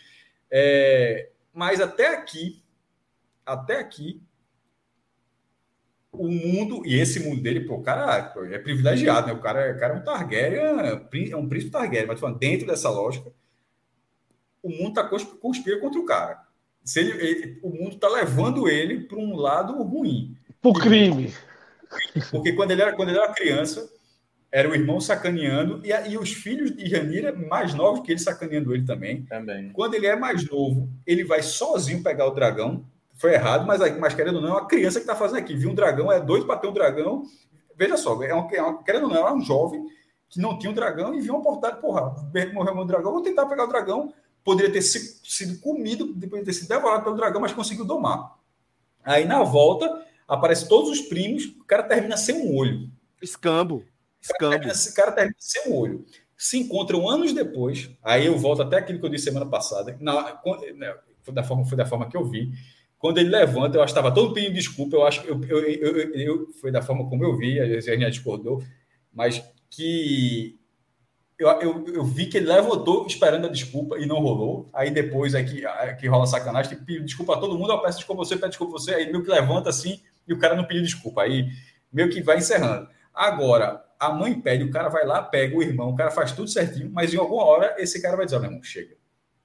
É, 0.51 1.31
mas 1.53 1.81
até 1.81 2.09
aqui, 2.15 2.63
até 3.45 3.81
aqui, 3.81 4.23
o 6.19 6.31
mundo, 6.31 6.83
e 6.85 6.99
esse 6.99 7.21
mundo 7.21 7.43
dele, 7.43 7.61
pô, 7.61 7.77
o 7.77 7.83
cara 7.83 8.33
é 8.51 8.59
privilegiado, 8.59 9.29
né? 9.29 9.33
O 9.33 9.41
cara, 9.41 9.75
o 9.75 9.79
cara 9.79 9.95
é 9.95 9.97
um 9.99 10.05
Targaryen, 10.05 11.31
é 11.31 11.37
um 11.37 11.49
príncipe 11.49 11.73
Targaryen, 11.73 12.07
mas 12.07 12.21
falando, 12.21 12.39
dentro 12.39 12.67
dessa 12.67 12.91
lógica, 12.91 13.31
o 14.63 14.69
mundo 14.69 14.95
tá 14.95 15.09
conspira 15.41 15.79
contra 15.79 16.01
o 16.01 16.05
cara 16.05 16.47
se 16.87 17.01
ele, 17.01 17.13
ele, 17.21 17.59
o 17.63 17.69
mundo 17.69 17.97
está 17.97 18.09
levando 18.09 18.69
ele 18.69 19.01
para 19.01 19.19
um 19.19 19.35
lado 19.35 19.83
ruim. 19.83 20.37
Para 20.63 20.71
o 20.71 20.73
crime. 20.73 21.35
Porque 22.31 22.53
quando 22.53 22.71
ele, 22.71 22.81
era, 22.81 22.95
quando 22.95 23.09
ele 23.09 23.19
era 23.19 23.35
criança, 23.35 23.93
era 24.53 24.71
o 24.71 24.75
irmão 24.75 25.01
sacaneando, 25.01 25.85
e, 25.85 25.91
e 26.13 26.17
os 26.17 26.33
filhos 26.33 26.75
de 26.75 26.89
Ranira, 26.89 27.33
mais 27.33 27.75
novos 27.75 28.07
que 28.07 28.13
ele, 28.13 28.21
sacaneando 28.21 28.73
ele 28.73 28.85
também. 28.85 29.23
também. 29.23 29.71
Quando 29.71 29.95
ele 29.95 30.07
é 30.07 30.15
mais 30.15 30.49
novo, 30.49 30.89
ele 31.05 31.25
vai 31.25 31.43
sozinho 31.43 32.05
pegar 32.05 32.27
o 32.27 32.35
dragão. 32.35 32.87
Foi 33.17 33.35
errado, 33.35 33.67
mas, 33.67 33.81
mas 33.99 34.15
querendo 34.15 34.37
ou 34.37 34.43
não, 34.43 34.51
é 34.51 34.53
uma 34.53 34.67
criança 34.67 34.99
que 34.99 35.05
está 35.05 35.17
fazendo 35.17 35.39
aqui. 35.39 35.57
Viu 35.57 35.71
um 35.71 35.75
dragão, 35.75 36.13
é 36.13 36.21
doido 36.21 36.47
para 36.47 36.59
ter 36.59 36.69
um 36.69 36.73
dragão. 36.73 37.25
Veja 37.77 37.97
só, 37.97 38.23
é 38.23 38.35
uma, 38.35 38.49
é 38.53 38.85
querendo 38.85 39.05
ou 39.05 39.11
não, 39.11 39.29
é 39.29 39.33
um 39.33 39.41
jovem 39.41 39.85
que 40.29 40.41
não 40.41 40.59
tinha 40.59 40.71
um 40.71 40.75
dragão 40.75 41.15
e 41.15 41.21
viu 41.21 41.35
uma 41.35 41.43
portada, 41.43 41.77
porra, 41.77 42.15
morreu 42.53 42.75
meu 42.75 42.85
dragão, 42.85 43.13
vou 43.13 43.23
tentar 43.23 43.47
pegar 43.47 43.65
o 43.65 43.69
dragão 43.69 44.13
poderia 44.47 44.73
ter 44.73 44.81
sido 44.81 45.59
comido, 45.59 46.15
depois 46.15 46.41
de 46.41 46.47
ter 46.47 46.53
sido 46.53 46.69
devorado 46.69 47.03
pelo 47.03 47.17
dragão, 47.17 47.41
mas 47.41 47.53
conseguiu 47.53 47.85
domar. 47.85 48.39
Aí 49.03 49.25
na 49.25 49.43
volta, 49.43 50.07
aparece 50.29 50.69
todos 50.69 50.89
os 50.89 51.01
primos, 51.01 51.47
o 51.47 51.65
cara 51.65 51.83
termina 51.83 52.17
sem 52.17 52.37
um 52.37 52.57
olho. 52.57 52.89
Escambo. 53.21 53.85
Escambo. 54.23 54.69
Esse 54.69 54.95
cara 54.95 55.11
termina 55.11 55.35
sem 55.37 55.69
um 55.69 55.75
olho. 55.75 56.07
Se 56.39 56.57
encontram 56.57 57.11
anos 57.11 57.33
depois, 57.33 57.91
aí 58.05 58.27
eu 58.27 58.39
volto 58.39 58.63
até 58.63 58.77
aquilo 58.77 59.01
que 59.01 59.07
eu 59.07 59.11
disse 59.11 59.25
semana 59.25 59.47
passada, 59.47 59.97
na, 60.01 60.39
né, 60.77 60.97
foi, 61.23 61.35
da 61.35 61.43
forma, 61.43 61.65
foi 61.65 61.77
da 61.77 61.87
forma 61.87 62.09
que 62.09 62.17
eu 62.17 62.25
vi. 62.25 62.53
Quando 62.99 63.19
ele 63.19 63.29
levanta, 63.29 63.77
eu 63.77 63.83
acho 63.83 63.93
que 63.93 63.99
estava 63.99 64.15
todo 64.15 64.33
pedindo 64.33 64.55
desculpa, 64.55 64.97
eu 64.97 65.07
acho 65.07 65.23
que 65.23 65.29
eu, 65.29 65.41
eu, 65.45 65.59
eu, 65.61 66.15
eu, 66.15 66.53
foi 66.61 66.73
da 66.73 66.81
forma 66.81 67.09
como 67.09 67.25
eu 67.25 67.37
vi, 67.37 67.61
a 67.61 67.81
gente 67.81 68.11
discordou, 68.11 68.63
mas 69.13 69.43
que 69.71 70.59
eu, 71.39 71.49
eu, 71.61 71.85
eu, 71.89 72.05
vi 72.05 72.27
que 72.27 72.39
ele 72.39 72.47
levantou 72.47 73.07
esperando 73.07 73.47
a 73.47 73.51
desculpa 73.51 73.99
e 73.99 74.07
não 74.07 74.21
rolou. 74.21 74.71
Aí 74.73 74.91
depois 74.91 75.35
é 75.35 75.45
que, 75.45 75.67
é 75.67 75.93
que 75.95 76.09
rola 76.09 76.27
sacanagem, 76.27 76.79
desculpa 77.05 77.35
a 77.35 77.39
todo 77.39 77.59
mundo, 77.59 77.73
eu 77.73 77.83
peço 77.83 77.99
desculpa 77.99 78.25
você, 78.25 78.37
peço 78.37 78.51
desculpa 78.51 78.73
você, 78.73 78.95
aí 78.95 79.07
meio 79.07 79.23
que 79.23 79.31
levanta 79.31 79.69
assim 79.69 80.01
e 80.27 80.33
o 80.33 80.39
cara 80.39 80.55
não 80.55 80.65
pediu 80.65 80.83
desculpa. 80.83 81.23
Aí 81.23 81.49
meio 81.93 82.09
que 82.09 82.23
vai 82.23 82.39
encerrando. 82.39 82.89
Agora, 83.13 83.85
a 83.99 84.11
mãe 84.13 84.39
pede, 84.41 84.65
o 84.65 84.71
cara 84.71 84.89
vai 84.89 85.07
lá, 85.07 85.23
pega 85.23 85.57
o 85.57 85.63
irmão, 85.63 85.91
o 85.91 85.97
cara 85.97 86.11
faz 86.11 86.33
tudo 86.33 86.49
certinho, 86.49 86.91
mas 86.91 87.13
em 87.13 87.19
alguma 87.19 87.45
hora 87.45 87.75
esse 87.79 88.01
cara 88.01 88.17
vai 88.17 88.25
dizer, 88.25 88.37
oh, 88.37 88.41
meu 88.41 88.51
irmão, 88.51 88.63
chega. 88.63 88.97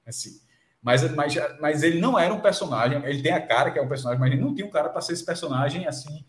Assim. 0.06 0.40
Mas, 0.82 1.08
mas, 1.14 1.34
mas 1.60 1.82
ele 1.82 2.00
não 2.00 2.18
era 2.18 2.34
um 2.34 2.40
personagem, 2.40 3.00
ele 3.04 3.22
tem 3.22 3.32
a 3.32 3.40
cara 3.40 3.70
que 3.70 3.78
é 3.78 3.82
um 3.82 3.88
personagem, 3.88 4.20
mas 4.20 4.32
ele 4.32 4.40
não 4.40 4.52
tinha 4.52 4.66
um 4.66 4.70
cara 4.70 4.88
para 4.88 5.00
ser 5.00 5.12
esse 5.12 5.24
personagem 5.24 5.86
assim, 5.86 6.24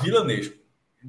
vilanesco. 0.00 0.60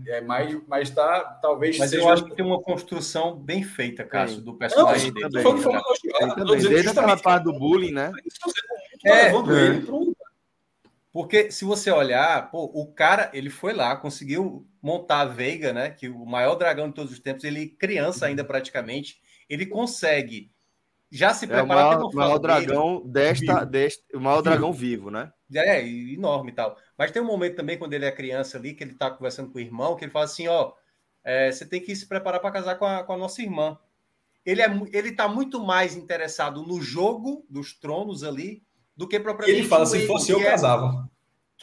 É, 0.08 0.22
mas, 0.22 0.58
mas 0.68 0.90
tá, 0.90 1.22
talvez 1.42 1.78
mas 1.78 1.90
seja... 1.90 2.02
eu 2.02 2.10
acho 2.10 2.24
que 2.24 2.36
tem 2.36 2.46
uma 2.46 2.62
construção 2.62 3.36
bem 3.36 3.62
feita, 3.62 4.06
Cássio, 4.06 4.42
do 4.42 4.56
personagem 4.56 5.12
não, 5.12 5.30
dele. 5.30 5.44
Também, 5.44 5.64
também, 5.64 6.36
também. 6.36 6.60
Desde 6.62 6.90
aquela 6.90 7.18
parte 7.18 7.44
do 7.44 7.54
bullying, 7.54 7.92
né? 7.92 8.12
É, 9.06 9.28
é. 9.28 9.36
Ele 9.36 9.82
pro... 9.82 10.16
Porque 11.12 11.52
se 11.52 11.66
você 11.66 11.92
olhar, 11.92 12.50
pô, 12.50 12.72
o 12.74 12.88
cara, 12.88 13.30
ele 13.34 13.50
foi 13.50 13.74
lá, 13.74 13.98
conseguiu 13.98 14.66
montar 14.82 15.20
a 15.20 15.26
Veiga, 15.26 15.74
né? 15.74 15.90
Que 15.90 16.08
o 16.08 16.26
maior 16.26 16.56
dragão 16.56 16.88
de 16.88 16.96
todos 16.96 17.12
os 17.12 17.20
tempos, 17.20 17.44
ele 17.44 17.68
criança 17.68 18.26
ainda 18.26 18.46
praticamente, 18.46 19.22
ele 19.50 19.66
consegue 19.66 20.50
já 21.12 21.34
se 21.34 21.46
preparar. 21.46 21.94
É 21.94 21.98
o 21.98 22.00
maior, 22.00 22.14
maior 22.14 22.38
dragão 22.38 23.04
desta, 23.06 23.66
deste, 23.66 24.04
o 24.16 24.20
maior 24.20 24.42
dragão 24.42 24.72
vivo, 24.72 25.12
né? 25.12 25.32
É, 25.54 25.86
enorme 25.86 26.52
e 26.52 26.56
tal. 26.56 26.78
Mas 26.98 27.12
tem 27.12 27.22
um 27.22 27.26
momento 27.26 27.58
também, 27.58 27.78
quando 27.78 27.94
ele 27.94 28.06
é 28.06 28.12
criança 28.12 28.58
ali, 28.58 28.74
que 28.74 28.84
ele 28.84 28.94
tá 28.94 29.12
conversando 29.12 29.52
com 29.52 29.58
o 29.58 29.62
irmão, 29.62 29.96
que 29.98 30.06
ele 30.06 30.12
fala 30.12 30.26
assim: 30.26 30.48
ó, 30.48 30.72
é, 31.24 31.52
você 31.52 31.66
tem 31.66 31.82
que 31.82 31.94
se 31.94 32.08
preparar 32.08 32.40
para 32.40 32.52
casar 32.52 32.76
com 32.76 32.86
a, 32.86 33.04
com 33.04 33.14
a 33.14 33.18
nossa 33.18 33.42
irmã. 33.42 33.78
Ele, 34.46 34.62
é, 34.62 34.72
ele 34.94 35.12
tá 35.12 35.28
muito 35.28 35.60
mais 35.60 35.96
interessado 35.96 36.64
no 36.64 36.82
jogo 36.82 37.46
dos 37.50 37.74
tronos 37.74 38.24
ali 38.24 38.64
do 38.96 39.08
que 39.08 39.20
propriamente. 39.20 39.60
Ele 39.60 39.68
fala: 39.68 39.86
se 39.86 40.08
fosse 40.08 40.32
eu, 40.32 40.40
é, 40.40 40.46
casava. 40.46 41.10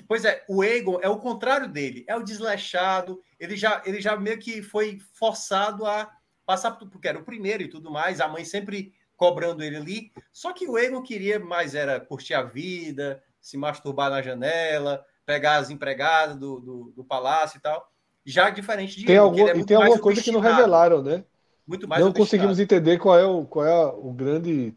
Pois 0.07 0.25
é, 0.25 0.45
o 0.49 0.63
Egon 0.63 0.99
é 1.03 1.09
o 1.09 1.19
contrário 1.19 1.69
dele, 1.69 2.05
é 2.07 2.15
o 2.15 2.23
desleixado. 2.23 3.21
Ele 3.41 3.57
já, 3.57 3.83
ele 3.85 4.01
já 4.01 4.17
meio 4.17 4.39
que 4.39 4.63
foi 4.63 4.99
forçado 5.15 5.87
a 5.87 6.11
passar 6.45 6.73
por 6.73 6.89
porque 6.89 7.09
era 7.09 7.19
o 7.19 7.25
primeiro 7.25 7.63
e 7.63 7.69
tudo 7.69 7.91
mais. 7.91 8.21
A 8.21 8.29
mãe 8.29 8.45
sempre 8.45 8.93
cobrando 9.19 9.63
ele 9.63 9.77
ali. 9.77 10.13
Só 10.33 10.53
que 10.53 10.67
o 10.67 10.79
Egon 10.79 11.03
queria 11.03 11.39
mais 11.39 11.75
era 11.75 12.01
curtir 12.01 12.33
a 12.33 12.43
vida, 12.43 13.21
se 13.41 13.59
masturbar 13.59 14.09
na 14.09 14.23
janela, 14.23 15.05
pegar 15.27 15.57
as 15.57 15.69
empregadas 15.69 16.37
do, 16.37 16.61
do, 16.61 16.93
do 16.97 17.05
palácio 17.05 17.59
e 17.59 17.61
tal. 17.61 17.93
Já 18.25 18.49
diferente 18.49 18.99
de 18.99 19.05
tem 19.05 19.17
ele, 19.17 19.19
algum, 19.19 19.49
é 19.49 19.57
e 19.57 19.65
tem 19.65 19.77
alguma 19.77 19.99
coisa 19.99 20.23
que 20.23 20.31
não 20.31 20.41
revelaram, 20.41 21.03
né? 21.03 21.25
Muito 21.67 21.87
mais 21.87 22.03
não 22.03 22.13
conseguimos 22.13 22.59
entender 22.59 22.99
qual 22.99 23.19
é 23.19 23.27
o, 23.27 23.45
qual 23.45 23.67
é 23.67 23.87
o 23.87 24.13
grande. 24.13 24.75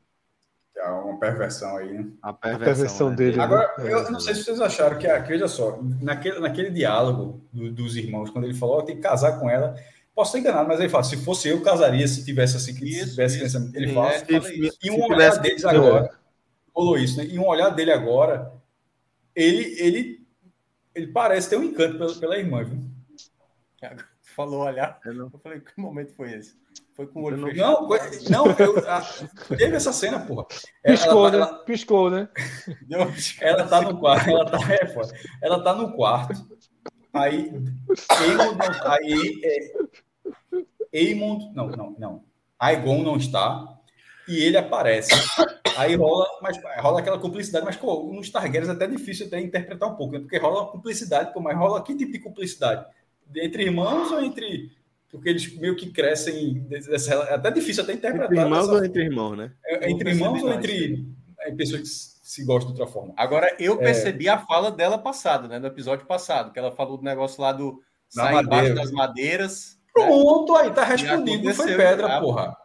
É 0.76 0.90
uma 0.90 1.20
perversão 1.20 1.78
aí, 1.78 1.94
né? 1.94 2.08
A 2.22 2.34
perversão, 2.34 2.62
a 2.62 2.66
perversão 2.66 3.10
né? 3.12 3.16
dele. 3.16 3.40
Agora, 3.40 3.74
né? 3.78 3.94
eu 3.94 4.12
não 4.12 4.20
sei 4.20 4.34
se 4.34 4.44
vocês 4.44 4.60
acharam 4.60 4.98
que, 4.98 5.08
veja 5.08 5.48
só, 5.48 5.80
naquele, 6.02 6.40
naquele 6.40 6.72
diálogo 6.72 7.42
do, 7.54 7.72
dos 7.72 7.96
irmãos, 7.96 8.30
quando 8.30 8.46
ele 8.46 8.54
falou, 8.54 8.80
oh, 8.80 8.84
tem 8.84 8.96
que 8.96 9.02
casar 9.02 9.40
com 9.40 9.50
ela, 9.50 9.76
Posso 10.22 10.38
estar 10.38 10.50
enganado, 10.50 10.70
mas 10.70 10.80
ele 10.80 10.88
fala: 10.88 11.04
se 11.04 11.18
fosse 11.18 11.50
eu, 11.50 11.64
casaria 11.64 12.08
se 12.08 12.24
tivesse 12.24 12.56
assim, 12.56 12.76
que 12.76 12.86
isso, 12.86 13.10
tivesse 13.10 13.44
isso, 13.44 13.58
Ele 13.74 13.92
fala, 13.92 14.14
é, 14.14 14.20
fala 14.20 14.54
isso. 14.54 14.78
E 14.84 14.92
um 14.92 15.04
olhar 15.04 15.36
deles 15.40 15.66
agora, 15.66 16.16
rolou 16.76 16.96
isso, 16.96 17.18
né? 17.18 17.26
E 17.26 17.40
um 17.40 17.48
olhar 17.48 17.72
dele 17.72 17.92
agora, 17.92 18.54
ele, 19.36 19.64
ele, 19.82 20.28
ele 20.94 21.08
parece 21.08 21.50
ter 21.50 21.58
um 21.58 21.64
encanto 21.64 21.98
pela, 21.98 22.14
pela 22.14 22.38
irmã, 22.38 22.64
viu? 22.64 22.80
Falou 24.36 24.62
olhar. 24.62 25.00
Eu, 25.04 25.14
não... 25.16 25.32
eu 25.34 25.40
falei, 25.40 25.60
que 25.60 25.72
momento 25.76 26.14
foi 26.14 26.34
esse? 26.34 26.56
Foi 26.94 27.08
com 27.08 27.22
o 27.22 27.24
olho 27.26 27.38
não, 27.38 27.48
fechado. 27.50 27.88
Não, 28.30 28.46
não 28.46 28.56
eu, 28.60 28.78
a, 28.88 29.02
teve 29.58 29.76
essa 29.76 29.92
cena, 29.92 30.20
porra. 30.20 30.46
Piscou, 30.86 31.28
ela, 31.28 31.32
né? 31.32 31.38
Ela, 31.38 31.64
Piscou, 31.64 32.10
né? 32.12 32.30
ela 33.42 33.68
tá 33.68 33.82
no 33.82 34.00
quarto, 34.00 34.30
ela 34.30 34.46
tá, 34.46 34.60
é, 34.72 34.94
ela 35.42 35.64
tá 35.64 35.74
no 35.74 35.94
quarto. 35.94 36.48
Aí, 37.12 37.52
Eamon 38.22 38.56
aí, 38.86 39.42
é, 39.44 40.02
Eamon, 40.94 41.52
não, 41.54 41.68
não, 41.68 41.96
não. 41.98 42.24
Aegon 42.60 43.04
não 43.04 43.18
está 43.18 43.80
e 44.28 44.38
ele 44.38 44.58
aparece. 44.58 45.12
Aí 45.78 45.96
rola, 45.96 46.26
mas 46.42 46.60
rola 46.80 47.00
aquela 47.00 47.18
cumplicidade, 47.18 47.66
mas 47.66 47.76
pô, 47.76 48.12
nos 48.14 48.30
Targaryens 48.30 48.70
é 48.70 48.74
até 48.74 48.88
difícil 48.88 49.28
até 49.28 49.40
interpretar 49.40 49.90
um 49.90 49.96
pouco, 49.96 50.14
né? 50.14 50.20
porque 50.20 50.38
rola 50.38 50.64
uma 50.64 50.72
cumplicidade, 50.72 51.34
pô, 51.34 51.40
mas 51.40 51.58
rola 51.58 51.84
que 51.84 51.96
tipo 51.96 52.12
de 52.12 52.20
cumplicidade? 52.20 52.86
Entre 53.36 53.64
irmãos 53.64 54.12
ou 54.12 54.22
entre 54.22 54.72
porque 55.12 55.30
eles 55.30 55.54
meio 55.58 55.76
que 55.76 55.92
crescem. 55.92 56.66
É 56.72 57.34
até 57.34 57.52
difícil 57.52 57.84
até 57.84 57.94
interpretar. 57.94 58.32
Entre 58.32 58.44
irmãos 58.44 58.70
ou 58.70 58.86
entre 58.86 59.04
irmãos, 59.04 59.36
né? 59.36 59.52
É, 59.66 59.92
entre 59.92 60.10
irmãos 60.10 60.42
ou 60.42 60.54
entre 60.54 61.06
é, 61.40 61.52
pessoas 61.52 61.82
que 61.82 61.88
se 62.30 62.46
gostam 62.46 62.74
de 62.74 62.80
outra 62.80 62.92
forma. 62.92 63.14
Agora, 63.18 63.54
eu 63.60 63.74
é. 63.74 63.78
percebi 63.78 64.28
é... 64.28 64.32
a 64.32 64.40
fala 64.40 64.72
dela 64.72 64.98
passada, 64.98 65.48
né? 65.50 65.60
No 65.60 65.68
episódio 65.68 66.06
passado, 66.06 66.54
que 66.54 66.60
ela 66.60 66.72
falou 66.72 66.98
do 66.98 67.04
negócio 67.04 67.42
lá 67.42 67.52
do 67.52 67.82
sair 68.08 68.42
embaixo 68.42 68.74
das 68.74 68.92
madeiras. 68.92 69.78
Né? 69.96 70.06
Pronto, 70.06 70.54
né? 70.54 70.60
aí 70.62 70.72
tá 70.72 70.84
respondido. 70.84 71.44
Não 71.46 71.54
foi 71.54 71.76
pedra, 71.76 72.20
porra. 72.20 72.58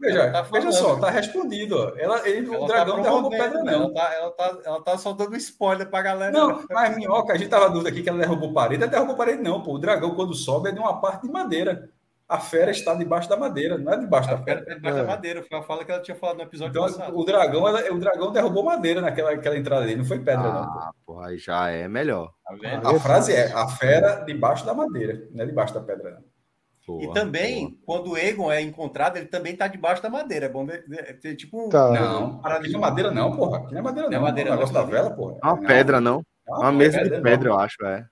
Veja, 0.00 0.32
tá 0.32 0.42
veja 0.42 0.72
só, 0.72 0.96
tá 0.96 1.10
respondido. 1.10 1.96
Ela, 1.96 2.28
ele, 2.28 2.52
ela 2.52 2.64
o 2.64 2.66
tá 2.66 2.74
dragão 2.74 2.96
tá 2.96 3.02
derrubou 3.02 3.30
pedra, 3.30 3.62
não. 3.62 3.72
Ela 3.72 3.92
tá, 3.92 4.14
ela, 4.14 4.30
tá, 4.32 4.58
ela 4.64 4.82
tá 4.82 4.98
soltando 4.98 5.36
spoiler 5.36 5.88
pra 5.88 6.02
galera. 6.02 6.32
Não, 6.32 6.64
mas 6.68 6.96
minhoca, 6.96 7.32
a 7.32 7.36
gente 7.36 7.48
tava 7.48 7.70
dúvida 7.70 7.90
aqui 7.90 8.02
que 8.02 8.08
ela 8.08 8.18
derrubou 8.18 8.52
parede. 8.52 8.82
Ela 8.82 8.90
derrubou 8.90 9.14
parede, 9.14 9.42
não, 9.42 9.62
pô. 9.62 9.74
O 9.74 9.78
dragão, 9.78 10.16
quando 10.16 10.34
sobe, 10.34 10.70
é 10.70 10.72
de 10.72 10.80
uma 10.80 11.00
parte 11.00 11.22
de 11.22 11.32
madeira 11.32 11.88
a 12.32 12.40
fera 12.40 12.70
está 12.70 12.94
debaixo 12.94 13.28
da 13.28 13.36
madeira, 13.36 13.76
não 13.76 13.92
é 13.92 13.98
debaixo 13.98 14.30
a 14.30 14.34
da 14.34 14.42
fera. 14.42 14.64
É 14.66 14.74
debaixo 14.74 14.96
é. 14.96 15.02
da 15.02 15.06
madeira, 15.06 15.42
foi 15.42 15.58
a 15.58 15.62
fala 15.62 15.84
que 15.84 15.92
ela 15.92 16.00
tinha 16.00 16.16
falado 16.16 16.36
no 16.38 16.42
episódio 16.44 16.70
então, 16.70 16.82
passado. 16.84 17.18
O 17.18 17.24
dragão, 17.26 17.68
ela, 17.68 17.92
o 17.92 17.98
dragão 17.98 18.32
derrubou 18.32 18.64
madeira 18.64 19.02
naquela 19.02 19.32
aquela 19.32 19.58
entrada 19.58 19.84
dele, 19.84 19.98
não 19.98 20.04
foi 20.06 20.18
pedra, 20.18 20.48
ah, 20.48 20.52
não. 20.52 20.62
Ah, 20.62 20.92
porra, 21.04 21.28
aí 21.28 21.36
já 21.36 21.68
é 21.68 21.86
melhor. 21.86 22.32
Tá 22.82 22.90
a 22.90 22.98
frase 22.98 23.34
é: 23.34 23.52
a 23.52 23.68
fera 23.68 24.24
debaixo 24.24 24.64
da 24.64 24.72
madeira, 24.72 25.28
não 25.30 25.44
é 25.44 25.46
debaixo 25.46 25.74
da 25.74 25.80
pedra, 25.82 26.12
não. 26.12 26.31
Porra, 26.86 27.04
e 27.04 27.12
também, 27.12 27.70
porra. 27.70 27.82
quando 27.86 28.10
o 28.10 28.16
Egon 28.16 28.50
é 28.50 28.60
encontrado, 28.60 29.16
ele 29.16 29.26
também 29.26 29.52
está 29.52 29.68
debaixo 29.68 30.02
da 30.02 30.10
madeira. 30.10 30.46
É 30.46 30.48
bom 30.48 30.66
ver, 30.66 30.84
ter 31.20 31.36
tipo 31.36 31.66
um. 31.66 31.68
Tá. 31.68 31.90
Não, 31.90 32.40
aqui 32.44 32.70
não 32.70 32.78
é 32.78 32.82
madeira, 32.82 33.10
não, 33.10 33.36
porra. 33.36 33.58
Aqui 33.58 33.72
não 33.72 33.78
é 33.78 33.82
madeira, 33.82 34.10
não. 34.10 34.18
não 34.18 34.18
é 34.18 34.30
madeira, 34.30 34.50
não. 34.50 34.56
negócio 34.56 34.74
da 34.74 34.82
vela, 34.82 35.10
porra. 35.10 35.38
É 35.42 35.46
uma 35.46 35.56
não. 35.56 35.66
pedra, 35.66 36.00
não. 36.00 36.26
É 36.48 36.52
uma, 36.52 36.72
mesa 36.72 36.98
pedra, 36.98 37.16
de 37.16 37.22
pedra, 37.22 37.48
não. 37.48 37.56
eu 37.56 37.60
acho, 37.60 37.84
é. 37.84 38.06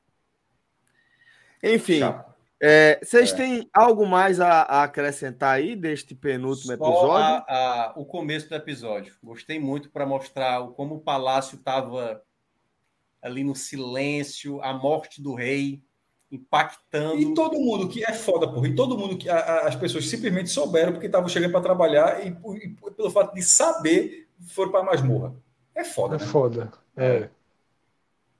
Enfim. 1.62 1.98
Chapa. 1.98 2.30
É, 2.62 3.00
vocês 3.02 3.32
é. 3.32 3.36
têm 3.36 3.70
algo 3.72 4.06
mais 4.06 4.38
a, 4.38 4.60
a, 4.60 4.82
acrescentar 4.82 5.54
aí 5.54 5.74
deste 5.74 6.14
penúltimo 6.14 6.66
Só 6.66 6.74
episódio? 6.74 7.18
A, 7.18 7.44
a, 7.48 7.92
o 7.96 8.04
começo 8.04 8.50
do 8.50 8.54
episódio. 8.54 9.14
Gostei 9.22 9.58
muito 9.58 9.90
para 9.90 10.04
mostrar 10.04 10.62
como 10.72 10.96
o 10.96 11.00
palácio 11.00 11.56
estava 11.56 12.22
ali 13.22 13.42
no 13.42 13.54
silêncio, 13.54 14.62
a 14.62 14.74
morte 14.74 15.22
do 15.22 15.34
rei 15.34 15.82
impactando. 16.30 17.18
E 17.18 17.34
todo 17.34 17.58
mundo 17.58 17.88
que 17.88 18.04
é 18.04 18.12
foda, 18.12 18.46
porra. 18.48 18.68
E 18.68 18.74
todo 18.74 18.96
mundo 18.96 19.16
que 19.16 19.28
as 19.28 19.74
pessoas 19.76 20.08
simplesmente 20.08 20.48
souberam 20.48 20.92
porque 20.92 21.06
estavam 21.06 21.28
chegando 21.28 21.52
para 21.52 21.60
trabalhar 21.60 22.24
e, 22.24 22.28
e, 22.28 22.68
pelo 22.92 23.10
fato 23.10 23.34
de 23.34 23.42
saber 23.42 24.28
foram 24.48 24.70
para 24.70 24.84
masmorra. 24.84 25.34
É 25.74 25.84
foda. 25.84 26.16
É 26.16 26.18
né? 26.18 26.24
foda. 26.26 26.72
É. 26.96 27.28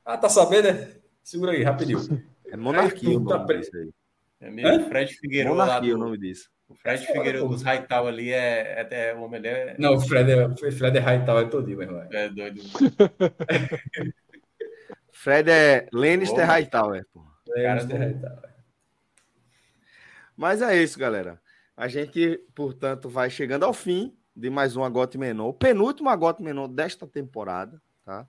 Ah, 0.05 0.17
tá 0.17 0.29
sabendo, 0.29 0.73
né? 0.73 0.93
Segura 1.23 1.53
aí, 1.53 1.63
rapidinho. 1.63 2.23
É 2.47 2.57
monarquia. 2.57 3.11
Aí, 3.11 3.25
tá 3.27 3.39
pre... 3.41 3.61
É 4.41 4.51
mesmo, 4.51 4.89
Fred 4.89 5.13
Figueiredo 5.15 5.55
lá. 5.55 5.79
Do... 5.79 5.95
o 5.95 5.99
nome 5.99 6.17
disso. 6.17 6.49
O 6.69 6.75
Fred 6.75 7.03
é 7.03 7.07
Figueiredo 7.07 7.49
dos 7.49 7.63
Hightower 7.63 8.13
ali 8.13 8.33
é, 8.33 8.87
é, 8.91 9.11
é 9.11 9.15
o 9.15 9.23
homem 9.23 9.41
é... 9.45 9.75
Não, 9.79 9.95
o 9.97 10.01
Fred 10.01 10.31
é, 10.31 10.47
o 10.47 10.57
Fred 10.57 10.97
é 10.97 11.01
Hightower 11.01 11.47
é 11.47 11.49
todinho, 11.49 11.79
meu 11.79 11.89
irmão. 11.89 12.09
É 12.11 12.29
doido. 12.29 12.63
Fred 15.13 15.51
é 15.51 15.87
Lannister 15.93 16.47
Hightower, 16.47 17.05
Lannister 17.57 17.99
Hightower. 17.99 18.51
Mas 20.37 20.63
é 20.63 20.83
isso, 20.83 20.99
galera. 20.99 21.41
A 21.77 21.89
gente, 21.89 22.39
portanto, 22.55 23.09
vai 23.09 23.31
chegando 23.31 23.65
ao 23.65 23.73
fim 23.73 24.17
de 24.35 24.49
mais 24.49 24.77
um 24.77 24.85
Agote 24.85 25.19
Menor, 25.19 25.49
o 25.49 25.55
penúltimo 25.55 26.09
Agote 26.09 26.43
Menor 26.43 26.69
desta 26.69 27.07
temporada, 27.07 27.81
tá? 28.05 28.27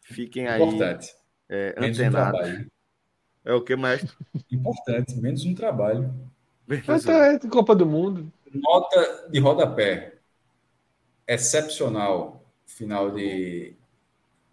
Fiquem 0.00 0.48
aí 0.48 0.62
Importante. 0.62 1.14
É, 1.48 1.74
antenados. 1.78 2.66
É 3.44 3.52
o 3.52 3.62
que, 3.62 3.74
mestre? 3.74 4.10
Importante, 4.50 5.16
menos 5.16 5.44
um 5.44 5.54
trabalho. 5.54 6.12
Até 6.86 7.38
Copa 7.48 7.74
do 7.74 7.86
Mundo. 7.86 8.30
Nota 8.52 9.28
de 9.30 9.40
rodapé. 9.40 10.18
Excepcional. 11.26 12.44
Final 12.66 13.10
de 13.10 13.74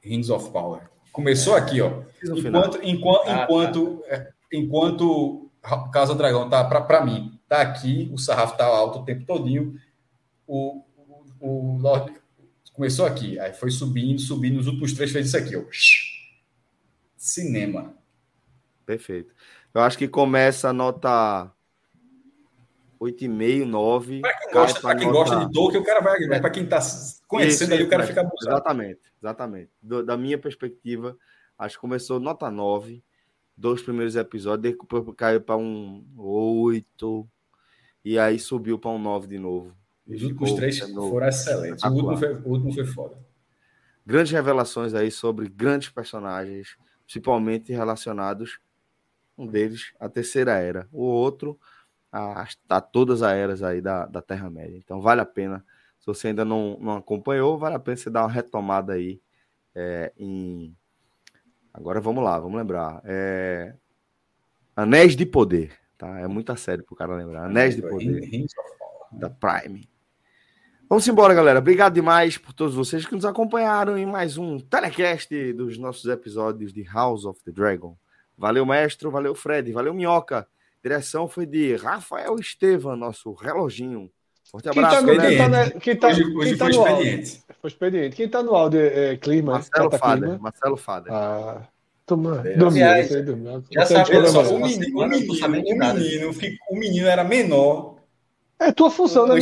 Rings 0.02 0.30
of 0.30 0.50
Power. 0.52 0.89
Começou 1.18 1.55
aqui, 1.55 1.82
ó. 1.82 2.03
Enquanto, 2.24 2.80
enquanto, 2.84 3.28
ah, 3.28 3.43
enquanto, 3.43 4.03
tá. 4.07 4.28
enquanto 4.53 5.49
Casa 5.91 6.13
do 6.13 6.18
Dragão 6.20 6.47
tá 6.47 6.63
para 6.63 7.03
mim, 7.03 7.39
tá 7.49 7.59
aqui, 7.59 8.07
o 8.13 8.20
sarrafo 8.20 8.55
tá 8.55 8.68
alto 8.68 8.99
o 8.99 9.03
tempo 9.03 9.26
todinho. 9.26 9.74
O, 10.45 10.84
o, 10.95 11.26
o 11.39 11.78
Lorde 11.80 12.13
começou 12.72 13.03
aqui, 13.03 13.39
aí 13.39 13.51
foi 13.51 13.72
subindo, 13.72 14.22
subindo, 14.22 14.57
nos 14.57 14.68
últimos 14.68 14.93
três 14.93 15.11
fez 15.11 15.30
isso 15.30 15.38
aqui, 15.38 15.55
ó. 15.55 15.63
Cinema. 17.18 17.95
Perfeito. 18.86 19.34
Eu 19.74 19.82
acho 19.82 19.97
que 19.97 20.07
começa 20.07 20.70
a 20.70 20.74
nota 20.74 21.51
8,5, 23.00 23.66
9. 23.66 24.22
Para 24.22 24.38
quem, 24.38 24.52
gosta, 24.52 24.80
pra 24.82 24.95
quem 24.95 25.12
gosta 25.12 25.45
de 25.45 25.52
Tolkien, 25.52 25.82
o 25.82 25.86
cara 25.86 26.02
vai. 26.02 26.24
É. 26.24 26.39
Para 26.39 26.50
quem 26.50 26.64
está 26.64 26.80
conhecendo 27.28 27.70
isso, 27.70 27.74
ali, 27.74 27.84
o 27.84 27.89
cara 27.89 28.06
fica 28.06 28.22
abusado. 28.22 28.56
Exatamente, 28.56 29.02
exatamente. 29.22 29.72
Do, 29.82 30.04
da 30.04 30.18
minha 30.18 30.38
perspectiva, 30.38 31.18
acho 31.58 31.76
que 31.76 31.82
começou 31.82 32.20
nota 32.20 32.50
9, 32.50 33.04
dois 33.56 33.82
primeiros 33.82 34.16
episódios, 34.16 34.78
depois 34.78 35.04
caiu 35.16 35.41
para 35.41 35.58
um 35.58 36.06
8, 36.18 37.28
e 38.06 38.18
aí 38.20 38.39
subiu 38.39 38.78
para 38.78 38.91
um 38.91 39.00
9 39.00 39.28
de 39.28 39.39
novo. 39.39 39.76
Os 40.08 40.24
últimos 40.24 40.54
três 40.54 40.80
foram 40.80 41.28
excelentes. 41.28 41.84
O 41.84 41.88
último, 41.89 42.18
foi, 42.18 42.34
o 42.34 42.50
último 42.50 42.74
foi 42.74 42.86
foda. 42.86 43.18
Grandes 44.06 44.32
revelações 44.32 44.93
aí 44.93 45.12
sobre 45.12 45.50
grandes 45.50 45.89
personagens, 45.89 46.78
principalmente 47.04 47.74
relacionados, 47.74 48.60
um 49.38 49.45
deles, 49.45 49.93
a 50.00 50.08
terceira 50.08 50.54
era. 50.54 50.88
O 50.91 51.04
outro, 51.04 51.60
a, 52.12 52.47
a 52.70 52.82
todas 52.82 53.22
as 53.22 53.34
eras 53.34 53.64
aí 53.64 53.82
da, 53.82 54.05
da 54.05 54.22
Terra-média. 54.22 54.78
Então 54.78 55.01
vale 55.01 55.22
a 55.22 55.26
pena. 55.26 55.64
Se 55.99 56.05
você 56.05 56.30
ainda 56.30 56.45
não, 56.45 56.78
não 56.80 56.97
acompanhou, 56.97 57.58
vale 57.58 57.76
a 57.76 57.80
pena 57.80 57.97
você 57.97 58.10
dar 58.10 58.24
uma 58.24 58.32
retomada 58.32 58.93
aí 58.93 59.22
é, 59.76 60.12
em. 60.18 60.76
Agora 61.74 62.01
vamos 62.01 62.24
lá, 62.24 62.39
vamos 62.39 62.58
lembrar. 62.58 63.01
É... 63.03 63.76
Anéis 64.76 65.16
de 65.16 65.26
Poder. 65.26 65.72
Tá? 65.97 66.20
É 66.20 66.28
muita 66.28 66.55
série 66.55 66.82
pro 66.82 66.95
cara 66.95 67.16
lembrar. 67.16 67.45
Anéis 67.45 67.76
de 67.76 67.82
Poder. 67.82 68.47
Da 69.12 69.30
Prime. 69.30 69.88
Vamos 70.89 71.08
embora, 71.08 71.34
galera. 71.34 71.60
Obrigado 71.60 71.93
demais 71.93 72.38
por 72.38 72.53
todos 72.53 72.74
vocês 72.74 73.05
que 73.05 73.14
nos 73.14 73.26
acompanharam 73.26 73.97
em 73.97 74.05
mais 74.05 74.38
um 74.38 74.58
telecast 74.58 75.51
dos 75.53 75.78
nossos 75.78 76.05
episódios 76.05 76.72
de 76.72 76.84
House 76.84 77.26
of 77.26 77.43
the 77.43 77.51
Dragon. 77.51 77.97
Valeu, 78.38 78.66
mestre. 78.66 79.10
Valeu, 79.10 79.36
Fred. 79.36 79.72
Valeu, 79.74 79.93
Minhoca. 79.93 80.47
Direção 80.84 81.28
foi 81.28 81.45
de 81.45 81.75
Rafael 81.75 82.36
Estevam, 82.36 82.95
nosso 82.95 83.34
reloginho. 83.34 84.09
Forte 84.49 84.69
abraço, 84.69 85.05
quem 85.05 85.17
tá, 85.17 85.28
quem 85.28 85.38
tá, 85.38 85.80
quem 85.80 85.95
tá, 85.97 86.07
hoje, 86.07 86.23
hoje 86.23 86.49
quem 86.49 86.57
tá 86.57 86.65
foi 86.65 86.73
expediente. 86.73 87.41
Foi 87.59 87.67
expediente. 87.69 88.15
Quem 88.15 88.30
tá 88.30 88.43
no 88.43 88.55
áudio 88.55 88.80
é, 88.80 89.13
é 89.13 89.17
Clima? 89.17 89.53
Marcelo 89.53 89.91
Fader. 89.91 90.39
Marcelo 90.39 90.78
Fader. 90.78 91.13
Ah, 91.13 91.67
toma, 92.05 92.41
é. 92.45 92.55
dormiu, 92.55 92.86
Aliás, 92.86 93.09
Já 93.69 93.86
sabe, 93.86 94.28
só, 94.30 94.41
o 94.55 94.59
menino, 94.59 94.99
o 94.99 95.07
menino, 95.07 95.34
o 95.34 95.78
menino, 95.78 96.32
o 96.69 96.75
menino 96.78 97.07
era 97.07 97.25
menor. 97.25 97.97
É 98.57 98.71
tua 98.71 98.89
função, 98.89 99.28
né, 99.28 99.36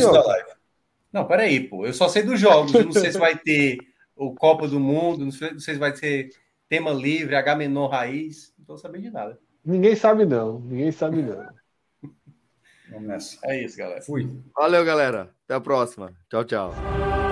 Não, 1.12 1.24
peraí, 1.24 1.60
pô. 1.60 1.86
Eu 1.86 1.92
só 1.92 2.08
sei 2.08 2.22
dos 2.22 2.40
jogos. 2.40 2.74
Eu 2.74 2.84
não 2.84 2.92
sei 2.92 3.12
se 3.12 3.18
vai 3.18 3.36
ter 3.36 3.78
o 4.16 4.34
Copa 4.34 4.66
do 4.66 4.80
Mundo, 4.80 5.24
não 5.24 5.30
sei, 5.30 5.52
não 5.52 5.60
sei 5.60 5.74
se 5.74 5.80
vai 5.80 5.94
ser 5.94 6.30
tema 6.68 6.90
livre, 6.90 7.36
H 7.36 7.54
menor 7.54 7.88
raiz. 7.88 8.52
Não 8.58 8.64
tô 8.64 8.76
sabendo 8.76 9.02
de 9.02 9.10
nada. 9.10 9.38
Ninguém 9.66 9.96
sabe, 9.96 10.24
não. 10.24 10.60
Ninguém 10.60 10.92
sabe, 10.92 11.22
não. 11.22 11.48
Vamos 12.88 13.08
nessa. 13.08 13.38
É 13.44 13.64
isso, 13.64 13.76
galera. 13.76 14.00
Fui. 14.00 14.40
Valeu, 14.54 14.84
galera. 14.84 15.34
Até 15.44 15.54
a 15.54 15.60
próxima. 15.60 16.12
Tchau, 16.30 16.44
tchau. 16.44 17.25